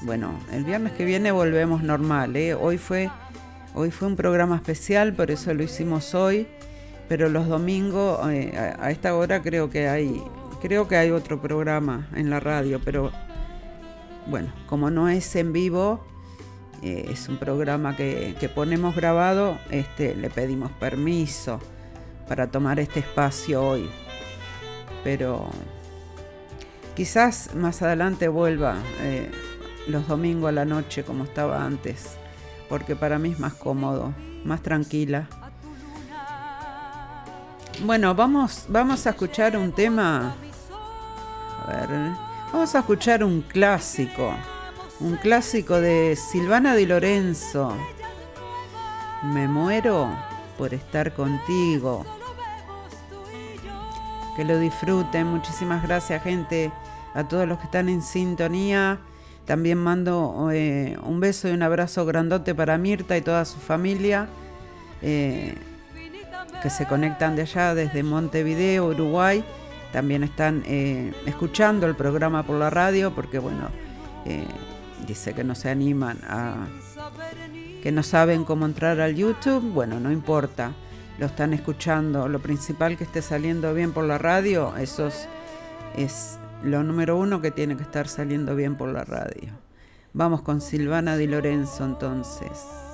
Bueno, 0.02 0.32
el 0.52 0.64
viernes 0.64 0.94
que 0.94 1.06
viene 1.06 1.32
volvemos 1.32 1.84
normal, 1.84 2.36
¿eh? 2.36 2.56
Hoy 2.56 2.80
fue 2.80 3.11
hoy 3.76 3.91
fue 3.91 4.07
un 4.07 4.15
programa 4.15 4.56
especial, 4.56 5.14
por 5.14 5.30
eso 5.30 5.53
lo 5.53 5.61
hicimos 5.61 6.15
hoy, 6.15 6.48
pero 7.07 7.30
los 7.30 7.48
domingos 7.48 8.19
eh, 8.32 8.52
a 8.80 8.90
esta 8.90 9.14
hora 9.14 9.44
creo 9.44 9.69
que 9.69 9.88
hay 9.88 10.24
creo 10.60 10.88
que 10.88 10.95
hay 10.95 11.11
otro 11.11 11.40
programa 11.40 12.07
en 12.15 12.32
la 12.32 12.40
radio, 12.40 12.82
pero 12.84 13.11
bueno, 14.29 14.51
como 14.67 14.89
no 14.89 15.09
es 15.09 15.35
en 15.35 15.53
vivo, 15.53 16.03
eh, 16.81 17.07
es 17.09 17.27
un 17.27 17.37
programa 17.37 17.95
que, 17.95 18.51
ponemos 18.53 18.95
grabado, 18.95 19.57
este, 19.71 20.15
le 20.15 20.29
pedimos 20.29 20.71
permiso 20.73 21.59
para 22.27 22.47
tomar 22.47 22.79
este 22.79 22.99
espacio 22.99 23.63
hoy. 23.63 23.89
Pero 25.03 25.49
quizás 26.95 27.55
más 27.55 27.81
adelante 27.81 28.27
vuelva 28.27 28.75
eh, 29.01 29.31
los 29.87 30.07
domingos 30.07 30.49
a 30.49 30.51
la 30.51 30.65
noche 30.65 31.03
como 31.03 31.23
estaba 31.23 31.63
antes, 31.63 32.17
porque 32.69 32.95
para 32.95 33.17
mí 33.17 33.31
es 33.31 33.39
más 33.39 33.53
cómodo, 33.53 34.13
más 34.43 34.61
tranquila. 34.61 35.27
Bueno, 37.85 38.15
vamos, 38.15 38.65
vamos 38.69 39.05
a 39.07 39.11
escuchar 39.11 39.55
un 39.55 39.71
tema. 39.71 40.35
A 41.63 41.71
ver. 41.71 42.26
Vamos 42.52 42.74
a 42.76 42.80
escuchar 42.80 43.26
un 43.26 43.41
clásico, 43.41 44.34
un 45.02 45.18
clásico 45.18 45.82
de 45.82 46.15
Silvana 46.15 46.76
Di 46.76 46.86
Lorenzo. 46.86 47.76
Me 49.22 49.49
muero 49.49 50.10
por 50.57 50.74
estar 50.74 51.14
contigo. 51.14 52.06
Que 54.38 54.45
lo 54.45 54.57
disfruten. 54.60 55.28
Muchísimas 55.28 55.84
gracias, 55.84 56.24
gente, 56.24 56.72
a 57.14 57.28
todos 57.28 57.48
los 57.49 57.57
que 57.57 57.65
están 57.65 57.90
en 57.90 58.02
sintonía. 58.02 58.99
También 59.45 59.78
mando 59.78 60.49
eh, 60.53 60.98
un 61.03 61.19
beso 61.19 61.49
y 61.49 61.52
un 61.52 61.64
abrazo 61.64 62.06
grandote 62.06 62.56
para 62.56 62.78
Mirta 62.78 63.18
y 63.18 63.22
toda 63.22 63.44
su 63.44 63.60
familia, 63.60 64.30
eh, 65.02 65.53
que 66.64 66.69
se 66.69 66.86
conectan 66.86 67.36
de 67.36 67.41
allá 67.41 67.76
desde 67.76 68.03
Montevideo, 68.03 68.88
Uruguay 68.88 69.44
también 69.91 70.23
están 70.23 70.64
eh, 70.65 71.14
escuchando 71.26 71.88
el 71.88 71.95
programa 71.95 72.43
por 72.43 72.57
la 72.57 72.69
radio 72.69 73.14
porque, 73.14 73.39
bueno, 73.39 73.69
eh, 74.26 74.45
dice 75.07 75.34
que 75.34 75.43
no 75.43 75.55
se 75.55 75.69
animan 75.69 76.19
a... 76.27 76.68
que 77.81 77.91
no 77.91 78.03
saben 78.03 78.43
cómo 78.43 78.65
entrar 78.65 78.99
al 78.99 79.15
YouTube. 79.15 79.61
Bueno, 79.72 79.99
no 79.99 80.11
importa, 80.11 80.73
lo 81.18 81.27
están 81.27 81.53
escuchando. 81.53 82.27
Lo 82.27 82.39
principal 82.39 82.97
que 82.97 83.05
esté 83.05 83.22
saliendo 83.22 83.73
bien 83.73 83.93
por 83.93 84.03
la 84.03 84.18
radio, 84.18 84.76
eso 84.77 85.07
es, 85.07 85.27
es 85.95 86.39
lo 86.64 86.84
número 86.84 87.18
uno 87.18 87.41
que 87.41 87.51
tiene 87.51 87.77
que 87.77 87.84
estar 87.84 88.07
saliendo 88.07 88.55
bien 88.55 88.76
por 88.76 88.89
la 88.89 89.03
radio. 89.03 89.53
Vamos 90.14 90.41
con 90.41 90.61
Silvana 90.61 91.15
Di 91.15 91.27
Lorenzo 91.27 91.85
entonces. 91.85 92.86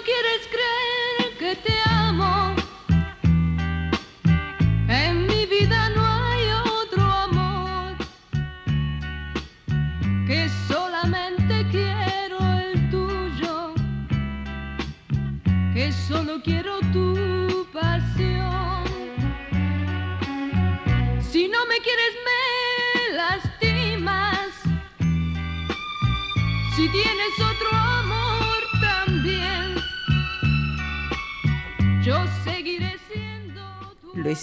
no 0.00 0.04
quieres 0.04 0.46
creer. 0.46 0.79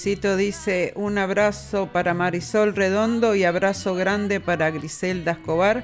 Dice 0.06 0.94
un 0.96 1.18
abrazo 1.18 1.88
para 1.92 2.14
Marisol 2.14 2.76
Redondo 2.76 3.34
y 3.34 3.46
abrazo 3.46 3.96
grande 3.96 4.40
para 4.40 4.70
Griselda 4.70 5.32
Escobar 5.32 5.84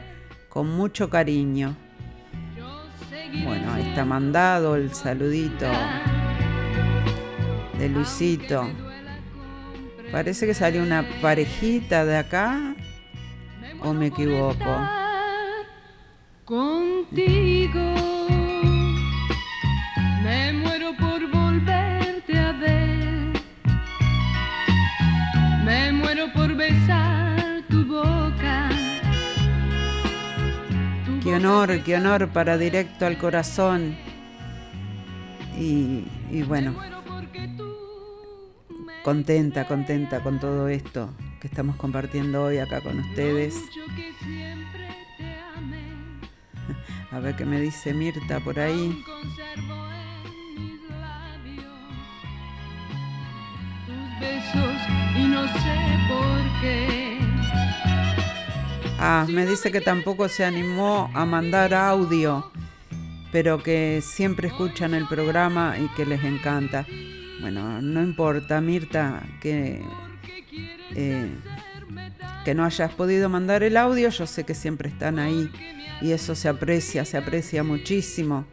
con 0.50 0.70
mucho 0.70 1.10
cariño. 1.10 1.76
Bueno, 3.44 3.74
ahí 3.74 3.90
está 3.90 4.06
mandado 4.06 4.76
el 4.76 4.94
saludito 4.94 5.66
de 7.80 7.90
Luisito. 7.90 8.70
Parece 10.12 10.46
que 10.46 10.54
salió 10.54 10.84
una 10.84 11.04
parejita 11.20 12.06
de 12.06 12.18
acá. 12.18 12.76
¿O 13.82 13.94
me 13.94 14.08
equivoco? 14.08 14.88
Contigo. 16.46 17.53
Qué 31.24 31.36
honor, 31.36 31.82
qué 31.84 31.96
honor 31.96 32.28
para 32.30 32.58
directo 32.58 33.06
al 33.06 33.18
corazón. 33.18 33.96
Y, 35.58 36.04
bueno, 36.44 36.76
contenta, 39.04 39.66
contenta 39.66 40.22
con 40.22 40.40
todo 40.40 40.68
esto 40.68 41.10
que 41.40 41.48
estamos 41.48 41.78
compartiendo 41.78 42.44
hoy 42.44 42.58
acá 42.58 42.82
con 42.82 43.00
ustedes. 43.00 43.56
A 47.12 47.20
ver 47.20 47.36
qué 47.36 47.46
me 47.46 47.62
dice 47.62 47.94
Mirta 47.94 48.42
por 48.42 48.60
ahí. 48.60 49.02
Besos 54.20 55.03
y 55.16 55.24
no 55.26 55.48
sé 55.48 56.00
por 56.08 56.62
qué. 56.62 57.18
Ah, 59.00 59.26
me 59.30 59.46
dice 59.46 59.72
que 59.72 59.82
tampoco 59.82 60.28
se 60.28 60.46
animó 60.46 61.10
a 61.14 61.26
mandar 61.26 61.74
audio, 61.74 62.52
pero 63.32 63.62
que 63.62 64.02
siempre 64.02 64.48
escuchan 64.48 64.94
el 64.94 65.08
programa 65.08 65.76
y 65.78 65.88
que 65.96 66.06
les 66.06 66.24
encanta. 66.24 66.86
Bueno, 67.42 67.82
no 67.82 68.02
importa, 68.02 68.62
Mirta, 68.62 69.24
que, 69.42 69.82
eh, 70.96 71.30
que 72.46 72.56
no 72.56 72.64
hayas 72.64 72.94
podido 72.94 73.28
mandar 73.30 73.64
el 73.64 73.76
audio, 73.76 74.10
yo 74.10 74.26
sé 74.26 74.46
que 74.46 74.56
siempre 74.56 74.90
están 74.90 75.20
ahí 75.20 75.52
y 76.02 76.12
eso 76.12 76.36
se 76.36 76.48
aprecia, 76.48 77.06
se 77.06 77.18
aprecia 77.18 77.64
muchísimo, 77.64 78.46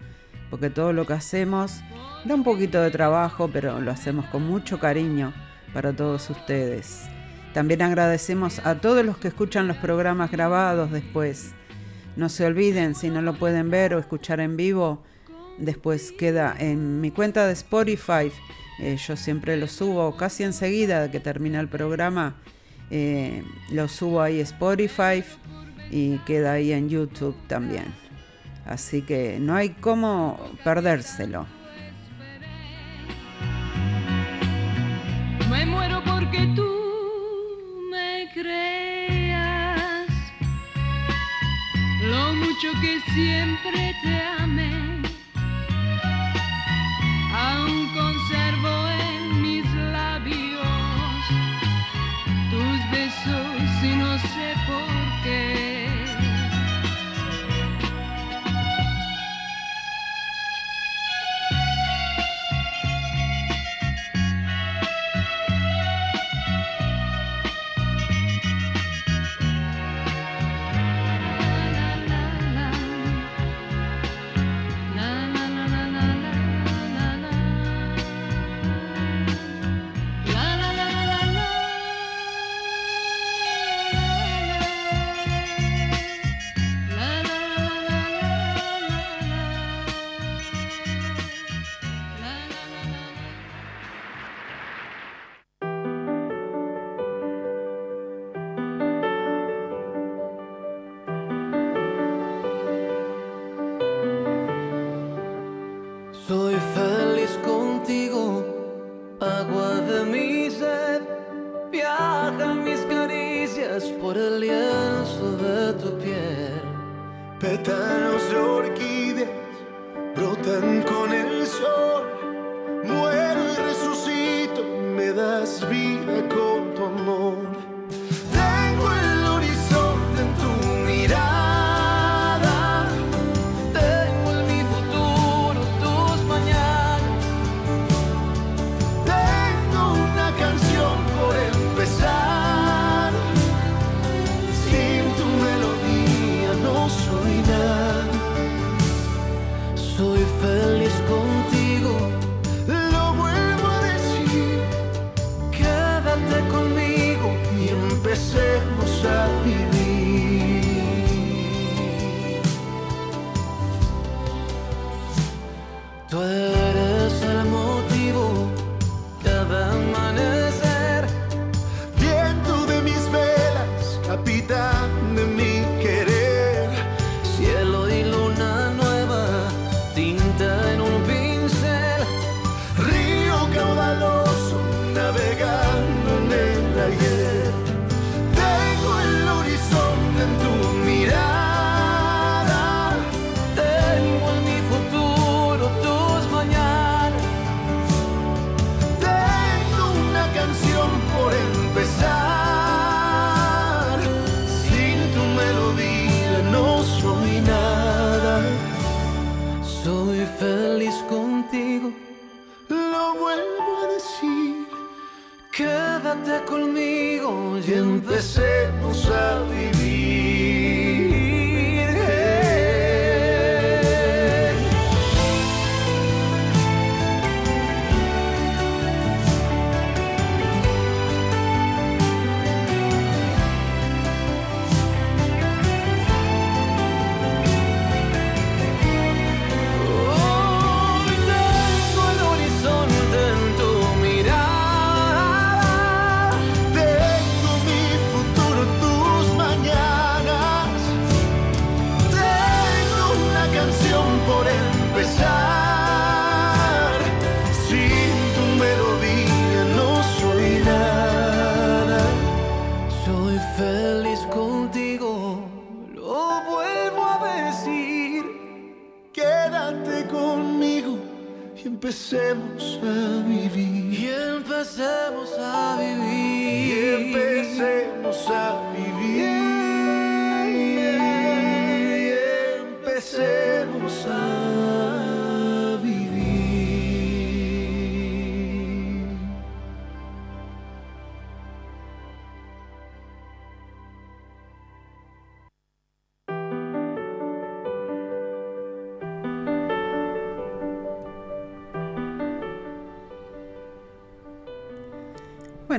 porque 0.50 0.70
todo 0.70 0.92
lo 0.92 1.06
que 1.06 1.12
hacemos 1.12 1.80
da 2.24 2.34
un 2.34 2.42
poquito 2.42 2.80
de 2.82 2.90
trabajo, 2.90 3.48
pero 3.52 3.80
lo 3.80 3.90
hacemos 3.92 4.26
con 4.26 4.46
mucho 4.46 4.80
cariño 4.80 5.32
para 5.72 5.92
todos 5.92 6.30
ustedes. 6.30 7.02
También 7.54 7.82
agradecemos 7.82 8.60
a 8.64 8.76
todos 8.76 9.04
los 9.04 9.18
que 9.18 9.28
escuchan 9.28 9.68
los 9.68 9.76
programas 9.76 10.30
grabados 10.30 10.90
después. 10.90 11.52
No 12.16 12.28
se 12.28 12.44
olviden, 12.44 12.94
si 12.94 13.10
no 13.10 13.22
lo 13.22 13.34
pueden 13.34 13.70
ver 13.70 13.94
o 13.94 13.98
escuchar 13.98 14.40
en 14.40 14.56
vivo, 14.56 15.02
después 15.58 16.12
queda 16.12 16.54
en 16.58 17.00
mi 17.00 17.10
cuenta 17.10 17.46
de 17.46 17.52
Spotify 17.52 18.30
eh, 18.80 18.96
yo 18.96 19.14
siempre 19.14 19.58
lo 19.58 19.68
subo 19.68 20.16
casi 20.16 20.42
enseguida 20.42 21.02
de 21.02 21.10
que 21.10 21.20
termina 21.20 21.60
el 21.60 21.68
programa. 21.68 22.36
Eh, 22.90 23.44
lo 23.70 23.88
subo 23.88 24.22
ahí 24.22 24.40
a 24.40 24.42
Spotify 24.42 25.22
y 25.90 26.16
queda 26.18 26.52
ahí 26.52 26.72
en 26.72 26.88
YouTube 26.88 27.36
también. 27.46 27.84
Así 28.64 29.02
que 29.02 29.38
no 29.38 29.54
hay 29.54 29.70
cómo 29.70 30.40
perdérselo. 30.64 31.46
Me 35.50 35.66
muero 35.66 36.00
porque 36.04 36.46
tú 36.54 36.70
me 37.90 38.28
creas 38.32 40.06
lo 42.02 42.34
mucho 42.34 42.68
que 42.80 43.00
siempre 43.12 43.94
te 44.02 44.22
amé. 44.38 44.40
empecemos 47.32 48.60
a 49.94 50.18
vivir. 50.20 50.60
Y 52.50 52.56
empecemos 52.56 54.22
a 54.22 54.48
vivir. 54.54 54.99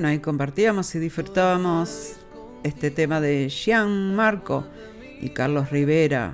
Bueno, 0.01 0.13
ahí 0.13 0.19
compartíamos 0.19 0.95
y 0.95 0.97
disfrutábamos 0.97 2.13
este 2.63 2.89
tema 2.89 3.21
de 3.21 3.47
Jean 3.49 4.15
Marco 4.15 4.65
y 5.21 5.29
Carlos 5.29 5.69
Rivera. 5.69 6.33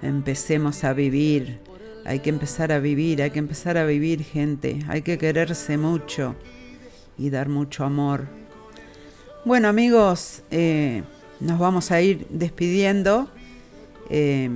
Empecemos 0.00 0.84
a 0.84 0.92
vivir. 0.92 1.58
Hay 2.04 2.20
que 2.20 2.30
empezar 2.30 2.70
a 2.70 2.78
vivir, 2.78 3.20
hay 3.20 3.32
que 3.32 3.40
empezar 3.40 3.78
a 3.78 3.84
vivir, 3.84 4.22
gente. 4.22 4.78
Hay 4.86 5.02
que 5.02 5.18
quererse 5.18 5.76
mucho 5.76 6.36
y 7.18 7.30
dar 7.30 7.48
mucho 7.48 7.82
amor. 7.82 8.28
Bueno, 9.44 9.66
amigos, 9.66 10.44
eh, 10.52 11.02
nos 11.40 11.58
vamos 11.58 11.90
a 11.90 12.00
ir 12.00 12.28
despidiendo, 12.30 13.28
eh, 14.08 14.50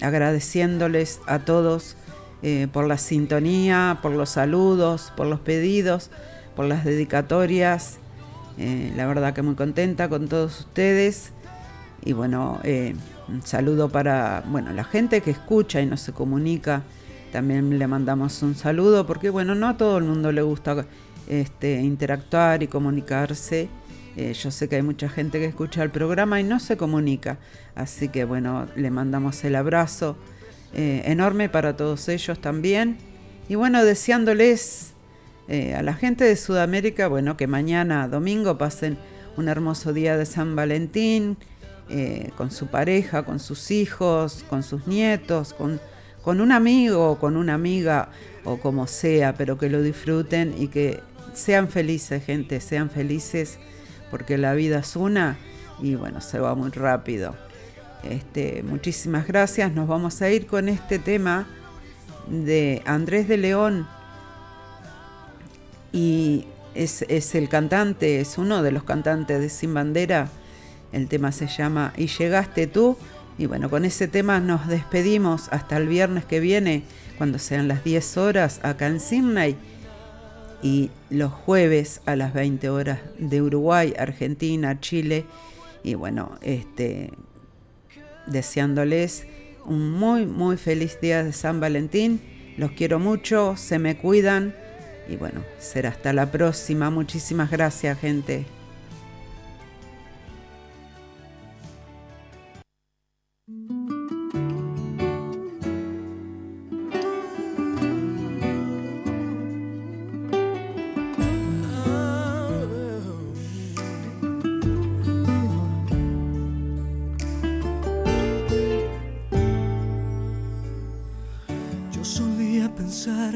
agradeciéndoles 0.00 1.20
a 1.26 1.40
todos 1.40 1.96
eh, 2.44 2.68
por 2.72 2.86
la 2.86 2.96
sintonía, 2.96 3.98
por 4.02 4.12
los 4.12 4.30
saludos, 4.30 5.12
por 5.16 5.26
los 5.26 5.40
pedidos, 5.40 6.12
por 6.54 6.66
las 6.66 6.84
dedicatorias. 6.84 7.98
Eh, 8.58 8.92
la 8.96 9.06
verdad 9.06 9.32
que 9.32 9.42
muy 9.42 9.54
contenta 9.54 10.08
con 10.08 10.28
todos 10.28 10.60
ustedes. 10.60 11.32
Y 12.04 12.12
bueno, 12.12 12.60
eh, 12.62 12.94
un 13.28 13.42
saludo 13.42 13.88
para 13.88 14.42
bueno, 14.46 14.72
la 14.72 14.84
gente 14.84 15.20
que 15.20 15.30
escucha 15.30 15.80
y 15.80 15.86
no 15.86 15.96
se 15.96 16.12
comunica. 16.12 16.82
También 17.32 17.78
le 17.78 17.86
mandamos 17.86 18.42
un 18.42 18.54
saludo 18.54 19.06
porque 19.06 19.30
bueno, 19.30 19.54
no 19.54 19.68
a 19.68 19.76
todo 19.76 19.98
el 19.98 20.04
mundo 20.04 20.32
le 20.32 20.42
gusta 20.42 20.84
este, 21.28 21.80
interactuar 21.80 22.62
y 22.62 22.66
comunicarse. 22.66 23.68
Eh, 24.16 24.32
yo 24.32 24.50
sé 24.50 24.68
que 24.68 24.76
hay 24.76 24.82
mucha 24.82 25.08
gente 25.08 25.38
que 25.38 25.46
escucha 25.46 25.82
el 25.82 25.90
programa 25.90 26.40
y 26.40 26.44
no 26.44 26.58
se 26.58 26.76
comunica. 26.76 27.38
Así 27.74 28.08
que 28.08 28.24
bueno, 28.24 28.66
le 28.76 28.90
mandamos 28.90 29.44
el 29.44 29.54
abrazo 29.54 30.16
enorme 30.72 31.48
para 31.48 31.76
todos 31.76 32.08
ellos 32.08 32.40
también. 32.40 32.98
Y 33.48 33.56
bueno, 33.56 33.84
deseándoles 33.84 34.94
eh, 35.50 35.74
a 35.74 35.82
la 35.82 35.94
gente 35.94 36.22
de 36.22 36.36
Sudamérica, 36.36 37.08
bueno, 37.08 37.36
que 37.36 37.48
mañana 37.48 38.06
domingo 38.06 38.56
pasen 38.56 38.96
un 39.36 39.48
hermoso 39.48 39.92
día 39.92 40.16
de 40.16 40.24
San 40.24 40.54
Valentín, 40.54 41.36
eh, 41.88 42.30
con 42.36 42.52
su 42.52 42.68
pareja, 42.68 43.24
con 43.24 43.40
sus 43.40 43.72
hijos, 43.72 44.44
con 44.48 44.62
sus 44.62 44.86
nietos, 44.86 45.52
con, 45.52 45.80
con 46.22 46.40
un 46.40 46.52
amigo 46.52 47.10
o 47.10 47.18
con 47.18 47.36
una 47.36 47.54
amiga 47.54 48.10
o 48.44 48.58
como 48.58 48.86
sea, 48.86 49.34
pero 49.34 49.58
que 49.58 49.68
lo 49.68 49.82
disfruten 49.82 50.54
y 50.56 50.68
que 50.68 51.00
sean 51.32 51.66
felices, 51.66 52.24
gente, 52.24 52.60
sean 52.60 52.88
felices, 52.88 53.58
porque 54.08 54.38
la 54.38 54.54
vida 54.54 54.78
es 54.78 54.94
una 54.94 55.36
y 55.82 55.96
bueno, 55.96 56.20
se 56.20 56.38
va 56.38 56.54
muy 56.54 56.70
rápido. 56.70 57.34
Este, 58.04 58.62
muchísimas 58.62 59.26
gracias, 59.26 59.72
nos 59.72 59.88
vamos 59.88 60.22
a 60.22 60.30
ir 60.30 60.46
con 60.46 60.68
este 60.68 61.00
tema 61.00 61.48
de 62.28 62.82
Andrés 62.86 63.26
de 63.26 63.36
León 63.36 63.88
y 65.92 66.46
es, 66.74 67.34
el 67.34 67.48
cantante, 67.48 68.20
es 68.20 68.38
uno 68.38 68.62
de 68.62 68.72
los 68.72 68.84
cantantes 68.84 69.40
de 69.40 69.48
Sin 69.48 69.74
Bandera. 69.74 70.28
El 70.92 71.08
tema 71.08 71.32
se 71.32 71.46
llama 71.46 71.92
Y 71.96 72.06
llegaste 72.06 72.66
tú. 72.66 72.96
Y 73.38 73.46
bueno, 73.46 73.70
con 73.70 73.84
ese 73.84 74.06
tema 74.06 74.40
nos 74.40 74.68
despedimos 74.68 75.48
hasta 75.50 75.76
el 75.76 75.88
viernes 75.88 76.24
que 76.24 76.40
viene, 76.40 76.82
cuando 77.16 77.38
sean 77.38 77.68
las 77.68 77.84
10 77.84 78.16
horas 78.18 78.60
acá 78.62 78.86
en 78.86 79.00
Sydney. 79.00 79.56
Y 80.62 80.90
los 81.08 81.32
jueves 81.32 82.02
a 82.04 82.16
las 82.16 82.34
20 82.34 82.68
horas 82.68 83.00
de 83.18 83.40
Uruguay, 83.40 83.94
Argentina, 83.98 84.78
Chile. 84.78 85.24
Y 85.82 85.94
bueno, 85.94 86.38
este, 86.42 87.12
deseándoles 88.26 89.26
un 89.64 89.90
muy, 89.90 90.26
muy 90.26 90.56
feliz 90.56 91.00
día 91.00 91.24
de 91.24 91.32
San 91.32 91.60
Valentín. 91.60 92.20
Los 92.58 92.72
quiero 92.72 92.98
mucho, 92.98 93.56
se 93.56 93.78
me 93.78 93.96
cuidan. 93.96 94.54
Y 95.10 95.16
bueno, 95.16 95.42
será 95.58 95.88
hasta 95.88 96.12
la 96.12 96.30
próxima. 96.30 96.88
Muchísimas 96.88 97.50
gracias, 97.50 97.98
gente. 97.98 98.46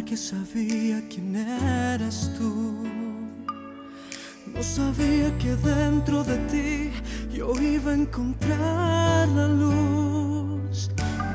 Que 0.02 0.16
sabía 0.16 1.06
quién 1.08 1.36
eras 1.36 2.30
tú. 2.36 2.82
No 4.46 4.62
sabía 4.62 5.36
que 5.38 5.54
dentro 5.56 6.24
de 6.24 6.36
ti 6.50 6.90
yo 7.32 7.52
iba 7.60 7.92
a 7.92 7.94
encontrar 7.94 9.28
la 9.28 9.46
luz. 9.46 10.90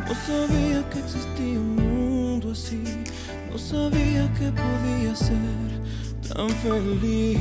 No 0.07 0.13
sabía 0.27 0.89
que 0.89 0.99
existía 0.99 1.59
un 1.59 1.75
mundo 1.75 2.51
así. 2.51 2.83
No 3.49 3.57
sabía 3.57 4.31
que 4.33 4.51
podía 4.51 5.15
ser 5.15 5.37
tan 6.27 6.49
feliz. 6.49 7.39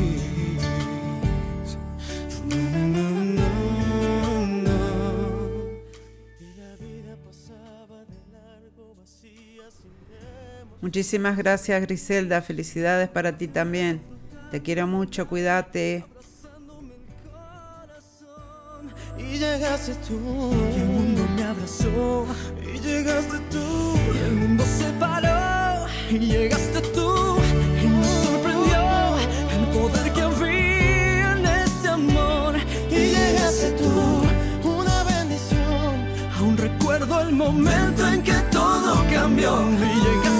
Muchísimas 10.88 11.36
gracias, 11.36 11.82
Griselda. 11.82 12.40
Felicidades 12.40 13.10
para 13.10 13.36
ti 13.36 13.46
también. 13.46 14.00
Te 14.50 14.62
quiero 14.62 14.86
mucho, 14.86 15.28
cuídate. 15.28 16.06
Y 19.18 19.36
llegaste 19.36 19.94
tú, 20.08 20.50
y 20.74 20.80
el 20.80 20.86
mundo 20.86 21.28
me 21.36 21.42
abrazó. 21.44 22.26
Y 22.74 22.78
llegaste 22.78 23.36
tú, 23.50 23.98
y 24.14 24.18
el 24.28 24.32
mundo 24.32 24.64
se 24.64 24.90
paró. 24.98 25.86
Y 26.08 26.20
llegaste 26.20 26.80
tú, 26.80 27.36
y 27.82 27.86
me 27.86 28.04
sorprendió 28.24 29.18
el 29.58 29.66
poder 29.76 30.10
que 30.14 30.22
había 30.22 31.32
en 31.34 31.44
este 31.44 31.88
amor. 31.88 32.56
Y 32.90 32.94
llegaste 32.94 33.72
tú, 33.72 34.22
una 34.66 35.04
bendición. 35.04 36.08
Aún 36.38 36.56
recuerdo 36.56 37.20
el 37.20 37.32
momento 37.32 38.08
en 38.08 38.22
que 38.22 38.36
todo 38.50 39.04
cambió. 39.12 39.68
Y 39.70 39.84
llegaste 39.84 40.37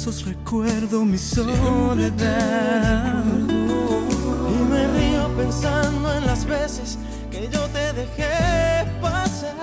brazos 0.00 0.24
recuerdo 0.24 1.04
mi 1.04 1.18
soledad. 1.18 2.14
Y 4.48 4.62
me 4.70 4.86
río 4.88 5.28
pensando 5.36 6.14
en 6.14 6.24
las 6.24 6.46
veces 6.46 6.96
que 7.30 7.50
yo 7.52 7.60
te 7.68 7.92
dejé 7.92 8.86
pasar. 9.02 9.54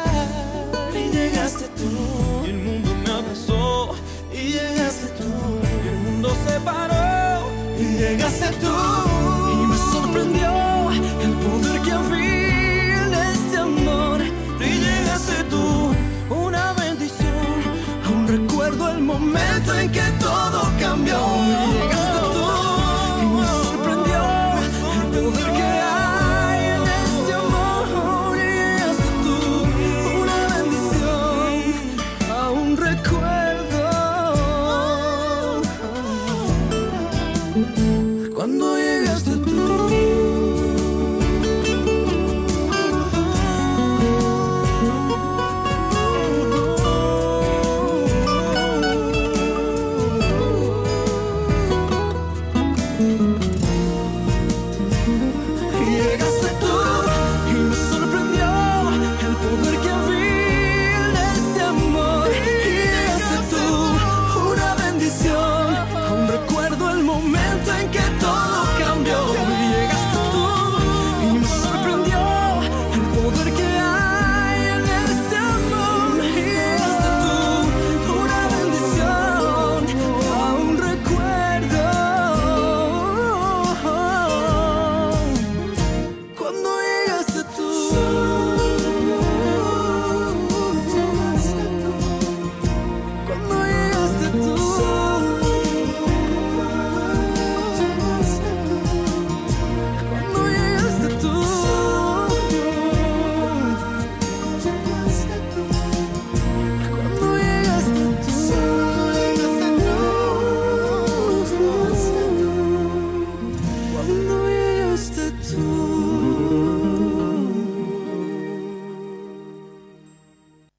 Y 0.94 1.10
llegaste 1.10 1.66
tú, 1.76 2.46
y 2.46 2.50
el 2.52 2.58
mundo 2.58 2.90
me 3.04 3.12
abrazó. 3.14 3.96
Y 4.32 4.52
llegaste 4.54 5.08
tú, 5.18 5.26
y 5.84 5.88
el 5.88 5.98
mundo 6.06 6.30
se 6.48 6.60
paró. 6.60 7.50
Y 7.80 7.98
llegaste 7.98 8.52
tú, 8.62 8.76
y 9.54 9.68
me 9.68 9.78
sorprendió 9.92 10.92
el 11.24 11.34
poder 11.46 11.82
que 11.82 11.92
había 11.92 13.06
en 13.06 13.14
este 13.14 13.58
amor. 13.58 14.22
Y 14.60 14.70
llegaste 14.86 15.44
tú, 15.50 15.96
una 16.30 16.74
bendición. 16.74 17.58
Aún 18.06 18.28
recuerdo 18.28 18.90
el 18.92 19.00
momento 19.00 19.74
en 19.80 19.92
que 19.92 20.07